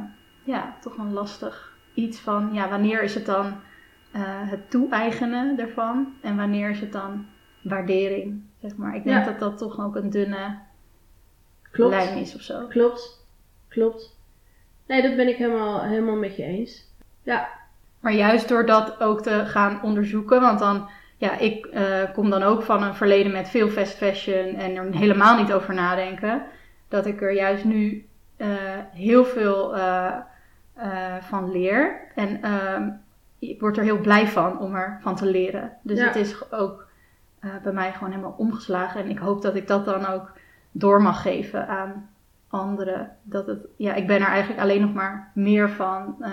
ja, 0.44 0.76
toch 0.80 0.96
een 0.96 1.12
lastig 1.12 1.76
iets 1.94 2.18
van 2.20 2.48
ja, 2.52 2.68
wanneer 2.68 3.02
is 3.02 3.14
het 3.14 3.26
dan 3.26 3.46
eh, 4.12 4.22
het 4.24 4.70
toe-eigenen 4.70 5.58
ervan 5.60 6.14
en 6.22 6.36
wanneer 6.36 6.70
is 6.70 6.80
het 6.80 6.92
dan 6.92 7.26
waardering. 7.62 8.42
Zeg 8.60 8.76
maar. 8.76 8.94
Ik 8.94 9.04
denk 9.04 9.18
Ja. 9.18 9.24
dat 9.24 9.38
dat 9.38 9.58
toch 9.58 9.80
ook 9.80 9.96
een 9.96 10.10
dunne 10.10 10.58
Klopt. 11.70 11.94
lijn 11.94 12.18
is 12.18 12.34
of 12.34 12.40
zo. 12.40 12.66
Klopt. 12.66 13.26
Klopt. 13.68 14.16
Nee, 14.86 15.02
dat 15.02 15.16
ben 15.16 15.28
ik 15.28 15.36
helemaal, 15.36 15.82
helemaal 15.82 16.16
met 16.16 16.36
je 16.36 16.42
eens. 16.42 16.86
Ja. 17.22 17.48
Maar 18.00 18.12
juist 18.12 18.48
door 18.48 18.66
dat 18.66 19.00
ook 19.00 19.22
te 19.22 19.42
gaan 19.46 19.82
onderzoeken, 19.82 20.40
want 20.40 20.58
dan, 20.58 20.88
ja, 21.16 21.38
ik 21.38 21.66
eh, 21.66 22.12
kom 22.12 22.30
dan 22.30 22.42
ook 22.42 22.62
van 22.62 22.82
een 22.82 22.94
verleden 22.94 23.32
met 23.32 23.48
veel 23.48 23.68
fast 23.68 23.96
fashion 23.96 24.54
en 24.54 24.76
er 24.76 24.94
helemaal 24.94 25.38
niet 25.40 25.52
over 25.52 25.74
nadenken, 25.74 26.42
dat 26.88 27.06
ik 27.06 27.22
er 27.22 27.32
juist 27.32 27.64
nu 27.64 28.06
eh, 28.38 28.48
heel 28.92 29.24
veel 29.24 29.76
eh, 29.76 30.16
eh, 30.74 31.14
van 31.20 31.50
leer. 31.50 32.00
En 32.14 32.42
ehm, 32.42 32.88
ik 33.38 33.60
word 33.60 33.76
er 33.76 33.82
heel 33.82 34.00
blij 34.00 34.26
van 34.26 34.58
om 34.58 34.74
ervan 34.74 35.16
te 35.16 35.26
leren. 35.26 35.72
Dus 35.82 35.98
Ja. 35.98 36.06
het 36.06 36.16
is 36.16 36.52
ook 36.52 36.86
bij 37.62 37.72
mij 37.72 37.92
gewoon 37.92 38.10
helemaal 38.10 38.34
omgeslagen. 38.38 39.00
En 39.00 39.10
ik 39.10 39.18
hoop 39.18 39.42
dat 39.42 39.54
ik 39.54 39.66
dat 39.66 39.84
dan 39.84 40.06
ook 40.06 40.32
door 40.70 41.02
mag 41.02 41.22
geven 41.22 41.68
aan 41.68 42.10
anderen. 42.48 43.10
Dat 43.22 43.46
het, 43.46 43.66
ja, 43.76 43.94
ik 43.94 44.06
ben 44.06 44.20
er 44.20 44.26
eigenlijk 44.26 44.60
alleen 44.60 44.80
nog 44.80 44.94
maar 44.94 45.30
meer 45.34 45.70
van, 45.70 46.24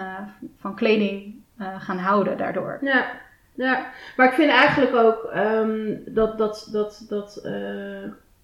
van 0.58 0.76
kleding 0.76 1.36
gaan 1.58 1.98
houden 1.98 2.38
daardoor. 2.38 2.78
Ja. 2.82 3.06
Ja. 3.54 3.86
Maar 4.18 4.28
ik 4.28 4.34
vind 4.34 4.52
eigenlijk 4.52 4.96
ook 4.96 5.24
ehm, 5.24 5.94
dat, 6.06 6.38
dat, 6.38 6.70
dat, 6.72 7.06
dat 7.10 7.48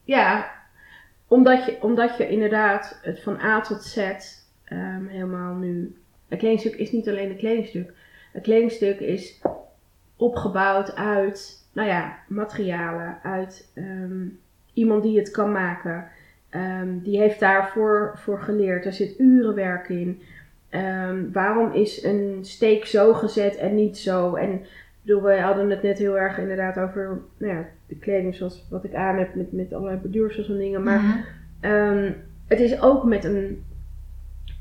ja, 0.04 0.52
omdat 1.32 1.65
je, 1.65 1.78
omdat 1.82 2.17
je 2.17 2.30
inderdaad 2.30 3.00
het 3.02 3.22
van 3.22 3.39
A 3.41 3.62
tot 3.62 3.84
Z 3.84 3.98
ehm, 4.63 5.06
helemaal 5.08 5.56
nu. 5.56 5.96
Een 6.30 6.38
kledingstuk 6.38 6.76
is 6.76 6.91
niet 6.91 7.10
alleen 7.10 7.30
een 7.30 7.38
kledingstuk. 7.38 7.94
Een 8.34 8.41
kledingstuk 8.41 9.00
is 9.00 9.41
opgebouwd 10.15 10.96
uit, 10.96 11.67
nou 11.74 11.88
ja, 11.88 12.17
materialen, 12.28 13.17
uit 13.24 13.72
ehm, 13.74 14.28
iemand 14.74 15.04
die 15.04 15.20
het 15.20 15.32
kan 15.32 15.52
maken. 15.52 16.08
Ehm, 16.50 17.00
die 17.00 17.20
heeft 17.20 17.39
daarvoor 17.39 18.12
voor 18.15 18.39
geleerd. 18.39 18.86
Er 18.86 18.94
zit 18.94 19.20
urenwerk 19.20 19.89
in. 19.89 20.22
Waarom 21.32 21.72
is 21.74 22.04
een 22.04 22.39
steek 22.41 22.86
zo 22.86 23.13
gezet 23.13 23.56
en 23.56 23.76
niet 23.76 23.98
zo? 23.98 24.36
En 24.36 24.65
bedoel, 25.02 25.22
we 25.22 25.39
hadden 25.39 25.70
het 25.70 25.82
net 25.82 25.98
heel 25.98 26.17
erg 26.17 26.38
inderdaad 26.38 26.80
over 26.80 27.22
nou 27.38 27.54
ja, 27.54 27.65
de 27.91 27.97
kleding 27.97 28.36
zoals 28.36 28.67
wat 28.69 28.84
ik 28.84 28.93
aan 28.95 29.17
heb 29.17 29.36
met, 29.36 29.51
met 29.51 29.73
allerlei 29.73 29.97
beduursels 29.97 30.49
en 30.49 30.58
dingen. 30.58 30.84
Maar 30.84 30.99
Mhm. 31.01 31.17
Ehm, 31.60 32.12
het 32.47 32.60
is 32.60 32.82
ook 32.82 33.04
met 33.04 33.23
een, 33.23 33.63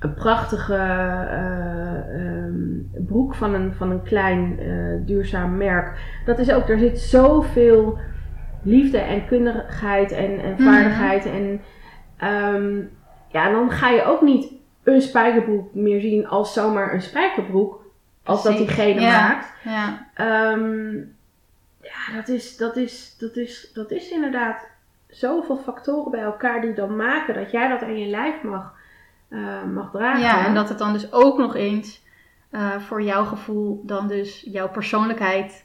een 0.00 0.14
prachtige 0.14 0.74
eh, 0.74 2.14
ehm, 2.14 3.04
broek 3.06 3.34
van 3.34 3.54
een, 3.54 3.72
van 3.74 3.90
een 3.90 4.02
klein 4.02 4.58
eh, 4.58 5.06
duurzaam 5.06 5.56
merk. 5.56 5.98
Dat 6.24 6.38
is 6.38 6.52
ook, 6.52 6.68
er 6.68 6.78
zit 6.78 6.98
zoveel 7.00 7.98
liefde 8.62 8.98
en 8.98 9.26
kundigheid 9.26 10.12
en, 10.12 10.38
en 10.40 10.52
Mhm. 10.52 10.62
vaardigheid. 10.62 11.26
En 11.26 11.60
ehm, 12.16 12.76
ja, 13.32 13.50
dan 13.50 13.70
ga 13.70 13.88
je 13.90 14.04
ook 14.04 14.22
niet 14.22 14.52
een 14.82 15.00
spijkerbroek 15.00 15.74
meer 15.74 16.00
zien 16.00 16.28
als 16.28 16.52
zomaar 16.52 16.94
een 16.94 17.02
spijkerbroek. 17.02 17.78
Als 18.24 18.42
dat 18.42 18.56
diegene 18.56 19.00
Ja. 19.00 19.28
maakt. 19.28 19.52
Ja, 19.64 20.06
ja, 21.92 22.16
dat 22.16 22.28
is, 22.28 22.56
dat, 22.56 22.76
is, 22.76 23.16
dat, 23.18 23.36
is, 23.36 23.70
dat 23.74 23.90
is 23.90 24.10
inderdaad 24.10 24.66
zoveel 25.08 25.56
factoren 25.56 26.10
bij 26.10 26.20
elkaar 26.20 26.60
die 26.60 26.72
dan 26.72 26.96
maken 26.96 27.34
dat 27.34 27.50
jij 27.50 27.68
dat 27.68 27.82
aan 27.82 27.98
je 27.98 28.06
lijf 28.06 28.42
mag, 28.42 28.72
eh, 29.28 29.62
mag 29.72 29.90
dragen. 29.90 30.20
ja, 30.20 30.46
en 30.46 30.54
dat 30.54 30.68
het 30.68 30.78
dan 30.78 30.92
dus 30.92 31.12
ook 31.12 31.38
nog 31.38 31.54
eens 31.54 32.02
eh, 32.50 32.76
voor 32.78 33.02
jouw 33.02 33.24
gevoel 33.24 33.82
dan 33.86 34.08
dus 34.08 34.42
jouw 34.50 34.68
persoonlijkheid 34.68 35.64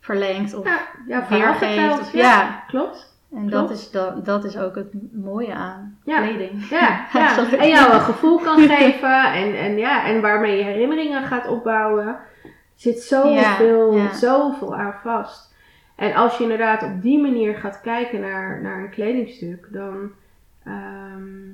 verlengt. 0.00 0.54
Of, 0.54 0.64
ja, 0.66 0.78
ja, 1.06 1.26
weergeeft, 1.28 2.00
of- 2.00 2.12
ja, 2.12 2.20
ja. 2.40 2.64
klopt. 2.66 3.18
en 3.34 3.48
dat 3.50 3.70
is, 3.70 3.90
dat, 3.90 4.24
dat 4.24 4.44
is 4.44 4.58
ook 4.58 4.74
het 4.74 4.92
mooie 5.12 5.54
aan 5.54 5.98
Ja. 6.04 6.20
kleding. 6.20 6.68
Ja, 6.68 7.06
ja. 7.12 7.36
En 7.58 7.68
jou 7.68 7.92
een 7.92 8.00
gevoel 8.00 8.38
kan 8.38 8.58
geven 8.68 9.32
en, 9.32 9.58
en, 9.58 9.76
ja, 9.76 10.04
en 10.04 10.20
waarmee 10.20 10.56
je 10.56 10.62
herinneringen 10.64 11.22
gaat 11.22 11.48
opbouwen. 11.48 12.16
Zit 12.74 13.02
zoveel, 13.02 14.00
zoveel 14.12 14.76
aan 14.76 14.94
vast. 15.02 15.49
En 16.00 16.14
als 16.14 16.36
je 16.36 16.42
inderdaad 16.42 16.82
op 16.82 17.02
die 17.02 17.18
manier 17.18 17.54
gaat 17.54 17.80
kijken 17.80 18.20
naar, 18.20 18.62
naar 18.62 18.82
een 18.82 18.90
kledingstuk, 18.90 19.68
dan 19.70 20.12
ehm, 20.64 21.52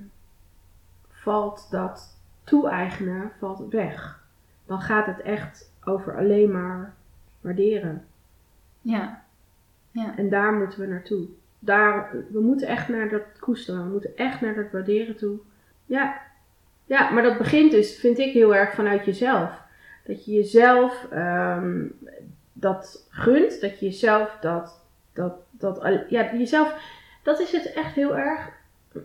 valt 1.11 1.67
dat 1.71 2.19
toe-eigenen 2.45 3.31
valt 3.39 3.69
weg. 3.69 4.25
Dan 4.67 4.81
gaat 4.81 5.07
het 5.07 5.21
echt 5.21 5.73
over 5.85 6.17
alleen 6.17 6.53
maar 6.53 6.95
waarderen. 7.41 8.05
Ja. 8.81 9.23
ja. 9.91 10.17
En 10.17 10.29
daar 10.29 10.53
moeten 10.53 10.81
we 10.81 10.87
naartoe. 10.87 11.27
Daar, 11.59 12.11
we 12.31 12.41
moeten 12.41 12.69
echt 12.69 12.89
naar 12.89 13.09
dat 13.09 13.39
koesteren. 13.39 13.85
We 13.85 13.91
moeten 13.91 14.17
echt 14.17 14.41
naar 14.41 14.55
dat 14.55 14.71
waarderen 14.73 15.17
toe. 15.17 15.39
Ja. 15.87 16.21
Ja, 16.85 17.11
maar 17.11 17.23
dat 17.23 17.39
begint 17.39 17.71
dus, 17.71 17.99
vind 17.99 18.19
ik, 18.19 18.33
heel 18.33 18.55
erg 18.55 18.75
vanuit 18.75 19.05
jezelf. 19.05 19.63
Dat 20.05 20.25
je 20.25 20.33
jezelf 20.33 21.07
ehm, 21.11 21.85
dat 22.61 23.07
gunt. 23.11 23.61
Dat 23.61 23.79
je 23.81 23.87
jezelf 23.87 24.37
dat, 24.41 24.81
dat, 25.13 25.33
dat, 25.51 25.83
ja, 26.09 26.35
jezelf, 26.35 26.75
dat 27.23 27.41
is 27.41 27.53
het 27.53 27.73
echt 27.73 27.95
heel 27.95 28.17
erg. 28.17 28.49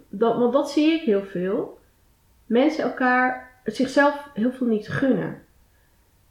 Dat, 0.10 0.38
want 0.38 0.54
dat 0.54 0.72
zie 0.72 0.94
ik 0.94 1.02
heel 1.02 1.24
veel. 1.24 1.80
Mensen 2.46 2.84
elkaar, 2.84 3.52
zichzelf 3.66 4.30
heel 4.34 4.52
veel 4.52 4.68
niet 4.68 4.88
gunnen. 4.88 5.44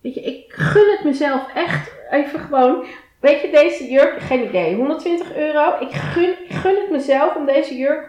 Weet 0.00 0.14
je, 0.14 0.20
ik 0.20 0.52
gun 0.52 0.90
het 0.90 1.04
mezelf 1.04 1.54
echt 1.54 1.92
even 2.10 2.40
gewoon 2.40 2.86
Weet 3.20 3.40
je, 3.40 3.50
deze 3.50 3.90
jurk, 3.90 4.20
geen 4.20 4.44
idee, 4.48 4.76
120 4.76 5.34
euro. 5.36 5.76
Ik 5.80 5.92
gun, 5.92 6.30
ik 6.48 6.52
gun 6.54 6.76
het 6.76 6.90
mezelf 6.90 7.34
om 7.36 7.46
deze 7.46 7.76
jurk 7.76 8.08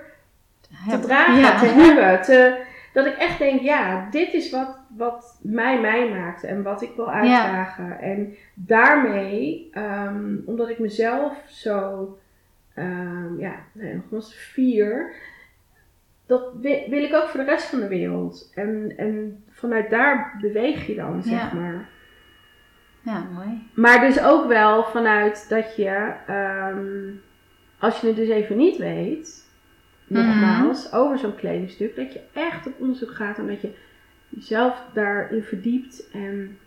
te 0.89 0.99
dragen, 0.99 1.39
Ja. 1.39 1.59
te 1.59 1.65
hebben. 1.65 2.21
Te, 2.21 2.57
dat 2.93 3.05
ik 3.05 3.15
echt 3.17 3.37
denk, 3.39 3.61
ja, 3.61 4.07
dit 4.09 4.33
is 4.33 4.51
wat, 4.51 4.77
wat 4.97 5.39
mij 5.43 5.81
mij 5.81 6.09
maakt 6.09 6.43
en 6.43 6.63
wat 6.63 6.81
ik 6.81 6.91
wil 6.95 7.11
uitdragen. 7.11 7.99
En 7.99 8.35
daarmee, 8.53 9.69
ehm, 9.71 10.35
omdat 10.45 10.69
ik 10.69 10.79
mezelf 10.79 11.43
zo, 11.47 12.17
ehm, 12.73 13.39
ja, 13.39 13.55
nee, 13.71 13.93
nogmaals 13.93 14.35
vier, 14.35 15.13
dat 16.25 16.43
wi- 16.61 16.85
wil 16.89 17.03
ik 17.03 17.13
ook 17.13 17.27
voor 17.27 17.39
de 17.39 17.45
rest 17.45 17.65
van 17.69 17.79
de 17.79 17.87
wereld. 17.87 18.51
En, 18.55 18.93
en 18.97 19.43
vanuit 19.49 19.89
daar 19.89 20.37
beweeg 20.41 20.87
je 20.87 20.95
dan, 20.95 21.23
zeg 21.23 21.51
Ja. 21.51 21.53
maar. 21.59 21.89
Ja, 23.03 23.23
mooi. 23.33 23.67
Maar 23.73 23.99
dus 23.99 24.23
ook 24.23 24.47
wel 24.47 24.83
vanuit 24.83 25.45
dat 25.49 25.75
je, 25.75 26.13
ehm, 26.27 27.09
als 27.79 28.01
je 28.01 28.07
het 28.07 28.15
dus 28.15 28.29
even 28.29 28.57
niet 28.57 28.77
weet, 28.77 29.49
nogmaals, 30.13 30.93
over 30.93 31.17
zo'n 31.19 31.35
kledingstuk, 31.35 31.95
dat 31.95 32.13
je 32.13 32.19
echt 32.33 32.67
op 32.67 32.73
onderzoek 32.77 33.15
gaat 33.15 33.37
en 33.37 33.47
dat 33.47 33.61
je 33.61 33.69
jezelf 34.29 34.81
daarin 34.93 35.43
verdiept 35.43 36.09
en 36.13 36.57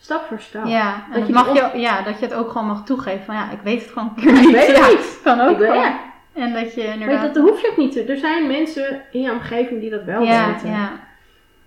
stap 0.00 0.24
voor 0.24 0.40
stap. 0.40 0.66
Ja, 0.66 1.04
Dat 1.10 1.18
dat, 1.18 1.26
je 1.26 1.32
mag 1.32 1.46
het 1.52 1.72
je, 1.72 1.78
ja, 1.78 2.02
dat 2.02 2.18
je 2.18 2.24
het 2.24 2.34
ook 2.34 2.50
gewoon 2.50 2.66
mag 2.66 2.84
toegeven 2.84 3.24
van 3.24 3.34
ja, 3.34 3.50
ik 3.50 3.58
weet 3.62 3.80
het 3.82 3.90
gewoon 3.90 4.12
een 4.16 4.22
keer 4.22 4.34
Ik 4.34 4.40
niet. 4.40 4.52
weet 4.52 4.76
het 4.76 4.88
niet. 4.88 5.20
Kan 5.22 5.40
ook 5.40 5.58
weet- 5.58 5.74
ja. 5.74 6.00
En 6.32 6.52
dat 6.52 6.74
je 6.74 6.82
Maar 6.84 6.92
inderdaad... 6.92 7.34
dat 7.34 7.48
hoef 7.48 7.60
je 7.60 7.68
ook 7.70 7.76
niet 7.76 7.92
te. 7.92 8.02
Er 8.04 8.16
zijn 8.16 8.46
mensen 8.46 9.02
in 9.12 9.20
je 9.20 9.30
omgeving 9.32 9.80
die 9.80 9.90
dat 9.90 10.04
wel 10.04 10.22
ja, 10.22 10.52
weten. 10.52 10.68
ja, 10.70 10.92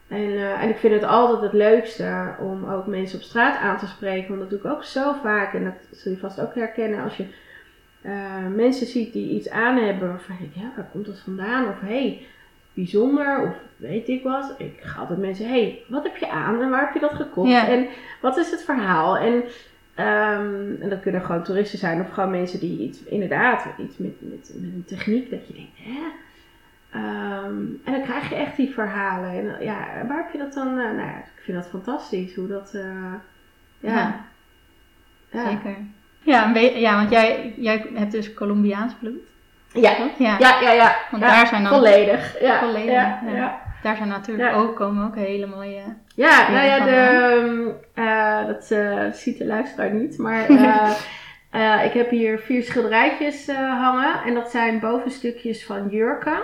En, 0.07 0.17
eh, 0.31 0.63
en 0.63 0.69
ik 0.69 0.77
vind 0.77 0.93
het 0.93 1.03
altijd 1.03 1.41
het 1.41 1.53
leukste 1.53 2.35
om 2.39 2.69
ook 2.69 2.85
mensen 2.87 3.17
op 3.17 3.23
straat 3.23 3.57
aan 3.57 3.77
te 3.77 3.87
spreken. 3.87 4.27
Want 4.27 4.39
dat 4.39 4.49
doe 4.49 4.59
ik 4.59 4.77
ook 4.77 4.83
zo 4.83 5.13
vaak. 5.23 5.53
En 5.53 5.63
dat 5.63 5.97
zul 5.99 6.11
je 6.11 6.17
vast 6.17 6.41
ook 6.41 6.55
herkennen 6.55 7.03
als 7.03 7.17
je 7.17 7.25
eh, 8.01 8.47
mensen 8.55 8.87
ziet 8.87 9.13
die 9.13 9.29
iets 9.29 9.49
aan 9.49 9.77
hebben. 9.77 10.07
Waarvan 10.09 10.35
denkt, 10.39 10.55
ja, 10.55 10.71
waar 10.75 10.89
komt 10.91 11.05
dat 11.05 11.19
vandaan? 11.19 11.67
Of 11.67 11.79
hey, 11.79 12.21
bijzonder. 12.73 13.41
Of 13.47 13.55
weet 13.77 14.07
ik 14.07 14.23
wat. 14.23 14.53
Ik 14.57 14.79
ga 14.81 14.99
altijd 14.99 15.19
mensen, 15.19 15.47
hey, 15.49 15.79
wat 15.87 16.03
heb 16.03 16.15
je 16.17 16.29
aan? 16.29 16.61
En 16.61 16.69
waar 16.69 16.85
heb 16.85 16.93
je 16.93 16.99
dat 16.99 17.13
gekocht? 17.13 17.49
Ja. 17.49 17.67
En 17.67 17.87
wat 18.21 18.37
is 18.37 18.51
het 18.51 18.63
verhaal? 18.63 19.17
En, 19.17 19.43
ehm, 19.95 20.81
en 20.81 20.89
dat 20.89 20.99
kunnen 20.99 21.21
gewoon 21.21 21.43
toeristen 21.43 21.79
zijn. 21.79 22.01
Of 22.01 22.09
gewoon 22.09 22.31
mensen 22.31 22.59
die 22.59 22.79
iets, 22.79 23.03
inderdaad, 23.03 23.65
iets 23.79 23.97
met, 23.97 24.13
met, 24.19 24.51
met 24.55 24.71
een 24.73 24.83
techniek. 24.87 25.29
Dat 25.29 25.47
je 25.47 25.53
denkt, 25.53 25.77
hè? 25.77 25.99
Ehm, 26.91 27.55
en 27.83 27.91
dan 27.91 28.01
krijg 28.01 28.29
je 28.29 28.35
echt 28.35 28.55
die 28.55 28.69
verhalen. 28.73 29.29
En 29.29 29.63
ja, 29.65 30.05
waar 30.07 30.17
heb 30.17 30.31
je 30.31 30.37
dat 30.37 30.53
dan? 30.53 30.67
eh, 30.67 30.75
nou 30.85 30.97
ja, 30.97 31.17
ik 31.17 31.41
vind 31.43 31.57
dat 31.57 31.67
fantastisch 31.69 32.35
hoe 32.35 32.47
dat. 32.47 32.73
eh, 32.73 32.83
ja. 33.79 33.91
Ja. 33.93 34.25
Ja. 35.31 35.49
zeker. 35.49 35.77
Ja, 36.29 36.51
ja, 36.55 36.95
want 36.95 37.09
jij, 37.09 37.53
jij 37.57 37.85
hebt 37.93 38.11
dus 38.11 38.33
Colombiaans 38.33 38.93
bloed. 38.99 39.19
Ja. 39.73 39.95
Ja. 40.17 40.35
Ja, 40.39 40.61
ja, 40.61 40.71
ja. 40.71 40.95
Want 41.11 41.23
daar 41.23 41.47
zijn 41.47 41.63
dan- 41.63 41.73
Volledig. 41.73 42.41
Ja. 42.41 42.59
Volledig, 42.59 42.91
Ja. 42.91 43.61
Daar 43.83 43.95
zijn 43.95 44.09
natuurlijk 44.09 44.55
ook, 44.55 44.75
komen 44.75 45.05
ook 45.05 45.15
hele 45.15 45.45
mooie... 45.45 45.81
Ja, 46.15 46.51
nou 46.51 46.65
ja, 46.65 46.79
de, 46.85 46.91
ehm, 46.95 48.07
eh, 48.07 48.47
dat 48.47 48.71
eh, 48.71 49.11
ziet 49.11 49.37
de 49.37 49.45
luisteraar 49.45 49.93
niet. 49.93 50.17
Maar 50.17 50.49
eh, 51.49 51.85
ik 51.87 51.93
heb 51.93 52.09
hier 52.09 52.39
vier 52.39 52.63
schilderijtjes 52.63 53.47
hangen. 53.55 54.23
En 54.25 54.33
dat 54.33 54.51
zijn 54.51 54.79
bovenstukjes 54.79 55.65
van 55.65 55.87
jurken. 55.89 56.41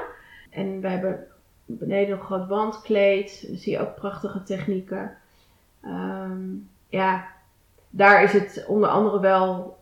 En 0.51 0.81
we 0.81 0.87
hebben 0.87 1.27
beneden 1.65 2.09
nog 2.17 2.25
groot 2.25 2.47
wandkleed. 2.47 3.45
Dan 3.47 3.57
zie 3.57 3.71
je 3.71 3.79
ook 3.79 3.95
prachtige 3.95 4.43
technieken. 4.43 5.17
Ehm, 5.83 6.41
ja, 6.89 7.25
daar 7.95 8.23
is 8.23 8.33
het 8.33 8.65
onder 8.67 8.89
andere 8.89 9.19
wel, 9.19 9.77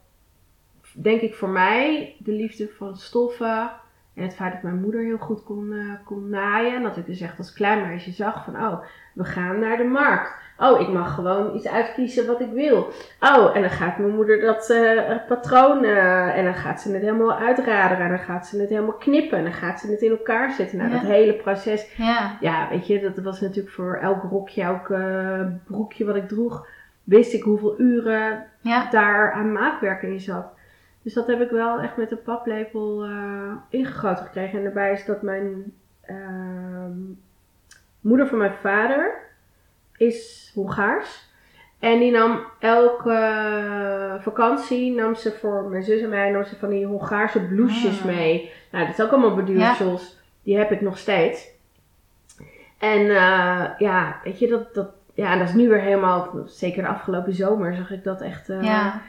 denk 0.93 1.21
ik 1.21 1.35
voor 1.35 1.49
mij, 1.49 2.15
de 2.19 2.31
liefde 2.31 2.69
van 2.77 2.97
stoffen. 2.97 3.71
En 4.15 4.23
het 4.23 4.35
feit 4.35 4.53
dat 4.53 4.61
mijn 4.61 4.81
moeder 4.81 5.01
heel 5.03 5.17
goed 5.17 5.43
kon, 5.43 5.73
eh, 5.73 6.05
kon 6.05 6.29
naaien. 6.29 6.75
En 6.75 6.83
dat 6.83 6.97
ik 6.97 7.05
dus 7.05 7.21
echt 7.21 7.37
als 7.37 7.53
klein 7.53 7.81
meisje 7.81 8.11
zag 8.11 8.43
van, 8.43 8.55
oh, 8.55 8.79
we 9.13 9.23
gaan 9.23 9.59
naar 9.59 9.77
de 9.77 9.83
markt. 9.83 10.41
Oh, 10.57 10.79
ik 10.81 10.87
mag 10.89 11.13
gewoon 11.15 11.55
iets 11.55 11.67
uitkiezen 11.67 12.27
wat 12.27 12.41
ik 12.41 12.51
wil. 12.51 12.91
Oh, 13.19 13.55
en 13.55 13.61
dan 13.61 13.69
gaat 13.69 13.97
mijn 13.97 14.15
moeder 14.15 14.41
dat 14.41 14.69
eh, 14.69 15.15
patroon 15.27 15.83
eh, 15.83 16.37
en 16.37 16.43
dan 16.43 16.53
gaat 16.55 16.81
ze 16.81 16.91
het 16.91 17.01
helemaal 17.01 17.33
uitraderen. 17.37 18.03
En 18.03 18.09
dan 18.09 18.25
gaat 18.25 18.47
ze 18.47 18.59
het 18.59 18.69
helemaal 18.69 18.93
knippen. 18.93 19.37
En 19.37 19.43
dan 19.43 19.53
gaat 19.53 19.79
ze 19.79 19.91
het 19.91 20.01
in 20.01 20.11
elkaar 20.11 20.51
zetten. 20.51 20.77
Nou, 20.77 20.89
Ja. 20.89 20.95
dat 20.99 21.07
hele 21.07 21.33
proces. 21.33 21.95
Ja, 21.97 22.37
Ja, 22.39 22.67
weet 22.69 22.87
je, 22.87 22.99
dat 23.01 23.23
was 23.23 23.41
natuurlijk 23.41 23.75
voor 23.75 23.95
elk 23.95 24.23
rokje, 24.23 24.61
elk 24.61 24.87
broekje 25.63 26.05
wat 26.05 26.15
ik 26.15 26.27
droeg, 26.27 26.67
wist 27.03 27.33
ik 27.33 27.43
hoeveel 27.43 27.79
uren 27.79 28.45
ja, 28.61 28.89
daar 28.89 29.31
aan 29.31 29.51
maakwerk 29.51 30.01
in 30.01 30.19
zat. 30.19 30.45
Dus 31.01 31.13
dat 31.13 31.27
heb 31.27 31.41
ik 31.41 31.49
wel 31.49 31.79
echt 31.79 31.97
met 31.97 32.11
een 32.11 32.21
paplepel 32.21 33.03
eh, 33.03 33.51
ingegoten 33.69 34.25
gekregen. 34.25 34.57
En 34.57 34.63
daarbij 34.63 34.91
is 34.91 35.05
dat 35.05 35.21
mijn 35.21 35.73
ehm, 36.01 36.97
moeder 38.01 38.27
van 38.27 38.37
mijn 38.37 38.53
vader 38.61 39.13
is 39.97 40.51
Hongaars. 40.53 41.31
En 41.79 41.99
die 41.99 42.11
nam 42.11 42.39
elke 42.59 44.17
vakantie, 44.19 44.91
nam 44.91 45.15
ze 45.15 45.31
voor 45.31 45.63
mijn 45.63 45.83
zus 45.83 46.01
en 46.01 46.09
mij, 46.09 46.31
nam 46.31 46.43
ze 46.43 46.55
van 46.55 46.69
die 46.69 46.85
Hongaarse 46.85 47.41
blouses 47.41 47.99
Ah. 47.99 48.05
mee. 48.05 48.51
Nou, 48.71 48.85
dat 48.85 48.97
is 48.97 49.05
ook 49.05 49.11
allemaal 49.11 49.35
beduursels. 49.35 50.19
Die 50.43 50.57
heb 50.57 50.71
ik 50.71 50.81
nog 50.81 50.97
steeds. 50.97 51.51
En 52.77 53.09
eh, 53.09 53.69
ja, 53.77 54.19
weet 54.23 54.39
je, 54.39 54.47
dat, 54.47 54.73
dat, 54.73 54.89
ja, 55.13 55.31
en 55.31 55.39
dat 55.39 55.47
is 55.47 55.53
nu 55.53 55.69
weer 55.69 55.81
helemaal, 55.81 56.29
zeker 56.45 56.81
de 56.83 56.89
afgelopen 56.89 57.33
zomer, 57.33 57.75
zag 57.75 57.91
ik 57.91 58.03
dat 58.03 58.21
echt 58.21 58.49
eh, 58.49 58.63
ja. 58.63 59.01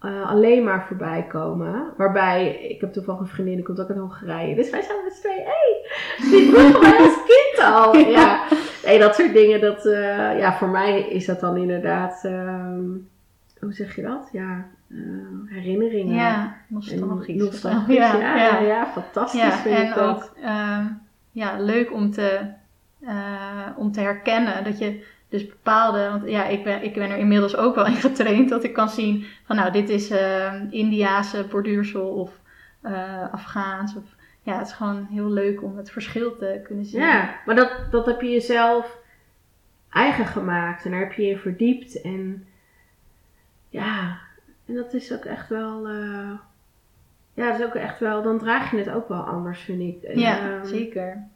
eh, 0.00 0.30
alleen 0.30 0.64
maar 0.64 0.84
voorbij 0.86 1.26
komen. 1.28 1.92
Waarbij, 1.96 2.56
ik 2.68 2.80
heb 2.80 2.92
toevallig 2.92 3.20
een 3.20 3.26
vriendin, 3.26 3.54
die 3.54 3.64
komt 3.64 3.80
ook 3.80 3.88
uit 3.88 3.98
Hongarije. 3.98 4.54
Dus 4.54 4.70
wij 4.70 4.82
zijn 4.82 4.98
met 5.04 5.12
z'n 5.12 5.20
tweeën, 5.20 5.44
hé, 5.44 5.50
hey, 5.50 6.30
die 6.30 6.50
vroeg 6.52 6.80
mij 6.80 6.98
als 6.98 7.16
kind 7.26 7.66
al. 7.72 7.96
Ja, 7.96 8.42
nee, 8.84 8.98
dat 8.98 9.14
soort 9.14 9.32
dingen, 9.32 9.60
dat, 9.60 9.86
eh, 9.86 10.38
ja, 10.38 10.52
voor 10.56 10.68
mij 10.68 11.00
is 11.00 11.26
dat 11.26 11.40
dan 11.40 11.56
inderdaad, 11.56 12.24
ehm, 12.24 12.84
hoe 13.60 13.72
zeg 13.72 13.96
je 13.96 14.02
dat? 14.02 14.28
Ja, 14.32 14.64
herinneringen. 15.46 16.14
Ja, 16.14 16.56
nostalgisch. 16.66 17.42
nostalgisch, 17.42 17.96
Ja, 17.96 18.14
ja, 18.16 18.36
ja, 18.36 18.58
ja. 18.58 18.86
fantastisch 18.86 19.54
vind 19.54 19.76
en 19.76 19.86
ik 19.86 19.94
dat. 19.94 20.16
ook 20.16 20.36
ehm, 20.42 20.84
ja, 21.30 21.58
leuk 21.58 21.92
om 21.92 22.10
te, 22.10 22.40
om 23.76 23.92
te 23.92 24.00
herkennen 24.00 24.64
dat 24.64 24.78
je 24.78 25.04
dus 25.28 25.46
bepaalde, 25.46 26.08
want 26.08 26.28
ja, 26.28 26.46
ik 26.46 26.64
ben, 26.64 26.82
ik 26.84 26.94
ben 26.94 27.10
er 27.10 27.16
inmiddels 27.18 27.56
ook 27.56 27.74
wel 27.74 27.86
in 27.86 27.94
getraind 27.94 28.48
dat 28.48 28.64
ik 28.64 28.72
kan 28.72 28.88
zien 28.88 29.24
van 29.44 29.56
nou, 29.56 29.72
dit 29.72 29.88
is 29.88 30.10
ehm 30.10 30.66
Indiase 30.70 31.44
borduursel 31.50 32.08
of 32.08 32.40
eh 32.82 33.32
Afghaans. 33.32 33.96
Of, 33.96 34.04
ja, 34.42 34.58
het 34.58 34.66
is 34.66 34.72
gewoon 34.72 35.06
heel 35.10 35.30
leuk 35.30 35.62
om 35.62 35.76
het 35.76 35.90
verschil 35.90 36.36
te 36.36 36.60
kunnen 36.64 36.84
zien. 36.84 37.00
Ja, 37.00 37.34
maar 37.46 37.54
dat, 37.54 37.72
dat 37.90 38.06
heb 38.06 38.20
je 38.20 38.30
jezelf 38.30 38.96
eigen 39.90 40.26
gemaakt 40.26 40.84
en 40.84 40.90
daar 40.90 41.00
heb 41.00 41.12
je 41.12 41.22
je 41.22 41.38
verdiept. 41.38 42.00
En 42.00 42.46
ja, 43.68 44.18
en 44.66 44.74
dat 44.74 44.94
is 44.94 45.12
ook 45.12 45.24
echt 45.24 45.48
wel. 45.48 45.88
eh, 45.88 46.30
ja, 47.34 47.50
dat 47.50 47.58
is 47.60 47.66
ook 47.66 47.74
echt 47.74 47.98
wel. 48.00 48.22
Dan 48.22 48.38
draag 48.38 48.70
je 48.70 48.76
het 48.76 48.90
ook 48.90 49.08
wel 49.08 49.20
anders, 49.20 49.60
vind 49.60 49.80
ik. 49.80 50.02
En, 50.02 50.18
Ja, 50.18 50.38
ehm, 50.50 50.64
zeker. 50.66 51.26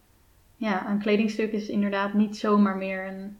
Ja, 0.56 0.88
een 0.88 0.98
kledingstuk 0.98 1.52
is 1.52 1.68
inderdaad 1.68 2.12
niet 2.14 2.36
zomaar 2.36 2.76
meer 2.76 3.06
een, 3.06 3.36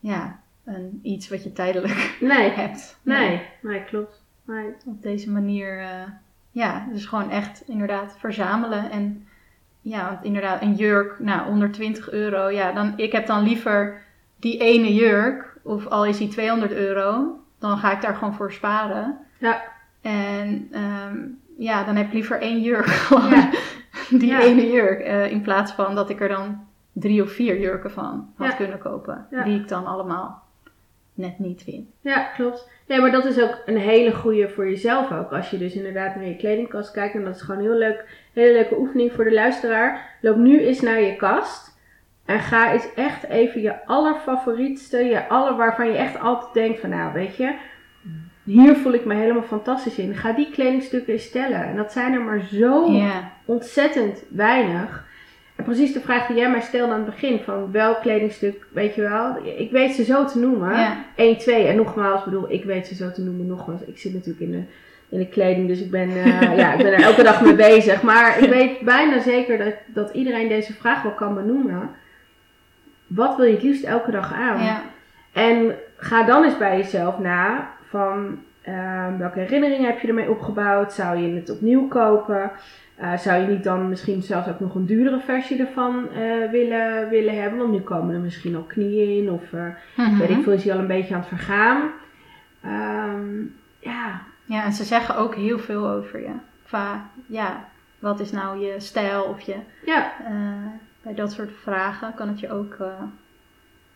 ja, 0.00 0.40
een 0.64 1.00
iets 1.02 1.28
wat 1.28 1.42
je 1.44 1.52
tijdelijk 1.52 2.16
Nee, 2.20 2.50
hebt. 2.50 2.98
nee, 3.02 3.42
nee, 3.62 3.84
klopt. 3.84 4.22
Nee. 4.44 4.66
op 4.86 5.02
deze 5.02 5.30
manier, 5.30 5.78
eh, 5.80 6.02
ja, 6.50 6.86
dus 6.92 7.06
gewoon 7.06 7.30
echt 7.30 7.62
inderdaad 7.66 8.16
verzamelen. 8.18 8.90
En 8.90 9.26
ja, 9.80 10.08
want 10.10 10.24
inderdaad, 10.24 10.62
een 10.62 10.74
jurk, 10.74 11.18
nou, 11.18 11.48
onder 11.48 11.70
20 11.72 12.10
euro, 12.10 12.48
ja, 12.50 12.72
dan, 12.72 12.92
ik 12.96 13.12
heb 13.12 13.26
dan 13.26 13.42
liever 13.42 14.02
die 14.36 14.58
ene 14.58 14.94
jurk, 14.94 15.56
of 15.62 15.86
al 15.86 16.04
is 16.06 16.16
die 16.18 16.28
200 16.28 16.72
euro, 16.72 17.38
dan 17.58 17.78
ga 17.78 17.92
ik 17.92 18.00
daar 18.00 18.14
gewoon 18.14 18.34
voor 18.34 18.52
sparen. 18.52 19.18
Ja. 19.38 19.62
En 20.00 20.68
ehm, 20.72 21.18
ja, 21.58 21.84
dan 21.84 21.96
heb 21.96 22.06
ik 22.06 22.12
liever 22.12 22.40
één 22.40 22.60
jurk, 22.60 22.86
gewoon 23.06 23.30
Ja. 23.30 23.50
die 24.08 24.26
Ja. 24.30 24.40
ene 24.40 24.70
jurk, 24.70 25.00
eh, 25.00 25.30
in 25.30 25.40
plaats 25.42 25.72
van 25.72 25.94
dat 25.94 26.10
ik 26.10 26.20
er 26.20 26.28
dan 26.28 26.66
drie 26.92 27.22
of 27.22 27.30
vier 27.30 27.60
jurken 27.60 27.90
van 27.90 28.32
had 28.36 28.48
Ja. 28.50 28.54
kunnen 28.56 28.78
kopen, 28.78 29.26
Ja. 29.30 29.44
die 29.44 29.60
ik 29.60 29.68
dan 29.68 29.86
allemaal 29.86 30.42
net 31.14 31.38
niet 31.38 31.62
vind. 31.62 31.88
Ja, 32.00 32.22
klopt. 32.36 32.70
Nee, 32.86 33.00
maar 33.00 33.10
dat 33.10 33.24
is 33.24 33.40
ook 33.40 33.58
een 33.66 33.76
hele 33.76 34.12
goede 34.14 34.48
voor 34.48 34.68
jezelf 34.68 35.12
ook. 35.12 35.32
Als 35.32 35.50
je 35.50 35.58
dus 35.58 35.74
inderdaad 35.74 36.14
naar 36.14 36.24
je 36.26 36.36
kledingkast 36.36 36.90
kijkt. 36.90 37.14
En 37.14 37.24
dat 37.24 37.34
is 37.34 37.40
gewoon 37.42 37.60
een 37.60 37.66
heel 37.70 37.78
leuk, 37.78 38.04
hele 38.32 38.52
leuke 38.52 38.78
oefening 38.78 39.12
voor 39.12 39.24
de 39.24 39.32
luisteraar. 39.34 40.16
Loop 40.20 40.36
nu 40.36 40.60
eens 40.60 40.80
naar 40.80 41.00
je 41.00 41.16
kast. 41.16 41.78
En 42.24 42.40
ga 42.40 42.72
eens 42.72 42.94
echt 42.94 43.24
even 43.24 43.60
je 43.60 43.86
allerfavorietste, 43.86 44.96
je 45.04 45.28
aller 45.28 45.56
waarvan 45.56 45.86
je 45.86 45.96
echt 45.96 46.20
altijd 46.20 46.54
denkt 46.54 46.80
van 46.80 46.90
nou 46.90 47.12
weet 47.12 47.36
je, 47.36 47.54
hier 48.44 48.76
voel 48.76 48.92
ik 48.92 49.04
me 49.04 49.14
helemaal 49.14 49.42
fantastisch 49.42 49.98
in. 49.98 50.14
Ga 50.14 50.32
die 50.32 50.50
kledingstukken 50.50 51.12
eens 51.12 51.24
stellen. 51.24 51.64
En 51.64 51.76
dat 51.76 51.92
zijn 51.92 52.12
er 52.12 52.20
maar 52.22 52.40
zo 52.40 53.00
ontzettend 53.44 54.24
weinig. 54.30 55.08
Precies 55.64 55.92
de 55.92 56.00
vraag 56.00 56.26
die 56.26 56.36
jij 56.36 56.50
mij 56.50 56.60
stelde 56.60 56.92
aan 56.92 57.00
het 57.00 57.10
begin, 57.10 57.40
van 57.44 57.72
welk 57.72 58.00
kledingstuk, 58.00 58.66
weet 58.72 58.94
je 58.94 59.00
wel, 59.00 59.36
ik 59.56 59.70
weet 59.70 59.92
ze 59.92 60.04
zo 60.04 60.24
te 60.24 60.38
noemen. 60.38 60.70
ja, 60.70 61.04
1, 61.14 61.38
2 61.38 61.66
en 61.66 61.76
nogmaals, 61.76 62.24
bedoel, 62.24 62.52
ik 62.52 62.64
weet 62.64 62.86
ze 62.86 62.94
zo 62.94 63.10
te 63.10 63.22
noemen, 63.22 63.46
nogmaals, 63.46 63.80
ik 63.84 63.98
zit 63.98 64.12
natuurlijk 64.12 64.40
in 64.40 64.50
de, 64.50 64.62
in 65.08 65.18
de 65.18 65.28
kleding, 65.28 65.68
dus 65.68 65.80
ik 65.80 65.90
ben, 65.90 66.08
eh, 66.08 66.56
ja, 66.60 66.72
ik 66.72 66.82
ben 66.82 66.92
er 66.92 67.02
elke 67.02 67.22
dag 67.22 67.42
mee 67.42 67.54
bezig. 67.54 68.02
Maar 68.02 68.42
ik 68.42 68.50
weet 68.50 68.80
bijna 68.80 69.20
zeker 69.20 69.58
dat, 69.58 69.74
dat 69.86 70.14
iedereen 70.14 70.48
deze 70.48 70.72
vraag 70.72 71.02
wel 71.02 71.12
kan 71.12 71.34
benoemen. 71.34 71.90
Wat 73.06 73.36
wil 73.36 73.46
je 73.46 73.52
het 73.52 73.62
liefst 73.62 73.84
elke 73.84 74.10
dag 74.10 74.32
aan? 74.32 74.62
ja, 74.62 74.82
En 75.32 75.74
ga 75.96 76.22
dan 76.22 76.44
eens 76.44 76.58
bij 76.58 76.76
jezelf 76.76 77.18
na 77.18 77.70
van 77.88 78.38
Ehm, 78.62 79.16
welke 79.18 79.38
herinneringen 79.38 79.90
heb 79.90 80.00
je 80.00 80.08
ermee 80.08 80.30
opgebouwd? 80.30 80.92
Zou 80.92 81.18
je 81.18 81.34
het 81.34 81.50
opnieuw 81.50 81.88
kopen? 81.88 82.50
Eh, 82.96 83.16
zou 83.18 83.40
je 83.40 83.46
niet 83.46 83.64
dan 83.64 83.88
misschien 83.88 84.22
zelfs 84.22 84.48
ook 84.48 84.60
nog 84.60 84.74
een 84.74 84.86
duurdere 84.86 85.20
versie 85.20 85.60
ervan 85.66 86.08
eh, 86.12 86.50
willen, 86.50 87.08
willen 87.08 87.40
hebben? 87.42 87.58
Want 87.58 87.72
nu 87.72 87.80
komen 87.80 88.14
er 88.14 88.20
misschien 88.20 88.56
al 88.56 88.62
knieën 88.62 89.22
in 89.22 89.30
of 89.30 89.52
uh, 89.52 90.18
weet 90.18 90.30
ik 90.30 90.42
veel, 90.42 90.52
is 90.52 90.64
hij 90.64 90.72
al 90.72 90.78
een 90.78 90.86
beetje 90.86 91.14
aan 91.14 91.20
het 91.20 91.28
vergaan. 91.28 91.90
Ehm, 92.62 93.40
ja, 93.78 94.20
Ja, 94.44 94.64
en 94.64 94.72
ze 94.72 94.84
zeggen 94.84 95.16
ook 95.16 95.34
heel 95.34 95.58
veel 95.58 95.88
over 95.88 96.20
je. 96.20 96.32
Qua, 96.66 97.04
ja, 97.26 97.64
wat 97.98 98.20
is 98.20 98.32
nou 98.32 98.58
je 98.66 98.74
stijl 98.78 99.22
of 99.22 99.40
je... 99.40 99.56
ja, 99.84 100.12
bij 101.02 101.14
dat 101.14 101.32
soort 101.32 101.50
vragen 101.62 102.14
kan 102.14 102.28
het 102.28 102.40
je 102.40 102.50
ook... 102.52 102.76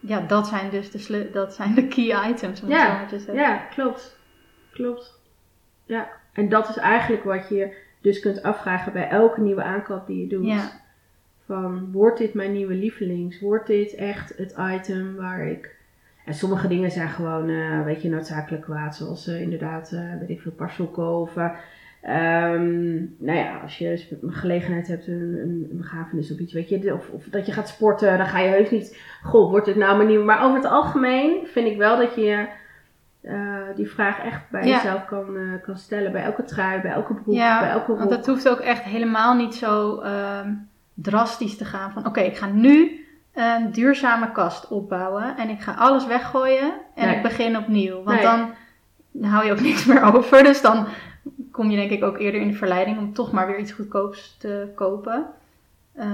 ja, 0.01 0.21
dat 0.21 0.47
zijn 0.47 0.71
dus 0.71 0.91
de, 0.91 1.31
dat 1.33 1.55
zijn 1.55 1.75
de 1.75 1.89
key 1.89 2.29
items, 2.31 2.63
om 2.63 2.69
Ja, 2.69 2.77
het 2.79 2.87
zo 2.89 2.93
maar 2.95 3.07
te 3.09 3.19
zeggen. 3.19 3.35
ja, 3.35 3.57
klopt. 3.57 4.19
Klopt. 4.75 5.21
Ja, 5.85 6.09
en 6.33 6.49
dat 6.49 6.69
is 6.69 6.77
eigenlijk 6.77 7.25
wat 7.25 7.49
je 7.49 7.77
dus 8.01 8.21
kunt 8.21 8.43
afvragen 8.43 8.93
bij 8.93 9.09
elke 9.09 9.41
nieuwe 9.41 9.63
aankoop 9.63 10.07
die 10.07 10.21
je 10.21 10.27
doet. 10.27 10.47
Ja. 10.47 10.71
Van, 11.47 11.93
wordt 11.93 12.19
dit 12.19 12.35
mijn 12.35 12.53
nieuwe 12.53 12.75
lievelings? 12.75 13.41
Wordt 13.41 13.67
dit 13.67 13.95
echt 13.95 14.37
het 14.37 14.55
item 14.59 15.17
waar 15.17 15.47
ik... 15.47 15.77
En 16.25 16.35
sommige 16.35 16.69
dingen 16.69 16.91
zijn 16.91 17.09
gewoon, 17.09 17.49
eh, 17.49 17.85
weet 17.85 18.03
je, 18.03 18.09
noodzakelijk 18.09 18.63
kwaad. 18.63 18.97
Zoals 18.97 19.27
eh, 19.27 19.41
inderdaad, 19.41 19.93
eh, 19.93 20.19
weet 20.21 20.31
ik 20.31 20.41
veel, 20.41 20.53
parsokken 20.53 21.09
of... 21.09 21.37
eh, 21.37 21.51
ehm, 22.01 22.95
nou 23.19 23.39
ja, 23.39 23.59
als 23.59 23.79
je 23.79 24.07
een 24.23 24.33
gelegenheid 24.33 24.89
hebt, 24.89 25.07
een, 25.07 25.39
een, 25.43 25.69
een 25.71 25.77
begrafenis 25.77 26.33
of 26.33 26.39
iets, 26.39 26.53
weet 26.53 26.69
je, 26.69 26.95
of, 26.95 27.11
of 27.11 27.25
dat 27.25 27.47
je 27.47 27.53
gaat 27.53 27.69
sporten, 27.69 28.19
dan 28.19 28.27
ga 28.27 28.39
je 28.39 28.49
heus 28.49 28.71
niet, 28.71 29.01
goh, 29.23 29.51
wordt 29.51 29.67
dit 29.67 29.77
nou 29.77 29.97
mijn 29.97 30.09
nieuwe? 30.09 30.25
Maar 30.25 30.45
over 30.45 30.57
het 30.57 30.71
algemeen 30.71 31.47
vind 31.47 31.67
ik 31.67 31.77
wel 31.77 31.97
dat 31.97 32.15
je 32.15 32.47
eh, 33.25 33.35
die 33.77 33.91
vraag 33.91 34.19
echt 34.19 34.41
bij 34.51 34.65
Ja. 34.67 34.75
jezelf 34.77 35.05
kan, 35.05 35.37
eh, 35.37 35.63
kan 35.63 35.77
stellen. 35.77 36.13
Bij 36.13 36.23
elke 36.25 36.45
trui, 36.45 36.81
bij 36.81 36.91
elke 36.93 37.15
broek, 37.15 37.35
Ja, 37.35 37.61
bij 37.61 37.71
elke 37.71 37.87
rok. 37.87 37.99
Want 37.99 38.11
het 38.11 38.27
hoeft 38.27 38.49
ook 38.49 38.59
echt 38.59 38.83
helemaal 38.83 39.35
niet 39.35 39.55
zo 39.55 40.01
ehm, 40.01 40.53
drastisch 40.95 41.57
te 41.57 41.65
gaan 41.65 41.93
van 41.93 42.07
oké, 42.07 42.21
ik 42.21 42.37
ga 42.37 42.47
nu 42.47 43.07
een 43.35 43.73
duurzame 43.73 44.33
kast 44.33 44.69
opbouwen 44.69 45.37
en 45.37 45.49
ik 45.49 45.61
ga 45.61 45.73
alles 45.73 46.07
weggooien 46.07 46.73
en 46.95 47.07
Nee. 47.07 47.17
ik 47.17 47.23
begin 47.23 47.57
opnieuw. 47.57 48.03
Want 48.03 48.21
Nee. 48.23 48.23
dan 48.23 49.31
hou 49.31 49.45
je 49.47 49.53
ook 49.53 49.61
niks 49.71 49.85
meer 49.85 50.03
over. 50.15 50.43
Dus 50.45 50.61
dan 50.63 50.87
kom 51.53 51.71
je 51.71 51.77
denk 51.77 51.91
ik 51.91 52.05
ook 52.05 52.19
eerder 52.19 52.41
in 52.41 52.49
de 52.49 52.55
verleiding 52.55 52.99
om 52.99 53.13
toch 53.13 53.33
maar 53.33 53.47
weer 53.47 53.59
iets 53.59 53.73
goedkoops 53.73 54.37
te 54.39 54.73
kopen. 54.75 55.27
Eh, 55.95 56.07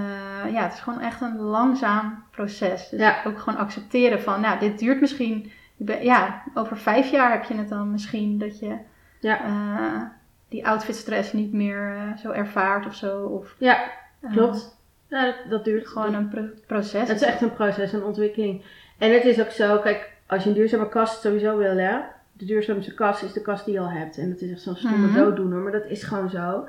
ja, 0.53 0.63
het 0.63 0.73
is 0.73 0.81
gewoon 0.81 1.01
echt 1.01 1.21
een 1.21 1.37
langzaam 1.39 2.23
proces. 2.31 2.89
Dus 2.89 3.01
Ja. 3.01 3.17
ook 3.27 3.39
gewoon 3.39 3.59
accepteren 3.59 4.21
van, 4.23 4.41
nou, 4.41 4.59
dit 4.59 4.79
duurt 4.79 5.01
misschien, 5.01 5.51
ja, 5.87 6.43
over 6.55 6.77
vijf 6.77 7.11
jaar 7.11 7.33
heb 7.33 7.45
je 7.45 7.55
het 7.55 7.69
dan 7.69 7.91
misschien 7.91 8.39
dat 8.39 8.59
je 8.59 8.77
Ja. 9.21 9.45
eh, 9.45 10.03
die 10.49 10.67
outfitstress 10.67 11.33
niet 11.33 11.53
meer 11.53 11.95
eh, 11.97 12.17
zo 12.17 12.31
ervaart 12.31 12.87
of 12.87 12.95
zo. 12.95 13.23
Of, 13.25 13.55
Ja, 13.59 13.83
eh, 14.21 14.33
klopt. 14.33 14.79
Ja, 15.07 15.25
dat, 15.25 15.35
dat 15.49 15.65
duurt 15.65 15.87
gewoon 15.89 16.15
een 16.15 16.29
pro- 16.29 16.51
proces. 16.67 17.09
Het 17.09 17.21
is 17.21 17.27
echt 17.27 17.41
een 17.41 17.53
proces, 17.53 17.93
een 17.93 18.05
ontwikkeling. 18.05 18.63
En 18.99 19.13
het 19.13 19.25
is 19.25 19.41
ook 19.41 19.51
zo, 19.51 19.79
kijk, 19.79 20.13
als 20.27 20.43
je 20.43 20.49
een 20.49 20.55
duurzame 20.55 20.89
kast 20.89 21.21
sowieso 21.21 21.57
wil, 21.57 21.77
hè. 21.77 21.99
De 22.33 22.45
duurzaamste 22.45 22.95
kast 22.95 23.23
is 23.23 23.33
de 23.33 23.41
kast 23.43 23.65
die 23.65 23.75
je 23.75 23.81
al 23.81 23.91
hebt. 23.91 24.19
En 24.19 24.31
dat 24.31 24.41
is 24.41 24.51
echt 24.51 24.61
zo'n 24.61 24.77
stomme 24.77 25.07
Mhm. 25.07 25.15
dooddoener, 25.17 25.59
maar 25.59 25.73
dat 25.73 25.87
is 25.87 26.03
gewoon 26.03 26.31
zo. 26.31 26.69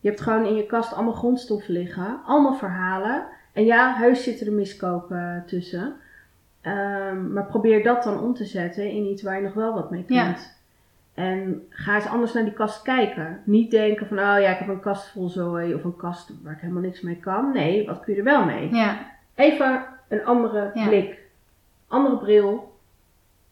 Je 0.00 0.08
hebt 0.08 0.20
gewoon 0.20 0.46
in 0.46 0.54
je 0.54 0.66
kast 0.66 0.92
allemaal 0.92 1.12
grondstoffen 1.12 1.72
liggen. 1.74 2.20
Allemaal 2.26 2.54
verhalen. 2.54 3.24
En 3.52 3.64
ja, 3.64 3.94
heus 3.94 4.22
zitten 4.22 4.46
er 4.46 4.52
miskopen 4.52 5.42
tussen. 5.46 5.94
Ehm, 6.64 7.32
maar 7.32 7.44
probeer 7.46 7.82
dat 7.82 8.02
dan 8.02 8.20
om 8.20 8.34
te 8.34 8.44
zetten 8.44 8.90
in 8.90 9.04
iets 9.04 9.22
waar 9.22 9.36
je 9.36 9.42
nog 9.42 9.54
wel 9.54 9.74
wat 9.74 9.90
mee 9.90 10.04
kunt. 10.04 10.08
Ja. 10.18 10.36
En 11.14 11.66
ga 11.68 11.94
eens 11.94 12.06
anders 12.06 12.32
naar 12.32 12.44
die 12.44 12.52
kast 12.52 12.82
kijken. 12.82 13.40
Niet 13.44 13.70
denken 13.70 14.06
van, 14.06 14.18
oh 14.18 14.24
ja, 14.24 14.50
ik 14.50 14.58
heb 14.58 14.68
een 14.68 14.80
kast 14.80 15.08
vol 15.10 15.28
zooi 15.28 15.74
of 15.74 15.84
een 15.84 15.96
kast 15.96 16.30
waar 16.42 16.52
ik 16.52 16.60
helemaal 16.60 16.82
niks 16.82 17.00
mee 17.00 17.16
kan. 17.16 17.52
Nee, 17.52 17.86
wat 17.86 18.00
kun 18.00 18.12
je 18.12 18.18
er 18.18 18.24
wel 18.24 18.44
mee? 18.44 18.74
Ja, 18.74 19.12
Even 19.34 19.84
een 20.08 20.24
andere 20.24 20.70
Ja. 20.74 20.86
blik. 20.88 21.18
Andere 21.88 22.16
bril. 22.18 22.72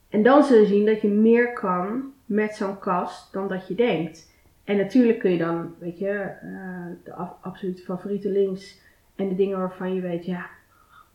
En 0.09 0.23
dan 0.23 0.45
zul 0.45 0.59
je 0.59 0.67
zien 0.67 0.87
dat 0.87 1.01
je 1.01 1.09
meer 1.09 1.53
kan 1.53 2.13
met 2.27 2.55
zo'n 2.55 2.79
kast 2.79 3.33
dan 3.33 3.49
dat 3.49 3.69
je 3.69 3.75
denkt. 3.75 4.31
En 4.65 4.77
natuurlijk 4.77 5.19
kun 5.19 5.31
je 5.31 5.39
dan, 5.39 5.75
weet 5.79 5.99
je, 5.99 6.09
eh, 6.09 6.87
de 7.05 7.13
absolute 7.41 7.83
favoriete 7.83 8.29
links 8.31 8.81
en 9.17 9.29
de 9.29 9.35
dingen 9.35 9.59
waarvan 9.59 9.95
je 9.95 10.01
weet, 10.01 10.25
ja, 10.25 10.47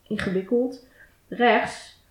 ingewikkeld. 0.08 0.88
Rechts. 1.28 2.04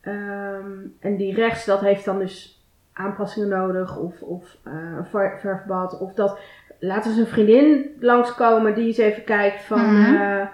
Ehm, 0.00 0.70
en 1.00 1.16
die 1.16 1.34
rechts, 1.34 1.64
dat 1.64 1.80
heeft 1.80 2.04
dan 2.04 2.18
dus 2.18 2.64
aanpassingen 2.92 3.48
nodig 3.48 3.96
of, 3.96 4.20
of 4.20 4.56
eh, 4.64 4.72
een 4.72 5.06
ver- 5.06 5.38
verfbad. 5.40 5.98
Of 5.98 6.12
dat, 6.12 6.38
laten 6.78 7.10
eens 7.10 7.20
een 7.20 7.26
vriendin 7.26 7.96
langskomen 8.00 8.74
die 8.74 8.86
eens 8.86 8.96
even 8.96 9.24
kijkt 9.24 9.62
van, 9.62 10.00
Mhm. 10.00 10.14
eh, 10.14 10.46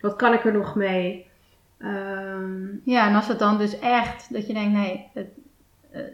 wat 0.00 0.16
kan 0.16 0.32
ik 0.32 0.44
er 0.44 0.52
nog 0.52 0.74
mee? 0.74 1.26
Ehm, 1.78 2.66
ja, 2.84 3.08
en 3.08 3.14
als 3.14 3.28
het 3.28 3.38
dan 3.38 3.58
dus 3.58 3.78
echt, 3.78 4.32
dat 4.32 4.46
je 4.46 4.52
denkt, 4.54 4.72
nee, 4.72 5.08
het, 5.14 5.26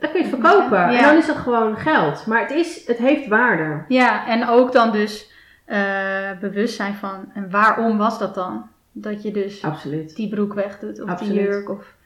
dan 0.00 0.10
kun 0.10 0.20
je 0.22 0.26
het 0.26 0.40
verkopen. 0.40 0.78
Ja. 0.78 0.96
En 0.98 1.02
dan 1.02 1.16
is 1.16 1.26
dat 1.26 1.36
gewoon 1.36 1.76
geld. 1.76 2.26
Maar 2.26 2.40
het, 2.40 2.50
is, 2.50 2.86
het 2.86 2.98
heeft 2.98 3.26
waarde. 3.28 3.84
ja, 3.88 4.26
en 4.26 4.48
ook 4.48 4.72
dan 4.72 4.92
dus 4.92 5.32
eh, 5.64 6.30
bewust 6.40 6.76
zijn 6.76 6.94
van, 6.94 7.30
en 7.34 7.50
waarom 7.50 7.98
was 7.98 8.18
dat 8.18 8.34
dan? 8.34 8.68
Dat 9.00 9.22
je 9.22 9.30
dus 9.30 9.64
Absoluut. 9.64 10.16
die 10.16 10.28
broek 10.28 10.54
wegdoet 10.54 11.00
of 11.02 11.08
Absoluut. 11.08 11.32
die 11.34 11.42
jurk 11.42 11.68
of 11.70 11.96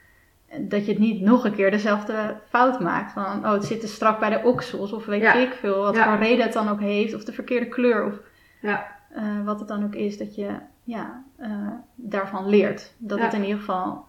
dat 0.60 0.84
je 0.86 0.90
het 0.92 1.00
niet 1.00 1.20
nog 1.20 1.44
een 1.44 1.54
keer 1.54 1.70
dezelfde 1.70 2.36
fout 2.48 2.80
maakt. 2.80 3.12
Van, 3.12 3.44
oh, 3.44 3.52
het 3.52 3.64
zit 3.64 3.80
te 3.80 3.86
strak 3.88 4.18
bij 4.20 4.30
de 4.30 4.42
oksels 4.48 4.92
of 4.92 5.04
weet 5.06 5.20
Ja. 5.22 5.34
ik 5.34 5.52
veel. 5.52 5.82
Wat 5.82 5.94
Ja. 5.96 6.04
voor 6.04 6.18
reden 6.26 6.44
het 6.44 6.52
dan 6.52 6.68
ook 6.68 6.80
heeft 6.80 7.14
of 7.14 7.24
de 7.24 7.32
verkeerde 7.32 7.68
kleur 7.68 8.04
of 8.06 8.14
Ja. 8.60 8.86
eh, 9.14 9.44
wat 9.44 9.58
het 9.58 9.68
dan 9.68 9.84
ook 9.84 9.94
is. 9.94 10.18
Dat 10.18 10.34
je 10.34 10.50
ja, 10.84 11.24
eh, 11.36 11.68
daarvan 11.94 12.48
leert. 12.48 12.92
Dat 12.98 13.20
het 13.20 13.32
in 13.32 13.42
ieder 13.42 13.58
geval 13.58 14.04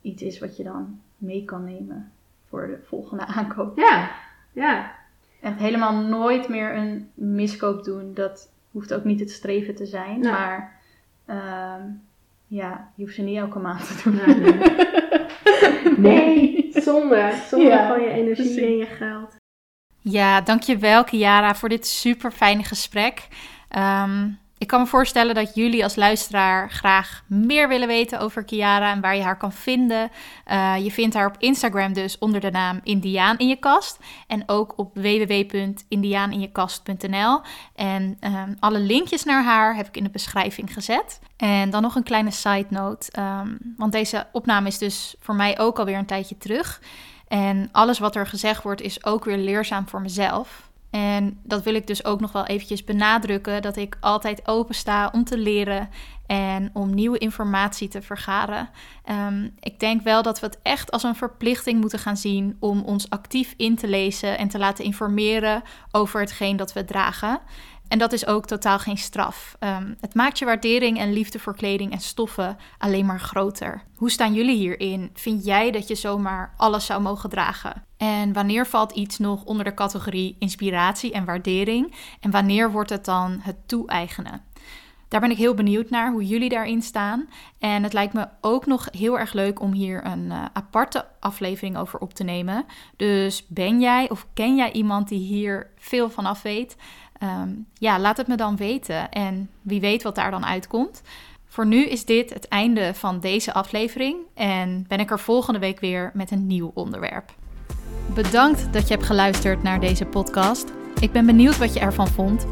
iets 0.00 0.22
is 0.22 0.38
wat 0.38 0.56
je 0.56 0.62
dan 0.62 1.00
mee 1.18 1.44
kan 1.44 1.64
nemen 1.64 2.12
voor 2.48 2.66
de 2.66 2.78
volgende 2.86 3.24
aankoop. 3.36 3.78
Ja. 3.78 4.10
Ja. 4.52 4.92
Echt 5.40 5.58
helemaal 5.58 5.94
nooit 5.96 6.48
meer 6.48 6.76
een 6.76 7.10
miskoop 7.14 7.84
doen. 7.84 8.14
Dat 8.14 8.50
hoeft 8.70 8.94
ook 8.94 9.04
niet 9.04 9.20
het 9.20 9.30
streven 9.30 9.74
te 9.74 9.86
zijn. 9.86 10.20
Nee. 10.20 10.30
Maar 10.32 10.72
ehm, 11.26 11.82
ja, 12.46 12.92
je 12.96 13.02
hoeft 13.02 13.14
ze 13.14 13.22
niet 13.22 13.36
elke 13.38 13.58
maand 13.58 14.02
te 14.02 14.10
doen. 14.10 14.20
Nee. 15.96 16.14
nee, 16.14 16.70
zonde. 16.82 17.32
Zonde 17.48 17.66
Ja, 17.66 17.88
van 17.88 18.00
je 18.02 18.08
energie 18.10 18.34
precies. 18.44 18.56
en 18.62 18.76
je 18.76 18.86
geld. 18.86 19.36
Ja, 20.00 20.40
dankjewel 20.40 21.04
Kiara 21.04 21.54
voor 21.54 21.68
dit 21.68 21.86
super 21.86 22.30
fijne 22.32 22.62
gesprek. 22.64 23.28
Ehm, 23.68 24.28
ik 24.58 24.66
kan 24.66 24.80
me 24.80 24.86
voorstellen 24.86 25.34
dat 25.34 25.54
jullie 25.54 25.82
als 25.82 25.96
luisteraar 25.96 26.70
graag 26.70 27.22
meer 27.26 27.68
willen 27.68 27.88
weten 27.88 28.20
over 28.20 28.44
Kiara 28.44 28.92
en 28.92 29.00
waar 29.00 29.16
je 29.16 29.22
haar 29.22 29.36
kan 29.36 29.52
vinden. 29.52 30.10
Eh, 30.44 30.74
je 30.78 30.90
vindt 30.90 31.14
haar 31.14 31.26
op 31.26 31.36
Instagram 31.38 31.92
dus 31.92 32.18
onder 32.18 32.40
de 32.40 32.50
naam 32.50 32.80
Indiaan 32.82 33.38
in 33.38 33.48
je 33.48 33.56
kast. 33.56 33.98
En 34.26 34.42
ook 34.46 34.72
op 34.76 34.94
www.indiaaninjekast.nl. 34.94 37.40
En 37.74 38.16
ehm, 38.20 38.54
alle 38.58 38.78
linkjes 38.78 39.24
naar 39.24 39.44
haar 39.44 39.76
heb 39.76 39.86
ik 39.86 39.96
in 39.96 40.04
de 40.04 40.10
beschrijving 40.10 40.72
gezet. 40.72 41.20
En 41.36 41.70
dan 41.70 41.82
nog 41.82 41.94
een 41.94 42.02
kleine 42.02 42.30
side 42.30 42.66
note. 42.68 43.12
ehm, 43.12 43.56
want 43.76 43.92
deze 43.92 44.26
opname 44.32 44.68
is 44.68 44.78
dus 44.78 45.14
voor 45.20 45.34
mij 45.34 45.58
ook 45.58 45.78
alweer 45.78 45.98
een 45.98 46.06
tijdje 46.06 46.38
terug. 46.38 46.80
En 47.28 47.68
alles 47.72 47.98
wat 47.98 48.16
er 48.16 48.26
gezegd 48.26 48.62
wordt 48.62 48.80
is 48.80 49.04
ook 49.04 49.24
weer 49.24 49.38
leerzaam 49.38 49.88
voor 49.88 50.00
mezelf. 50.00 50.65
En 50.96 51.40
dat 51.42 51.62
wil 51.62 51.74
ik 51.74 51.86
dus 51.86 52.04
ook 52.04 52.20
nog 52.20 52.32
wel 52.32 52.46
eventjes 52.46 52.84
benadrukken, 52.84 53.62
dat 53.62 53.76
ik 53.76 53.96
altijd 54.00 54.48
open 54.48 54.74
sta 54.74 55.10
om 55.12 55.24
te 55.24 55.38
leren 55.38 55.88
en 56.26 56.70
om 56.72 56.94
nieuwe 56.94 57.18
informatie 57.18 57.88
te 57.88 58.02
vergaren. 58.02 58.68
Ehm, 59.04 59.48
ik 59.60 59.80
denk 59.80 60.02
wel 60.02 60.22
dat 60.22 60.40
we 60.40 60.46
het 60.46 60.58
echt 60.62 60.90
als 60.90 61.02
een 61.02 61.14
verplichting 61.14 61.80
moeten 61.80 61.98
gaan 61.98 62.16
zien 62.16 62.56
om 62.60 62.82
ons 62.82 63.10
actief 63.10 63.54
in 63.56 63.76
te 63.76 63.88
lezen 63.88 64.38
en 64.38 64.48
te 64.48 64.58
laten 64.58 64.84
informeren 64.84 65.62
over 65.90 66.20
hetgeen 66.20 66.56
dat 66.56 66.72
we 66.72 66.84
dragen. 66.84 67.40
En 67.88 67.98
dat 67.98 68.12
is 68.12 68.26
ook 68.26 68.46
totaal 68.46 68.78
geen 68.78 68.98
straf. 68.98 69.56
Ehm, 69.58 69.94
het 70.00 70.14
maakt 70.14 70.38
je 70.38 70.44
waardering 70.44 70.98
en 70.98 71.12
liefde 71.12 71.38
voor 71.38 71.56
kleding 71.56 71.92
en 71.92 72.00
stoffen 72.00 72.56
alleen 72.78 73.06
maar 73.06 73.20
groter. 73.20 73.82
Hoe 73.96 74.10
staan 74.10 74.34
jullie 74.34 74.56
hierin? 74.56 75.10
Vind 75.14 75.44
jij 75.44 75.70
dat 75.70 75.88
je 75.88 75.94
zomaar 75.94 76.54
alles 76.56 76.86
zou 76.86 77.02
mogen 77.02 77.30
dragen? 77.30 77.85
En 77.96 78.32
wanneer 78.32 78.66
valt 78.66 78.92
iets 78.92 79.18
nog 79.18 79.44
onder 79.44 79.64
de 79.64 79.74
categorie 79.74 80.36
inspiratie 80.38 81.12
en 81.12 81.24
waardering? 81.24 81.94
En 82.20 82.30
wanneer 82.30 82.72
wordt 82.72 82.90
het 82.90 83.04
dan 83.04 83.38
het 83.40 83.56
toe-eigenen? 83.68 84.42
Daar 85.08 85.20
ben 85.20 85.30
ik 85.30 85.36
heel 85.36 85.54
benieuwd 85.54 85.90
naar 85.90 86.10
hoe 86.12 86.26
jullie 86.26 86.48
daarin 86.48 86.82
staan. 86.82 87.28
En 87.58 87.82
het 87.82 87.92
lijkt 87.92 88.12
me 88.12 88.28
ook 88.40 88.66
nog 88.66 88.88
heel 88.90 89.18
erg 89.18 89.32
leuk 89.32 89.60
om 89.60 89.72
hier 89.72 90.06
een 90.06 90.30
eh, 90.30 90.44
aparte 90.52 91.06
aflevering 91.20 91.76
over 91.76 91.98
op 91.98 92.14
te 92.14 92.24
nemen. 92.24 92.64
Dus 92.96 93.46
ben 93.48 93.80
jij 93.80 94.10
of 94.10 94.26
ken 94.34 94.56
jij 94.56 94.72
iemand 94.72 95.08
die 95.08 95.18
hier 95.18 95.70
veel 95.78 96.10
van 96.10 96.26
af 96.26 96.42
weet? 96.42 96.76
Ehm, 97.18 97.50
ja, 97.74 97.98
laat 97.98 98.16
het 98.16 98.26
me 98.26 98.36
dan 98.36 98.56
weten. 98.56 99.10
En 99.10 99.50
wie 99.62 99.80
weet 99.80 100.02
wat 100.02 100.14
daar 100.14 100.30
dan 100.30 100.46
uitkomt. 100.46 101.02
Voor 101.46 101.66
nu 101.66 101.86
is 101.86 102.04
dit 102.04 102.34
het 102.34 102.48
einde 102.48 102.94
van 102.94 103.20
deze 103.20 103.52
aflevering. 103.52 104.16
En 104.34 104.84
ben 104.88 105.00
ik 105.00 105.10
er 105.10 105.20
volgende 105.20 105.58
week 105.58 105.80
weer 105.80 106.10
met 106.14 106.30
een 106.30 106.46
nieuw 106.46 106.70
onderwerp. 106.74 107.34
Bedankt 108.14 108.72
dat 108.72 108.88
je 108.88 108.94
hebt 108.94 109.06
geluisterd 109.06 109.62
naar 109.62 109.80
deze 109.80 110.04
podcast. 110.04 110.72
Ik 111.00 111.12
ben 111.12 111.26
benieuwd 111.26 111.58
wat 111.58 111.74
je 111.74 111.80
ervan 111.80 112.08
vond. 112.08 112.46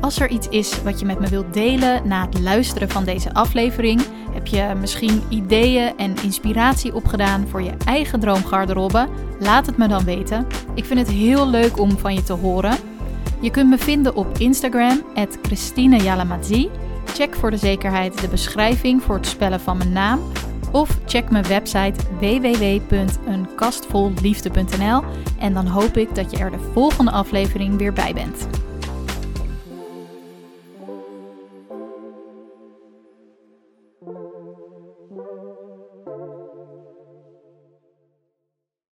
Als 0.00 0.20
er 0.20 0.28
iets 0.28 0.48
is 0.48 0.82
wat 0.82 1.00
je 1.00 1.06
met 1.06 1.20
me 1.20 1.28
wilt 1.28 1.54
delen 1.54 2.08
na 2.08 2.24
het 2.24 2.40
luisteren 2.40 2.90
van 2.90 3.04
deze 3.04 3.34
aflevering, 3.34 4.02
heb 4.32 4.46
je 4.46 4.72
misschien 4.80 5.22
ideeën 5.28 5.96
en 5.96 6.14
inspiratie 6.22 6.94
opgedaan 6.94 7.46
voor 7.48 7.62
je 7.62 7.72
eigen 7.84 8.20
droomgarderobe? 8.20 9.08
Laat 9.38 9.66
het 9.66 9.76
me 9.76 9.88
dan 9.88 10.04
weten. 10.04 10.46
Ik 10.74 10.84
vind 10.84 10.98
het 10.98 11.10
heel 11.10 11.48
leuk 11.48 11.78
om 11.78 11.98
van 11.98 12.14
je 12.14 12.22
te 12.22 12.32
horen. 12.32 12.76
Je 13.40 13.50
kunt 13.50 13.70
me 13.70 13.78
vinden 13.78 14.16
op 14.16 14.38
Instagram, 14.38 15.02
Christine 15.42 16.68
Check 17.14 17.34
voor 17.34 17.50
de 17.50 17.56
zekerheid 17.56 18.20
de 18.20 18.28
beschrijving 18.28 19.02
voor 19.02 19.14
het 19.14 19.26
spellen 19.26 19.60
van 19.60 19.76
mijn 19.76 19.92
naam. 19.92 20.20
Of 20.72 20.98
check 21.06 21.30
mijn 21.30 21.46
website 21.46 21.94
www.eenkastvolliefde.nl 22.18 25.02
en 25.38 25.54
dan 25.54 25.66
hoop 25.66 25.96
ik 25.96 26.14
dat 26.14 26.30
je 26.30 26.36
er 26.36 26.50
de 26.50 26.70
volgende 26.72 27.10
aflevering 27.10 27.78
weer 27.78 27.92
bij 27.92 28.14
bent. 28.14 28.48